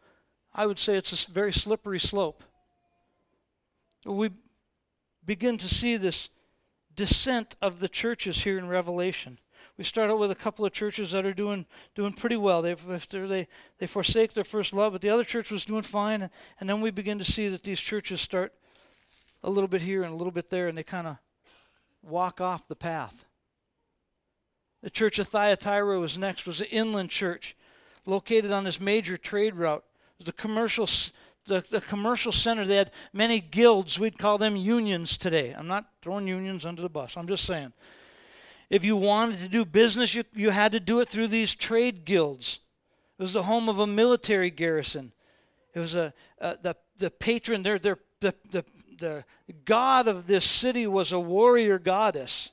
I 0.54 0.65
would 0.65 0.80
say 0.80 0.96
it's 0.96 1.28
a 1.28 1.32
very 1.32 1.54
slippery 1.54 2.00
slope. 2.00 2.44
We 4.06 4.32
begin 5.26 5.58
to 5.60 5.70
see 5.70 5.98
this 5.98 6.30
descent 6.96 7.56
of 7.62 7.80
the 7.80 7.88
churches 7.88 8.44
here 8.44 8.58
in 8.58 8.67
Revelation. 8.67 9.38
We 9.78 9.84
start 9.84 10.12
out 10.12 10.20
with 10.20 10.32
a 10.32 10.36
couple 10.36 10.65
of 10.65 10.74
churches 10.74 11.12
that 11.12 11.26
are 11.26 11.34
doing 11.34 11.65
doing 11.96 12.13
pretty 12.13 12.36
well. 12.36 12.62
They 12.62 12.74
they 12.74 13.48
they 13.78 13.88
forsake 13.88 14.34
their 14.34 14.44
first 14.44 14.74
love, 14.74 14.94
but 14.94 15.02
the 15.02 15.10
other 15.10 15.24
church 15.24 15.50
was 15.50 15.65
doing 15.65 15.84
fine, 15.84 16.30
and 16.60 16.70
then 16.70 16.82
we 16.82 16.91
begin 16.91 17.17
to 17.20 17.24
see 17.24 17.48
that 17.48 17.63
these 17.63 17.80
churches 17.80 18.20
start 18.20 18.54
a 19.44 19.50
little 19.50 19.67
bit 19.67 19.82
here 19.82 20.04
and 20.04 20.12
a 20.13 20.15
little 20.15 20.32
bit 20.32 20.50
there, 20.50 20.67
and 20.67 20.78
they 20.78 20.84
kind 20.84 21.08
of 21.08 21.17
walk 22.04 22.41
off 22.41 22.67
the 22.67 22.76
path. 22.76 23.26
The 24.82 24.89
church 24.89 25.20
of 25.20 25.28
Thyatira 25.28 26.00
was 26.00 26.17
next, 26.17 26.46
was 26.46 26.62
an 26.62 26.67
inland 26.67 27.10
church 27.10 27.56
located 28.06 28.52
on 28.52 28.63
this 28.63 28.80
major 28.80 29.17
trade 29.17 29.56
route. 29.56 29.84
The 30.24 30.32
commercial, 30.32 30.88
the, 31.46 31.63
the 31.70 31.82
commercial 31.82 32.32
center, 32.32 32.65
they 32.65 32.78
had 32.78 32.91
many 33.13 33.39
guilds. 33.39 34.00
We'd 34.00 34.17
call 34.17 34.38
them 34.38 34.56
unions 34.56 35.17
today. 35.17 35.54
I'm 35.58 35.67
not 35.67 35.86
throwing 36.02 36.28
unions 36.28 36.65
under 36.65 36.82
the 36.82 36.89
bus. 36.89 37.15
I'm 37.15 37.28
just 37.28 37.46
saying. 37.46 37.74
If 38.70 38.84
you 38.84 38.96
wanted 38.96 39.39
to 39.39 39.48
do 39.50 39.65
business, 39.65 40.15
you, 40.15 40.24
you 40.34 40.50
had 40.50 40.72
to 40.72 40.80
do 40.80 41.02
it 41.02 41.10
through 41.10 41.28
these 41.28 41.54
trade 41.54 42.06
guilds. 42.06 42.60
It 43.20 43.22
was 43.22 43.34
the 43.34 43.44
home 43.44 43.70
of 43.70 43.80
a 43.80 43.88
military 43.88 44.50
garrison. 44.50 45.12
It 45.74 45.80
was 45.80 45.94
a, 45.94 46.13
a 46.39 46.58
the, 46.62 46.76
the 46.98 47.12
patron, 47.12 47.63
their, 47.63 47.78
their, 47.78 47.98
the, 48.20 48.34
the, 48.50 48.65
the 49.00 49.26
god 49.65 50.08
of 50.08 50.26
this 50.26 50.46
city 50.46 50.88
was 50.88 51.12
a 51.12 51.20
warrior 51.20 51.80
goddess. 51.80 52.52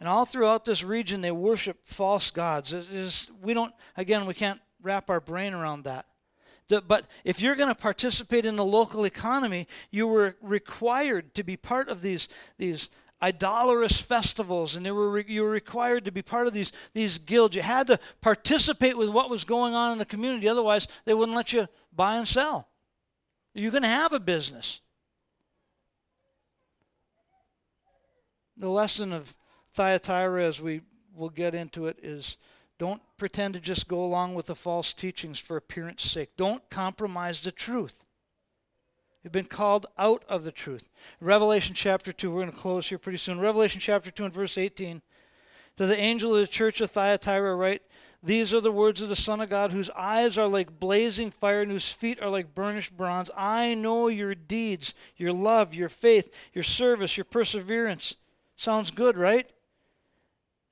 And 0.00 0.08
all 0.08 0.24
throughout 0.24 0.64
this 0.64 0.82
region, 0.84 1.20
they 1.20 1.30
worship 1.30 1.78
false 1.84 2.30
gods. 2.30 2.72
It 2.72 2.90
is, 2.90 3.28
we 3.40 3.54
don't, 3.54 3.72
again, 3.96 4.26
we 4.26 4.34
can't 4.34 4.60
wrap 4.82 5.08
our 5.08 5.20
brain 5.20 5.54
around 5.54 5.84
that. 5.84 6.06
But 6.68 7.06
if 7.24 7.40
you're 7.40 7.56
going 7.56 7.74
to 7.74 7.80
participate 7.80 8.46
in 8.46 8.56
the 8.56 8.64
local 8.64 9.04
economy, 9.04 9.66
you 9.90 10.06
were 10.06 10.36
required 10.40 11.34
to 11.34 11.44
be 11.44 11.56
part 11.56 11.88
of 11.88 12.00
these, 12.02 12.28
these 12.58 12.88
idolatrous 13.22 14.00
festivals, 14.00 14.74
and 14.74 14.84
were 14.86 15.20
you 15.20 15.42
were 15.42 15.50
required 15.50 16.04
to 16.04 16.12
be 16.12 16.22
part 16.22 16.46
of 16.46 16.52
these, 16.52 16.72
these 16.92 17.18
guilds. 17.18 17.54
You 17.54 17.62
had 17.62 17.86
to 17.86 17.98
participate 18.20 18.96
with 18.96 19.08
what 19.08 19.30
was 19.30 19.44
going 19.44 19.74
on 19.74 19.92
in 19.92 19.98
the 19.98 20.04
community, 20.04 20.48
otherwise, 20.48 20.88
they 21.04 21.14
wouldn't 21.14 21.36
let 21.36 21.52
you 21.52 21.66
buy 21.94 22.16
and 22.16 22.26
sell. 22.26 22.68
You're 23.54 23.70
going 23.70 23.82
to 23.82 23.88
have 23.88 24.12
a 24.12 24.20
business. 24.20 24.80
The 28.56 28.68
lesson 28.68 29.12
of 29.12 29.34
Thyatira, 29.74 30.44
as 30.44 30.62
we 30.62 30.82
will 31.14 31.30
get 31.30 31.54
into 31.54 31.86
it, 31.86 31.98
is 32.02 32.38
don't 32.78 33.02
pretend 33.18 33.54
to 33.54 33.60
just 33.60 33.88
go 33.88 34.04
along 34.04 34.34
with 34.34 34.46
the 34.46 34.54
false 34.54 34.92
teachings 34.92 35.38
for 35.38 35.56
appearance 35.56 36.02
sake. 36.02 36.30
Don't 36.36 36.68
compromise 36.70 37.40
the 37.40 37.52
truth. 37.52 38.04
You've 39.22 39.32
been 39.32 39.44
called 39.44 39.86
out 39.96 40.24
of 40.28 40.44
the 40.44 40.52
truth. 40.52 40.88
Revelation 41.20 41.74
chapter 41.74 42.12
2, 42.12 42.30
we're 42.30 42.42
going 42.42 42.52
to 42.52 42.58
close 42.58 42.88
here 42.88 42.98
pretty 42.98 43.18
soon. 43.18 43.40
Revelation 43.40 43.80
chapter 43.80 44.10
2 44.10 44.26
and 44.26 44.34
verse 44.34 44.58
18. 44.58 45.02
To 45.76 45.86
the 45.86 45.98
angel 45.98 46.34
of 46.34 46.40
the 46.40 46.46
church 46.46 46.80
of 46.80 46.90
Thyatira 46.90 47.56
write, 47.56 47.82
These 48.22 48.52
are 48.54 48.60
the 48.60 48.70
words 48.70 49.02
of 49.02 49.08
the 49.08 49.16
Son 49.16 49.40
of 49.40 49.50
God, 49.50 49.72
whose 49.72 49.90
eyes 49.90 50.38
are 50.38 50.46
like 50.46 50.78
blazing 50.78 51.30
fire 51.30 51.62
and 51.62 51.70
whose 51.70 51.92
feet 51.92 52.22
are 52.22 52.28
like 52.28 52.54
burnished 52.54 52.96
bronze. 52.96 53.30
I 53.36 53.74
know 53.74 54.08
your 54.08 54.34
deeds, 54.34 54.94
your 55.16 55.32
love, 55.32 55.74
your 55.74 55.88
faith, 55.88 56.32
your 56.52 56.62
service, 56.62 57.16
your 57.16 57.24
perseverance. 57.24 58.16
Sounds 58.56 58.90
good, 58.92 59.16
right? 59.16 59.50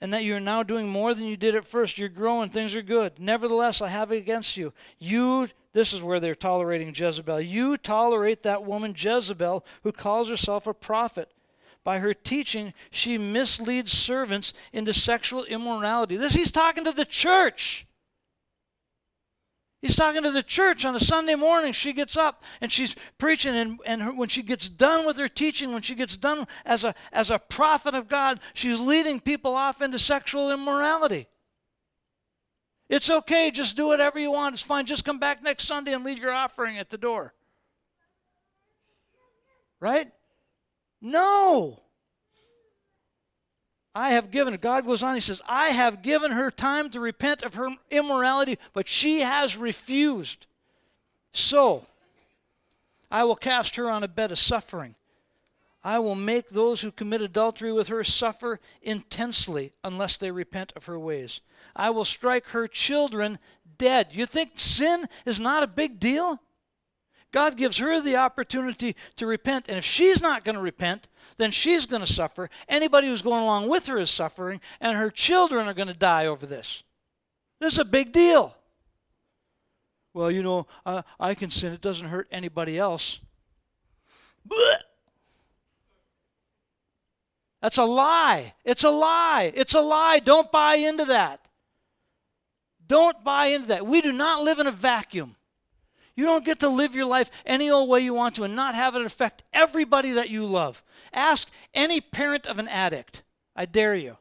And 0.03 0.13
that 0.13 0.25
you're 0.25 0.41
now 0.41 0.65
doing 0.65 0.89
more 0.89 1.15
than 1.15 1.27
you 1.27 1.37
did 1.37 1.55
at 1.55 1.65
first. 1.65 1.97
You're 1.97 2.09
growing, 2.09 2.51
things 2.51 2.75
are 2.75 2.83
good. 2.83 3.21
Nevertheless, 3.21 3.81
I 3.81 3.87
have 3.87 4.11
it 4.11 4.17
against 4.17 4.57
you. 4.57 4.73
You, 4.99 5.49
this 5.75 5.93
is 5.93 6.03
where 6.03 6.19
they're 6.19 6.35
tolerating 6.35 6.93
Jezebel. 6.93 7.41
You 7.41 7.77
tolerate 7.77 8.43
that 8.43 8.65
woman 8.65 8.95
Jezebel 8.99 9.65
who 9.85 9.93
calls 9.93 10.29
herself 10.29 10.67
a 10.67 10.75
prophet. 10.75 11.31
By 11.85 12.01
her 12.01 12.15
teaching, 12.15 12.75
she 12.91 13.17
misleads 13.17 13.93
servants 13.93 14.53
into 14.73 14.93
sexual 14.93 15.45
immorality. 15.45 16.17
This 16.17 16.35
he's 16.35 16.51
talking 16.51 16.85
to 16.85 16.93
the 16.93 17.05
church. 17.05 17.87
He's 19.83 19.97
talking 19.97 20.23
to 20.23 20.31
the 20.31 20.45
church 20.45 20.85
on 20.85 20.95
a 20.95 21.01
Sunday 21.01 21.35
morning. 21.35 21.73
She 21.73 21.93
gets 21.93 22.17
up 22.17 22.45
and 22.61 22.71
she's 22.71 22.95
preaching, 23.19 23.57
and, 23.57 23.81
and 23.85 24.01
her, 24.01 24.17
when 24.17 24.29
she 24.29 24.45
gets 24.45 24.69
done 24.69 25.05
with 25.05 25.19
her 25.19 25.27
teaching, 25.27 25.73
when 25.73 25.83
she 25.83 25.97
gets 25.97 26.17
done 26.17 26.47
as 26.65 26.85
a, 26.85 26.95
as 27.13 27.33
a 27.33 27.41
prophet 27.41 27.93
of 27.93 28.07
God, 28.09 28.39
she's 28.55 28.81
leading 28.81 29.19
people 29.19 29.57
off 29.57 29.83
into 29.83 29.99
sexual 29.99 30.53
immorality. 30.53 31.27
It's 32.89 33.11
okay, 33.11 33.51
just 33.51 33.77
do 33.77 33.89
whatever 33.89 34.21
you 34.21 34.31
want. 34.31 34.55
It's 34.55 34.63
fine. 34.63 34.87
Just 34.87 35.05
come 35.05 35.19
back 35.19 35.43
next 35.43 35.65
Sunday 35.65 35.93
and 35.93 36.05
leave 36.05 36.21
your 36.21 36.33
offering 36.33 36.79
at 36.79 36.91
the 36.91 36.99
door. 36.99 37.35
Right? 39.81 40.13
No. 41.01 41.82
I 43.95 44.11
have 44.11 44.31
given, 44.31 44.57
God 44.57 44.87
goes 44.87 45.03
on, 45.03 45.15
he 45.15 45.21
says, 45.21 45.43
I 45.47 45.69
have 45.69 46.03
given 46.03 46.31
her 46.31 46.51
time 46.51 46.89
to 46.91 47.01
repent 47.01 47.43
of 47.43 47.55
her 47.55 47.69
immorality, 47.91 48.59
but 48.73 48.89
she 48.89 49.21
has 49.21 49.57
refused. 49.57 50.47
So, 51.33 51.87
I 53.11 53.25
will 53.25 53.37
cast 53.37 53.77
her 53.77 53.91
on 53.91 54.03
a 54.03 54.09
bed 54.09 54.33
of 54.33 54.39
suffering. 54.39 54.95
I 55.85 55.99
will 55.99 56.15
make 56.15 56.49
those 56.49 56.81
who 56.81 56.93
commit 56.93 57.21
adultery 57.21 57.73
with 57.73 57.89
her 57.89 58.05
suffer 58.05 58.61
intensely 58.83 59.73
unless 59.83 60.17
they 60.17 60.31
repent 60.31 60.73
of 60.77 60.87
her 60.87 60.99
ways. 60.99 61.41
I 61.75 61.91
will 61.91 62.05
strike 62.05 62.49
her 62.49 62.69
children 62.69 63.39
dead. 63.79 64.09
You 64.13 64.27
think 64.27 64.53
sin 64.55 65.07
is 65.27 65.41
not 65.41 65.63
a 65.63 65.67
big 65.67 65.99
deal? 65.99 66.41
God 67.33 67.57
gives 67.57 67.79
her 67.79 68.01
the 68.01 68.17
opportunity 68.17 68.95
to 69.17 69.27
repent. 69.27 69.69
And 69.69 69.79
if 69.79 69.85
she's 69.85 70.21
not 70.21 70.45
going 70.45 70.55
to 70.55 70.61
repent, 70.63 71.09
then 71.39 71.51
she's 71.51 71.87
going 71.87 72.03
to 72.05 72.13
suffer. 72.13 72.51
Anybody 72.69 73.09
who's 73.09 73.23
going 73.23 73.43
along 73.43 73.69
with 73.69 73.87
her 73.87 73.99
is 73.99 74.11
suffering, 74.11 74.61
and 74.81 74.97
her 74.97 75.11
children 75.11 75.67
are 75.67 75.75
going 75.75 75.89
to 75.89 75.95
die 75.95 76.27
over 76.27 76.47
this. 76.47 76.83
This 77.59 77.75
is 77.75 77.79
a 77.79 77.85
big 77.85 78.13
deal. 78.13 78.57
Well, 80.15 80.31
you 80.31 80.43
know, 80.43 80.67
uh, 80.85 81.03
I 81.19 81.35
can 81.35 81.51
sin, 81.51 81.73
it 81.73 81.81
doesn't 81.81 82.09
hurt 82.09 82.29
anybody 82.31 82.79
else. 82.79 83.21
Blech! 84.47 84.83
That's 87.63 87.79
a 87.79 87.85
lie. 87.85 88.55
It's 88.65 88.85
a 88.85 88.91
lie. 88.91 89.53
It's 89.55 89.75
a 89.75 89.81
lie. 89.81 90.19
Don't 90.19 90.51
buy 90.51 90.75
into 90.75 91.05
that. 91.07 91.49
Don't 92.87 93.23
buy 93.25 93.47
into 93.47 93.69
that. 93.69 93.87
We 93.87 94.03
do 94.03 94.13
not 94.13 94.45
live 94.45 94.59
in 94.59 94.67
a 94.67 94.73
vacuum. 94.73 95.37
You 96.15 96.25
don't 96.25 96.45
get 96.45 96.61
to 96.61 96.69
live 96.69 96.95
your 96.95 97.07
life 97.07 97.31
any 97.47 97.71
old 97.71 97.89
way 97.89 98.01
you 98.01 98.15
want 98.15 98.37
to 98.37 98.45
and 98.45 98.55
not 98.55 98.75
have 98.75 98.95
it 98.95 99.03
affect 99.03 99.45
everybody 99.53 100.13
that 100.13 100.31
you 100.31 100.45
love. 100.45 100.83
Ask 101.13 101.51
any 101.73 102.01
parent 102.01 102.47
of 102.47 102.59
an 102.59 102.69
addict. 102.69 103.23
I 103.57 103.67
dare 103.67 103.95
you. 103.95 104.19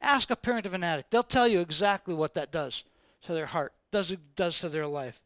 Ask 0.00 0.30
a 0.30 0.36
parent 0.36 0.66
of 0.66 0.74
an 0.74 0.82
addict. 0.82 1.10
They'll 1.10 1.22
tell 1.22 1.46
you 1.46 1.60
exactly 1.60 2.14
what 2.14 2.34
that 2.34 2.50
does 2.50 2.84
to 3.22 3.32
their 3.32 3.46
heart, 3.46 3.72
does 3.92 4.10
it 4.10 4.34
does 4.34 4.58
to 4.60 4.68
their 4.68 4.86
life. 4.86 5.22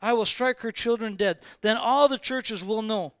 I 0.00 0.12
will 0.12 0.26
strike 0.26 0.60
her 0.60 0.72
children 0.72 1.16
dead. 1.16 1.38
Then 1.62 1.76
all 1.76 2.08
the 2.08 2.18
churches 2.18 2.62
will 2.62 2.82
know 2.82 3.14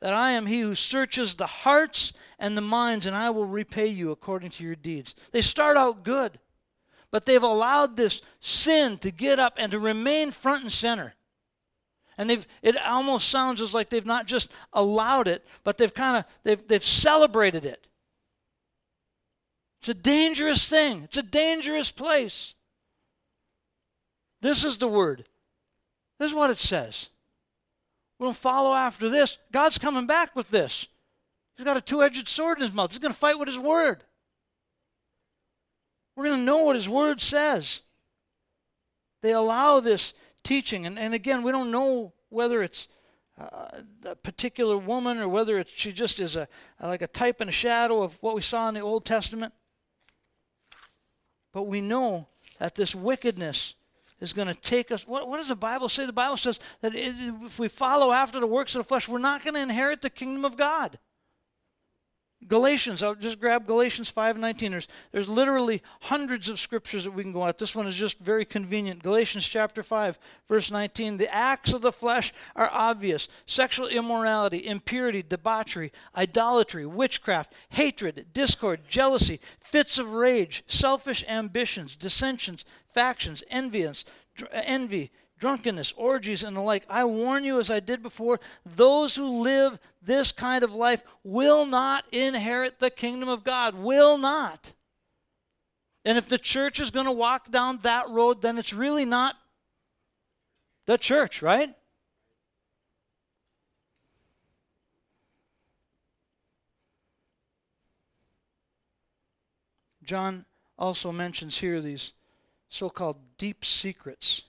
that 0.00 0.14
I 0.14 0.30
am 0.30 0.46
he 0.46 0.60
who 0.60 0.74
searches 0.74 1.34
the 1.34 1.46
hearts 1.46 2.12
and 2.38 2.56
the 2.56 2.62
minds, 2.62 3.04
and 3.04 3.16
I 3.16 3.30
will 3.30 3.46
repay 3.46 3.88
you 3.88 4.12
according 4.12 4.50
to 4.50 4.64
your 4.64 4.76
deeds. 4.76 5.14
They 5.32 5.42
start 5.42 5.76
out 5.76 6.04
good, 6.04 6.38
but 7.10 7.26
they've 7.26 7.42
allowed 7.42 7.96
this 7.96 8.20
sin 8.40 8.98
to 8.98 9.10
get 9.10 9.38
up 9.38 9.54
and 9.56 9.72
to 9.72 9.78
remain 9.78 10.30
front 10.30 10.62
and 10.62 10.72
center. 10.72 11.14
And 12.16 12.28
they've 12.28 12.46
it 12.62 12.76
almost 12.76 13.28
sounds 13.28 13.60
as 13.60 13.72
like 13.72 13.90
they've 13.90 14.04
not 14.04 14.26
just 14.26 14.50
allowed 14.72 15.28
it, 15.28 15.46
but 15.64 15.78
they've 15.78 15.92
kind 15.92 16.18
of 16.18 16.24
they've 16.42 16.66
they've 16.66 16.82
celebrated 16.82 17.64
it. 17.64 17.86
It's 19.80 19.88
a 19.88 19.94
dangerous 19.94 20.68
thing. 20.68 21.04
It's 21.04 21.16
a 21.16 21.22
dangerous 21.22 21.92
place. 21.92 22.54
This 24.40 24.64
is 24.64 24.78
the 24.78 24.88
word. 24.88 25.24
This 26.18 26.30
is 26.30 26.36
what 26.36 26.50
it 26.50 26.58
says 26.58 27.10
we 28.18 28.26
don't 28.26 28.36
follow 28.36 28.74
after 28.74 29.08
this, 29.08 29.38
God's 29.52 29.78
coming 29.78 30.06
back 30.06 30.34
with 30.34 30.50
this. 30.50 30.88
He's 31.56 31.64
got 31.64 31.76
a 31.76 31.80
two 31.80 32.02
edged 32.02 32.28
sword 32.28 32.58
in 32.58 32.62
his 32.62 32.74
mouth. 32.74 32.90
He's 32.90 32.98
going 32.98 33.12
to 33.12 33.18
fight 33.18 33.38
with 33.38 33.48
his 33.48 33.58
word. 33.58 34.02
We're 36.18 36.30
going 36.30 36.40
to 36.40 36.44
know 36.44 36.64
what 36.64 36.74
his 36.74 36.88
word 36.88 37.20
says. 37.20 37.82
They 39.22 39.30
allow 39.30 39.78
this 39.78 40.14
teaching. 40.42 40.84
And, 40.84 40.98
and 40.98 41.14
again, 41.14 41.44
we 41.44 41.52
don't 41.52 41.70
know 41.70 42.12
whether 42.28 42.60
it's 42.60 42.88
uh, 43.40 43.82
a 44.04 44.16
particular 44.16 44.76
woman 44.76 45.18
or 45.18 45.28
whether 45.28 45.60
it's, 45.60 45.70
she 45.70 45.92
just 45.92 46.18
is 46.18 46.34
a, 46.34 46.48
like 46.82 47.02
a 47.02 47.06
type 47.06 47.40
and 47.40 47.48
a 47.48 47.52
shadow 47.52 48.02
of 48.02 48.20
what 48.20 48.34
we 48.34 48.40
saw 48.40 48.68
in 48.68 48.74
the 48.74 48.80
Old 48.80 49.04
Testament. 49.04 49.52
But 51.52 51.68
we 51.68 51.80
know 51.80 52.26
that 52.58 52.74
this 52.74 52.96
wickedness 52.96 53.76
is 54.20 54.32
going 54.32 54.48
to 54.48 54.60
take 54.60 54.90
us. 54.90 55.06
What, 55.06 55.28
what, 55.28 55.36
does 55.36 55.46
the 55.46 55.54
Bible 55.54 55.88
say? 55.88 56.04
The 56.04 56.12
Bible 56.12 56.36
says 56.36 56.58
that 56.80 56.96
if 56.96 57.60
we 57.60 57.68
follow 57.68 58.10
after 58.10 58.40
the 58.40 58.46
works 58.48 58.74
of 58.74 58.80
the 58.80 58.88
flesh, 58.88 59.08
we're 59.08 59.20
not 59.20 59.44
going 59.44 59.54
to 59.54 59.62
inherit 59.62 60.02
the 60.02 60.10
kingdom 60.10 60.44
of 60.44 60.56
God. 60.56 60.98
Galatians, 62.46 63.02
I'll 63.02 63.16
just 63.16 63.40
grab 63.40 63.66
Galatians 63.66 64.12
5:19. 64.12 64.70
There's, 64.70 64.88
there's 65.10 65.28
literally 65.28 65.82
hundreds 66.02 66.48
of 66.48 66.60
scriptures 66.60 67.02
that 67.04 67.10
we 67.10 67.24
can 67.24 67.32
go 67.32 67.44
at. 67.44 67.58
This 67.58 67.74
one 67.74 67.88
is 67.88 67.96
just 67.96 68.20
very 68.20 68.44
convenient. 68.44 69.02
Galatians 69.02 69.46
chapter 69.46 69.82
5, 69.82 70.18
verse 70.48 70.70
19. 70.70 71.16
The 71.16 71.34
acts 71.34 71.72
of 71.72 71.82
the 71.82 71.92
flesh 71.92 72.32
are 72.54 72.70
obvious: 72.72 73.28
sexual 73.44 73.88
immorality, 73.88 74.64
impurity, 74.64 75.22
debauchery, 75.22 75.90
idolatry, 76.16 76.86
witchcraft, 76.86 77.52
hatred, 77.70 78.26
discord, 78.32 78.82
jealousy, 78.88 79.40
fits 79.60 79.98
of 79.98 80.12
rage, 80.12 80.62
selfish 80.68 81.24
ambitions, 81.28 81.96
dissensions, 81.96 82.64
factions, 82.88 83.42
envious, 83.50 84.04
envy, 84.52 85.10
drunkenness, 85.38 85.92
orgies, 85.96 86.42
and 86.42 86.56
the 86.56 86.60
like. 86.60 86.84
I 86.88 87.04
warn 87.04 87.44
you, 87.44 87.60
as 87.60 87.70
I 87.70 87.80
did 87.80 88.02
before, 88.02 88.40
those 88.64 89.16
who 89.16 89.42
live 89.42 89.78
this 90.02 90.32
kind 90.32 90.64
of 90.64 90.74
life 90.74 91.02
will 91.22 91.66
not 91.66 92.04
inherit 92.12 92.78
the 92.78 92.90
kingdom 92.90 93.28
of 93.28 93.44
God. 93.44 93.74
Will 93.74 94.18
not. 94.18 94.72
And 96.04 96.16
if 96.16 96.28
the 96.28 96.38
church 96.38 96.80
is 96.80 96.90
going 96.90 97.06
to 97.06 97.12
walk 97.12 97.50
down 97.50 97.80
that 97.82 98.08
road, 98.08 98.42
then 98.42 98.58
it's 98.58 98.72
really 98.72 99.04
not 99.04 99.36
the 100.86 100.96
church, 100.96 101.42
right? 101.42 101.68
John 110.02 110.46
also 110.78 111.12
mentions 111.12 111.58
here 111.58 111.82
these 111.82 112.14
so 112.70 112.88
called 112.88 113.18
deep 113.36 113.62
secrets. 113.62 114.47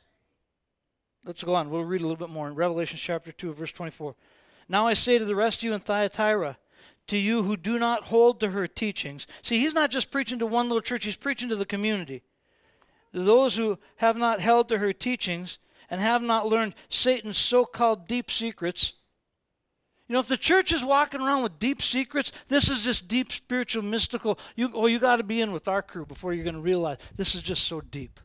Let's 1.30 1.44
go 1.44 1.54
on. 1.54 1.70
We'll 1.70 1.84
read 1.84 2.02
a 2.02 2.06
little 2.06 2.18
bit 2.18 2.32
more 2.32 2.48
in 2.48 2.56
Revelation 2.56 2.98
chapter 2.98 3.32
2, 3.32 3.54
verse 3.54 3.72
24. 3.72 4.16
Now 4.68 4.88
I 4.88 4.96
say 4.96 5.20
to 5.20 5.26
the 5.26 5.36
rest 5.36 5.60
of 5.60 5.64
you 5.66 5.74
in 5.74 5.80
Thyatira, 5.80 6.58
to 7.06 7.18
you 7.20 7.44
who 7.44 7.56
do 7.56 7.78
not 7.78 8.06
hold 8.06 8.40
to 8.40 8.50
her 8.50 8.66
teachings. 8.66 9.28
See, 9.44 9.60
he's 9.60 9.76
not 9.76 9.92
just 9.92 10.10
preaching 10.10 10.40
to 10.40 10.48
one 10.48 10.70
little 10.70 10.82
church, 10.82 11.06
he's 11.06 11.18
preaching 11.18 11.48
to 11.50 11.56
the 11.56 11.68
community. 11.68 12.24
Those 13.14 13.56
who 13.56 13.78
have 13.98 14.18
not 14.18 14.42
held 14.42 14.70
to 14.70 14.80
her 14.80 14.92
teachings 14.92 15.60
and 15.88 16.02
have 16.02 16.24
not 16.24 16.48
learned 16.48 16.74
Satan's 16.90 17.38
so 17.38 17.64
called 17.64 18.08
deep 18.08 18.32
secrets, 18.32 18.94
you 20.08 20.14
know, 20.14 20.22
if 20.22 20.28
the 20.28 20.36
church 20.36 20.72
is 20.72 20.84
walking 20.84 21.22
around 21.22 21.44
with 21.44 21.60
deep 21.60 21.84
secrets, 21.84 22.32
this 22.48 22.72
is 22.72 22.84
just 22.84 23.08
deep 23.08 23.32
spiritual, 23.32 23.84
mystical. 23.84 24.40
You, 24.56 24.72
oh, 24.74 24.88
you 24.88 24.98
got 24.98 25.18
to 25.18 25.24
be 25.24 25.42
in 25.42 25.52
with 25.52 25.68
our 25.68 25.84
crew 25.84 26.08
before 26.08 26.34
you're 26.34 26.44
going 26.44 26.56
to 26.56 26.60
realize 26.60 26.98
this 27.16 27.36
is 27.36 27.44
just 27.44 27.66
so 27.66 27.82
deep. 27.82 28.20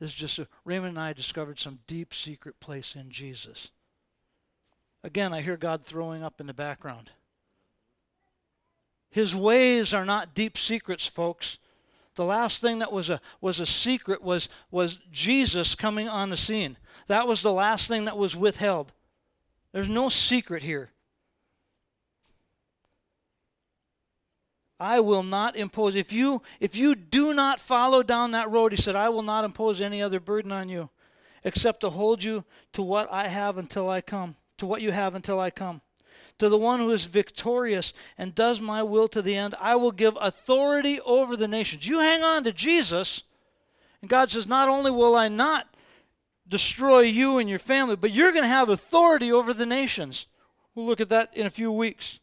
This 0.00 0.10
is 0.10 0.14
just 0.14 0.38
a, 0.38 0.48
Raymond 0.64 0.90
and 0.90 1.00
I 1.00 1.12
discovered 1.12 1.58
some 1.58 1.80
deep 1.86 2.14
secret 2.14 2.60
place 2.60 2.94
in 2.94 3.10
Jesus. 3.10 3.70
Again, 5.02 5.32
I 5.32 5.42
hear 5.42 5.56
God 5.56 5.84
throwing 5.84 6.22
up 6.22 6.40
in 6.40 6.46
the 6.46 6.54
background. 6.54 7.10
His 9.10 9.34
ways 9.34 9.94
are 9.94 10.04
not 10.04 10.34
deep 10.34 10.58
secrets, 10.58 11.06
folks. 11.06 11.58
The 12.14 12.24
last 12.24 12.60
thing 12.60 12.80
that 12.80 12.92
was 12.92 13.10
a 13.10 13.20
was 13.40 13.60
a 13.60 13.66
secret 13.66 14.22
was 14.22 14.48
was 14.70 14.98
Jesus 15.10 15.74
coming 15.74 16.08
on 16.08 16.30
the 16.30 16.36
scene. 16.36 16.76
That 17.06 17.28
was 17.28 17.42
the 17.42 17.52
last 17.52 17.86
thing 17.88 18.06
that 18.06 18.18
was 18.18 18.36
withheld. 18.36 18.92
There's 19.72 19.88
no 19.88 20.08
secret 20.08 20.62
here. 20.62 20.90
I 24.80 25.00
will 25.00 25.22
not 25.22 25.56
impose. 25.56 25.94
If 25.94 26.12
you 26.12 26.42
if 26.60 26.76
you 26.76 26.94
do 26.94 27.34
not 27.34 27.60
follow 27.60 28.02
down 28.02 28.30
that 28.30 28.50
road, 28.50 28.72
he 28.72 28.78
said, 28.78 28.94
I 28.94 29.08
will 29.08 29.22
not 29.22 29.44
impose 29.44 29.80
any 29.80 30.00
other 30.00 30.20
burden 30.20 30.52
on 30.52 30.68
you 30.68 30.90
except 31.44 31.80
to 31.80 31.90
hold 31.90 32.22
you 32.22 32.44
to 32.72 32.82
what 32.82 33.10
I 33.12 33.28
have 33.28 33.58
until 33.58 33.88
I 33.88 34.00
come, 34.00 34.36
to 34.58 34.66
what 34.66 34.82
you 34.82 34.92
have 34.92 35.14
until 35.14 35.40
I 35.40 35.50
come. 35.50 35.80
To 36.38 36.48
the 36.48 36.58
one 36.58 36.78
who 36.78 36.90
is 36.90 37.06
victorious 37.06 37.92
and 38.16 38.34
does 38.34 38.60
my 38.60 38.82
will 38.82 39.08
to 39.08 39.22
the 39.22 39.34
end, 39.34 39.56
I 39.60 39.74
will 39.74 39.90
give 39.90 40.16
authority 40.20 41.00
over 41.00 41.36
the 41.36 41.48
nations. 41.48 41.88
You 41.88 41.98
hang 41.98 42.22
on 42.22 42.44
to 42.44 42.52
Jesus, 42.52 43.24
and 44.00 44.08
God 44.08 44.30
says, 44.30 44.46
Not 44.46 44.68
only 44.68 44.92
will 44.92 45.16
I 45.16 45.28
not 45.28 45.66
destroy 46.46 47.00
you 47.00 47.38
and 47.38 47.48
your 47.48 47.58
family, 47.58 47.96
but 47.96 48.12
you're 48.12 48.32
going 48.32 48.44
to 48.44 48.48
have 48.48 48.68
authority 48.68 49.32
over 49.32 49.52
the 49.52 49.66
nations. 49.66 50.26
We'll 50.74 50.86
look 50.86 51.00
at 51.00 51.08
that 51.08 51.36
in 51.36 51.46
a 51.46 51.50
few 51.50 51.72
weeks. 51.72 52.20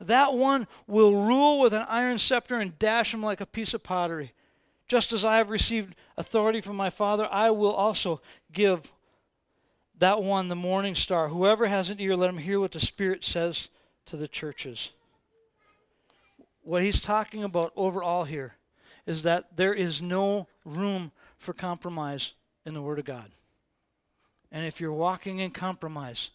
That 0.00 0.34
one 0.34 0.66
will 0.86 1.24
rule 1.24 1.60
with 1.60 1.72
an 1.72 1.86
iron 1.88 2.18
scepter 2.18 2.56
and 2.56 2.78
dash 2.78 3.12
him 3.12 3.22
like 3.22 3.40
a 3.40 3.46
piece 3.46 3.74
of 3.74 3.82
pottery. 3.82 4.32
Just 4.86 5.12
as 5.12 5.24
I 5.24 5.36
have 5.36 5.50
received 5.50 5.94
authority 6.16 6.60
from 6.60 6.76
my 6.76 6.88
Father, 6.88 7.28
I 7.30 7.50
will 7.50 7.72
also 7.72 8.20
give 8.52 8.92
that 9.98 10.22
one 10.22 10.48
the 10.48 10.56
morning 10.56 10.94
star. 10.94 11.28
Whoever 11.28 11.66
has 11.66 11.90
an 11.90 12.00
ear, 12.00 12.16
let 12.16 12.30
him 12.30 12.38
hear 12.38 12.60
what 12.60 12.72
the 12.72 12.80
Spirit 12.80 13.24
says 13.24 13.70
to 14.06 14.16
the 14.16 14.28
churches. 14.28 14.92
What 16.62 16.82
he's 16.82 17.00
talking 17.00 17.42
about 17.44 17.72
overall 17.76 18.24
here 18.24 18.54
is 19.06 19.24
that 19.24 19.56
there 19.56 19.74
is 19.74 20.00
no 20.00 20.46
room 20.64 21.12
for 21.38 21.52
compromise 21.52 22.34
in 22.64 22.74
the 22.74 22.82
Word 22.82 22.98
of 22.98 23.04
God. 23.04 23.30
And 24.52 24.64
if 24.64 24.80
you're 24.80 24.92
walking 24.92 25.38
in 25.38 25.50
compromise, 25.50 26.30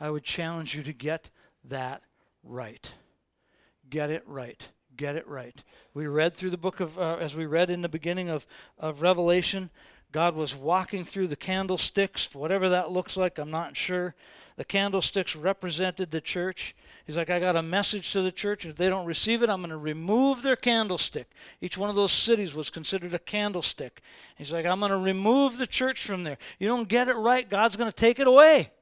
I 0.00 0.10
would 0.10 0.24
challenge 0.24 0.74
you 0.74 0.82
to 0.82 0.92
get 0.92 1.30
that 1.64 2.02
right. 2.48 2.92
Get 3.88 4.10
it 4.10 4.24
right. 4.26 4.68
Get 4.96 5.16
it 5.16 5.28
right. 5.28 5.62
We 5.94 6.06
read 6.06 6.34
through 6.34 6.50
the 6.50 6.56
book 6.56 6.80
of, 6.80 6.98
uh, 6.98 7.18
as 7.20 7.36
we 7.36 7.46
read 7.46 7.70
in 7.70 7.82
the 7.82 7.88
beginning 7.88 8.28
of, 8.28 8.46
of 8.78 9.02
Revelation, 9.02 9.70
God 10.10 10.34
was 10.34 10.54
walking 10.54 11.04
through 11.04 11.28
the 11.28 11.36
candlesticks, 11.36 12.34
whatever 12.34 12.70
that 12.70 12.90
looks 12.90 13.16
like, 13.16 13.38
I'm 13.38 13.50
not 13.50 13.76
sure. 13.76 14.14
The 14.56 14.64
candlesticks 14.64 15.36
represented 15.36 16.10
the 16.10 16.20
church. 16.20 16.74
He's 17.06 17.16
like, 17.16 17.30
I 17.30 17.38
got 17.38 17.56
a 17.56 17.62
message 17.62 18.12
to 18.12 18.22
the 18.22 18.32
church. 18.32 18.64
If 18.64 18.76
they 18.76 18.88
don't 18.88 19.06
receive 19.06 19.42
it, 19.42 19.50
I'm 19.50 19.60
going 19.60 19.70
to 19.70 19.76
remove 19.76 20.42
their 20.42 20.56
candlestick. 20.56 21.30
Each 21.60 21.76
one 21.76 21.90
of 21.90 21.96
those 21.96 22.10
cities 22.10 22.54
was 22.54 22.70
considered 22.70 23.14
a 23.14 23.18
candlestick. 23.18 24.00
He's 24.36 24.50
like, 24.50 24.64
I'm 24.64 24.80
going 24.80 24.90
to 24.90 24.98
remove 24.98 25.58
the 25.58 25.66
church 25.66 26.04
from 26.04 26.24
there. 26.24 26.38
You 26.58 26.68
don't 26.68 26.88
get 26.88 27.08
it 27.08 27.16
right, 27.16 27.48
God's 27.48 27.76
going 27.76 27.90
to 27.90 27.96
take 27.96 28.18
it 28.18 28.26
away. 28.26 28.72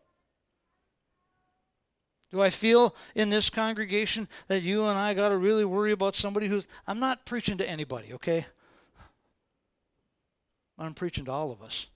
Do 2.36 2.42
I 2.42 2.50
feel 2.50 2.94
in 3.14 3.30
this 3.30 3.48
congregation 3.48 4.28
that 4.48 4.62
you 4.62 4.84
and 4.84 4.98
I 4.98 5.14
got 5.14 5.30
to 5.30 5.38
really 5.38 5.64
worry 5.64 5.90
about 5.90 6.14
somebody 6.14 6.48
who's. 6.48 6.68
I'm 6.86 7.00
not 7.00 7.24
preaching 7.24 7.56
to 7.56 7.66
anybody, 7.66 8.12
okay? 8.12 8.44
I'm 10.78 10.92
preaching 10.92 11.24
to 11.24 11.30
all 11.30 11.50
of 11.50 11.62
us. 11.62 11.86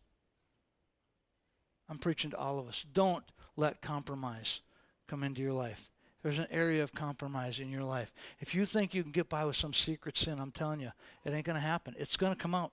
I'm 1.90 1.98
preaching 1.98 2.30
to 2.30 2.38
all 2.38 2.58
of 2.58 2.68
us. 2.68 2.86
Don't 2.94 3.22
let 3.54 3.82
compromise 3.82 4.62
come 5.06 5.22
into 5.22 5.42
your 5.42 5.52
life. 5.52 5.90
There's 6.22 6.38
an 6.38 6.46
area 6.50 6.82
of 6.82 6.94
compromise 6.94 7.60
in 7.60 7.68
your 7.68 7.84
life. 7.84 8.10
If 8.40 8.54
you 8.54 8.64
think 8.64 8.94
you 8.94 9.02
can 9.02 9.12
get 9.12 9.28
by 9.28 9.44
with 9.44 9.56
some 9.56 9.74
secret 9.74 10.16
sin, 10.16 10.38
I'm 10.40 10.52
telling 10.52 10.80
you, 10.80 10.92
it 11.26 11.34
ain't 11.34 11.44
going 11.44 11.60
to 11.60 11.60
happen. 11.60 11.94
It's 11.98 12.16
going 12.16 12.32
to 12.34 12.38
come 12.40 12.54
out. 12.54 12.72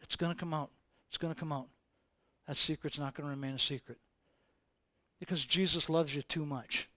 It's 0.00 0.16
going 0.16 0.32
to 0.32 0.38
come 0.38 0.54
out. 0.54 0.70
It's 1.10 1.18
going 1.18 1.34
to 1.34 1.38
come 1.38 1.52
out. 1.52 1.66
that 2.48 2.56
secret's 2.56 2.98
not 2.98 3.12
going 3.12 3.26
to 3.26 3.34
remain 3.34 3.54
a 3.54 3.58
secret. 3.58 3.98
Because 5.20 5.44
Jesus 5.44 5.90
loves 5.90 6.16
you 6.16 6.22
too 6.22 6.46
much. 6.46 6.88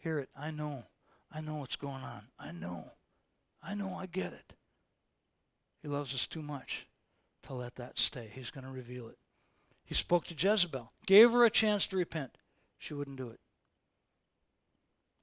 Hear 0.00 0.18
it. 0.18 0.28
I 0.36 0.50
know. 0.50 0.84
I 1.32 1.40
know 1.40 1.56
what's 1.56 1.76
going 1.76 2.02
on. 2.02 2.24
I 2.38 2.52
know. 2.52 2.82
I 3.62 3.74
know. 3.74 3.94
I 3.94 4.06
get 4.06 4.32
it. 4.32 4.54
He 5.82 5.88
loves 5.88 6.14
us 6.14 6.26
too 6.26 6.42
much 6.42 6.88
to 7.44 7.54
let 7.54 7.76
that 7.76 7.98
stay. 7.98 8.30
He's 8.32 8.50
going 8.50 8.64
to 8.64 8.70
reveal 8.70 9.08
it. 9.08 9.18
He 9.84 9.94
spoke 9.94 10.24
to 10.26 10.34
Jezebel, 10.34 10.92
gave 11.06 11.32
her 11.32 11.44
a 11.44 11.50
chance 11.50 11.86
to 11.88 11.96
repent. 11.96 12.36
She 12.78 12.94
wouldn't 12.94 13.16
do 13.16 13.28
it. 13.28 13.40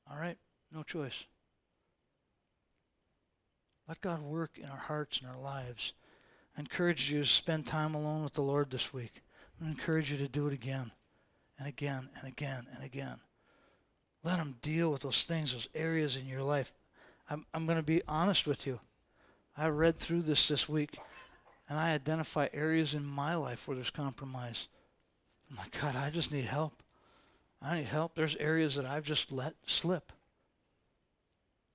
All 0.10 0.20
right? 0.20 0.38
No 0.72 0.84
choice. 0.84 1.26
Let 3.88 4.02
God 4.02 4.22
work 4.22 4.58
in 4.58 4.70
our 4.70 4.78
hearts 4.78 5.22
and 5.22 5.30
our 5.30 5.40
lives. 5.40 5.94
I 6.58 6.60
encourage 6.60 7.12
you 7.12 7.20
to 7.20 7.26
spend 7.26 7.66
time 7.66 7.96
alone 7.96 8.24
with 8.24 8.34
the 8.34 8.42
Lord 8.42 8.70
this 8.70 8.94
week. 8.94 9.22
I 9.64 9.68
encourage 9.68 10.12
you 10.12 10.18
to 10.18 10.28
do 10.28 10.48
it 10.48 10.54
again 10.54 10.92
and 11.58 11.68
again 11.68 12.10
and 12.18 12.28
again 12.28 12.68
and 12.76 12.84
again. 12.84 13.20
Let 14.28 14.40
Him 14.40 14.58
deal 14.62 14.92
with 14.92 15.04
those 15.04 15.24
things, 15.24 15.54
those 15.54 15.70
areas 15.74 16.18
in 16.18 16.28
your 16.28 16.44
life. 16.44 16.74
I'm, 17.30 17.46
I'm 17.54 17.66
going 17.66 17.78
to 17.78 17.84
be 17.84 18.02
honest 18.10 18.46
with 18.46 18.68
you. 18.68 18.82
I 19.58 19.70
read 19.70 20.00
through 20.00 20.24
this 20.24 20.50
this 20.50 20.68
week, 20.68 20.98
and 21.70 21.80
I 21.80 21.94
identify 21.94 22.50
areas 22.52 22.94
in 22.94 23.06
my 23.06 23.36
life 23.36 23.66
where 23.66 23.76
there's 23.76 23.90
compromise. 23.90 24.68
I'm 25.50 25.56
like, 25.56 25.80
God, 25.80 25.96
I 25.96 26.10
just 26.10 26.34
need 26.34 26.44
help. 26.44 26.84
I 27.62 27.78
need 27.78 27.86
help. 27.86 28.16
There's 28.16 28.36
areas 28.36 28.76
that 28.76 28.84
I've 28.84 29.06
just 29.06 29.32
let 29.32 29.54
slip. 29.66 30.12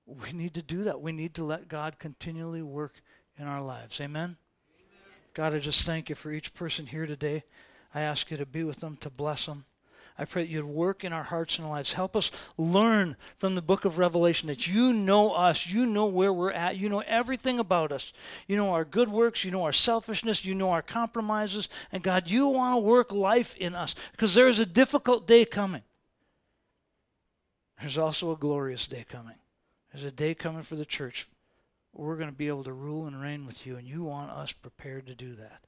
We 0.05 0.31
need 0.31 0.53
to 0.53 0.61
do 0.61 0.83
that. 0.83 1.01
We 1.01 1.11
need 1.11 1.33
to 1.33 1.43
let 1.43 1.67
God 1.67 1.97
continually 1.97 2.61
work 2.61 3.01
in 3.35 3.47
our 3.47 3.63
lives. 3.63 3.99
Amen? 3.99 4.13
Amen? 4.21 4.37
God, 5.33 5.55
I 5.55 5.59
just 5.59 5.87
thank 5.87 6.07
you 6.07 6.15
for 6.15 6.31
each 6.31 6.53
person 6.53 6.85
here 6.85 7.07
today. 7.07 7.45
I 7.95 8.01
ask 8.01 8.29
you 8.29 8.37
to 8.37 8.45
be 8.45 8.63
with 8.63 8.81
them, 8.81 8.95
to 8.97 9.09
bless 9.09 9.47
them. 9.47 9.65
I 10.17 10.25
pray 10.25 10.43
that 10.43 10.49
you'd 10.49 10.65
work 10.65 11.03
in 11.03 11.11
our 11.11 11.23
hearts 11.23 11.57
and 11.57 11.67
lives. 11.67 11.93
Help 11.93 12.15
us 12.15 12.31
learn 12.57 13.15
from 13.37 13.55
the 13.55 13.61
book 13.61 13.83
of 13.83 13.97
Revelation 13.97 14.47
that 14.47 14.67
you 14.67 14.93
know 14.93 15.33
us. 15.33 15.67
You 15.67 15.85
know 15.85 16.05
where 16.05 16.31
we're 16.31 16.51
at. 16.51 16.77
You 16.77 16.89
know 16.89 17.03
everything 17.07 17.59
about 17.59 17.91
us. 17.91 18.13
You 18.47 18.55
know 18.55 18.71
our 18.71 18.85
good 18.85 19.09
works. 19.09 19.43
You 19.43 19.51
know 19.51 19.63
our 19.63 19.73
selfishness. 19.73 20.45
You 20.45 20.53
know 20.53 20.69
our 20.69 20.83
compromises. 20.83 21.67
And 21.91 22.03
God, 22.03 22.29
you 22.29 22.47
want 22.49 22.75
to 22.75 22.87
work 22.87 23.11
life 23.11 23.57
in 23.57 23.73
us 23.73 23.95
because 24.11 24.35
there 24.35 24.47
is 24.47 24.59
a 24.59 24.65
difficult 24.65 25.27
day 25.27 25.45
coming. 25.45 25.83
There's 27.79 27.97
also 27.97 28.31
a 28.31 28.37
glorious 28.37 28.87
day 28.87 29.05
coming. 29.09 29.37
There's 29.91 30.05
a 30.05 30.11
day 30.11 30.35
coming 30.35 30.63
for 30.63 30.75
the 30.75 30.85
church 30.85 31.27
we're 31.93 32.15
going 32.15 32.29
to 32.29 32.35
be 32.35 32.47
able 32.47 32.63
to 32.63 32.73
rule 32.73 33.05
and 33.05 33.21
reign 33.21 33.45
with 33.45 33.65
you, 33.65 33.75
and 33.75 33.87
you 33.87 34.03
want 34.03 34.31
us 34.31 34.51
prepared 34.51 35.05
to 35.07 35.15
do 35.15 35.33
that. 35.33 35.61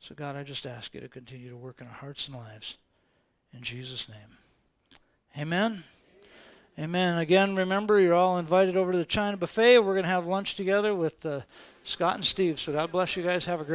So, 0.00 0.14
God, 0.14 0.36
I 0.36 0.42
just 0.42 0.64
ask 0.64 0.94
you 0.94 1.00
to 1.00 1.08
continue 1.08 1.50
to 1.50 1.56
work 1.56 1.80
in 1.80 1.86
our 1.86 1.92
hearts 1.92 2.26
and 2.26 2.36
lives. 2.36 2.78
In 3.52 3.62
Jesus' 3.62 4.08
name. 4.08 4.18
Amen. 5.38 5.82
Amen. 6.78 7.18
Again, 7.18 7.56
remember, 7.56 7.98
you're 7.98 8.14
all 8.14 8.38
invited 8.38 8.76
over 8.76 8.92
to 8.92 8.98
the 8.98 9.04
China 9.04 9.36
Buffet. 9.36 9.80
We're 9.80 9.94
going 9.94 10.04
to 10.04 10.10
have 10.10 10.26
lunch 10.26 10.54
together 10.54 10.94
with 10.94 11.26
uh, 11.26 11.40
Scott 11.82 12.14
and 12.14 12.24
Steve. 12.24 12.60
So 12.60 12.72
God 12.72 12.92
bless 12.92 13.16
you 13.16 13.24
guys. 13.24 13.46
Have 13.46 13.60
a 13.60 13.64
great 13.64 13.66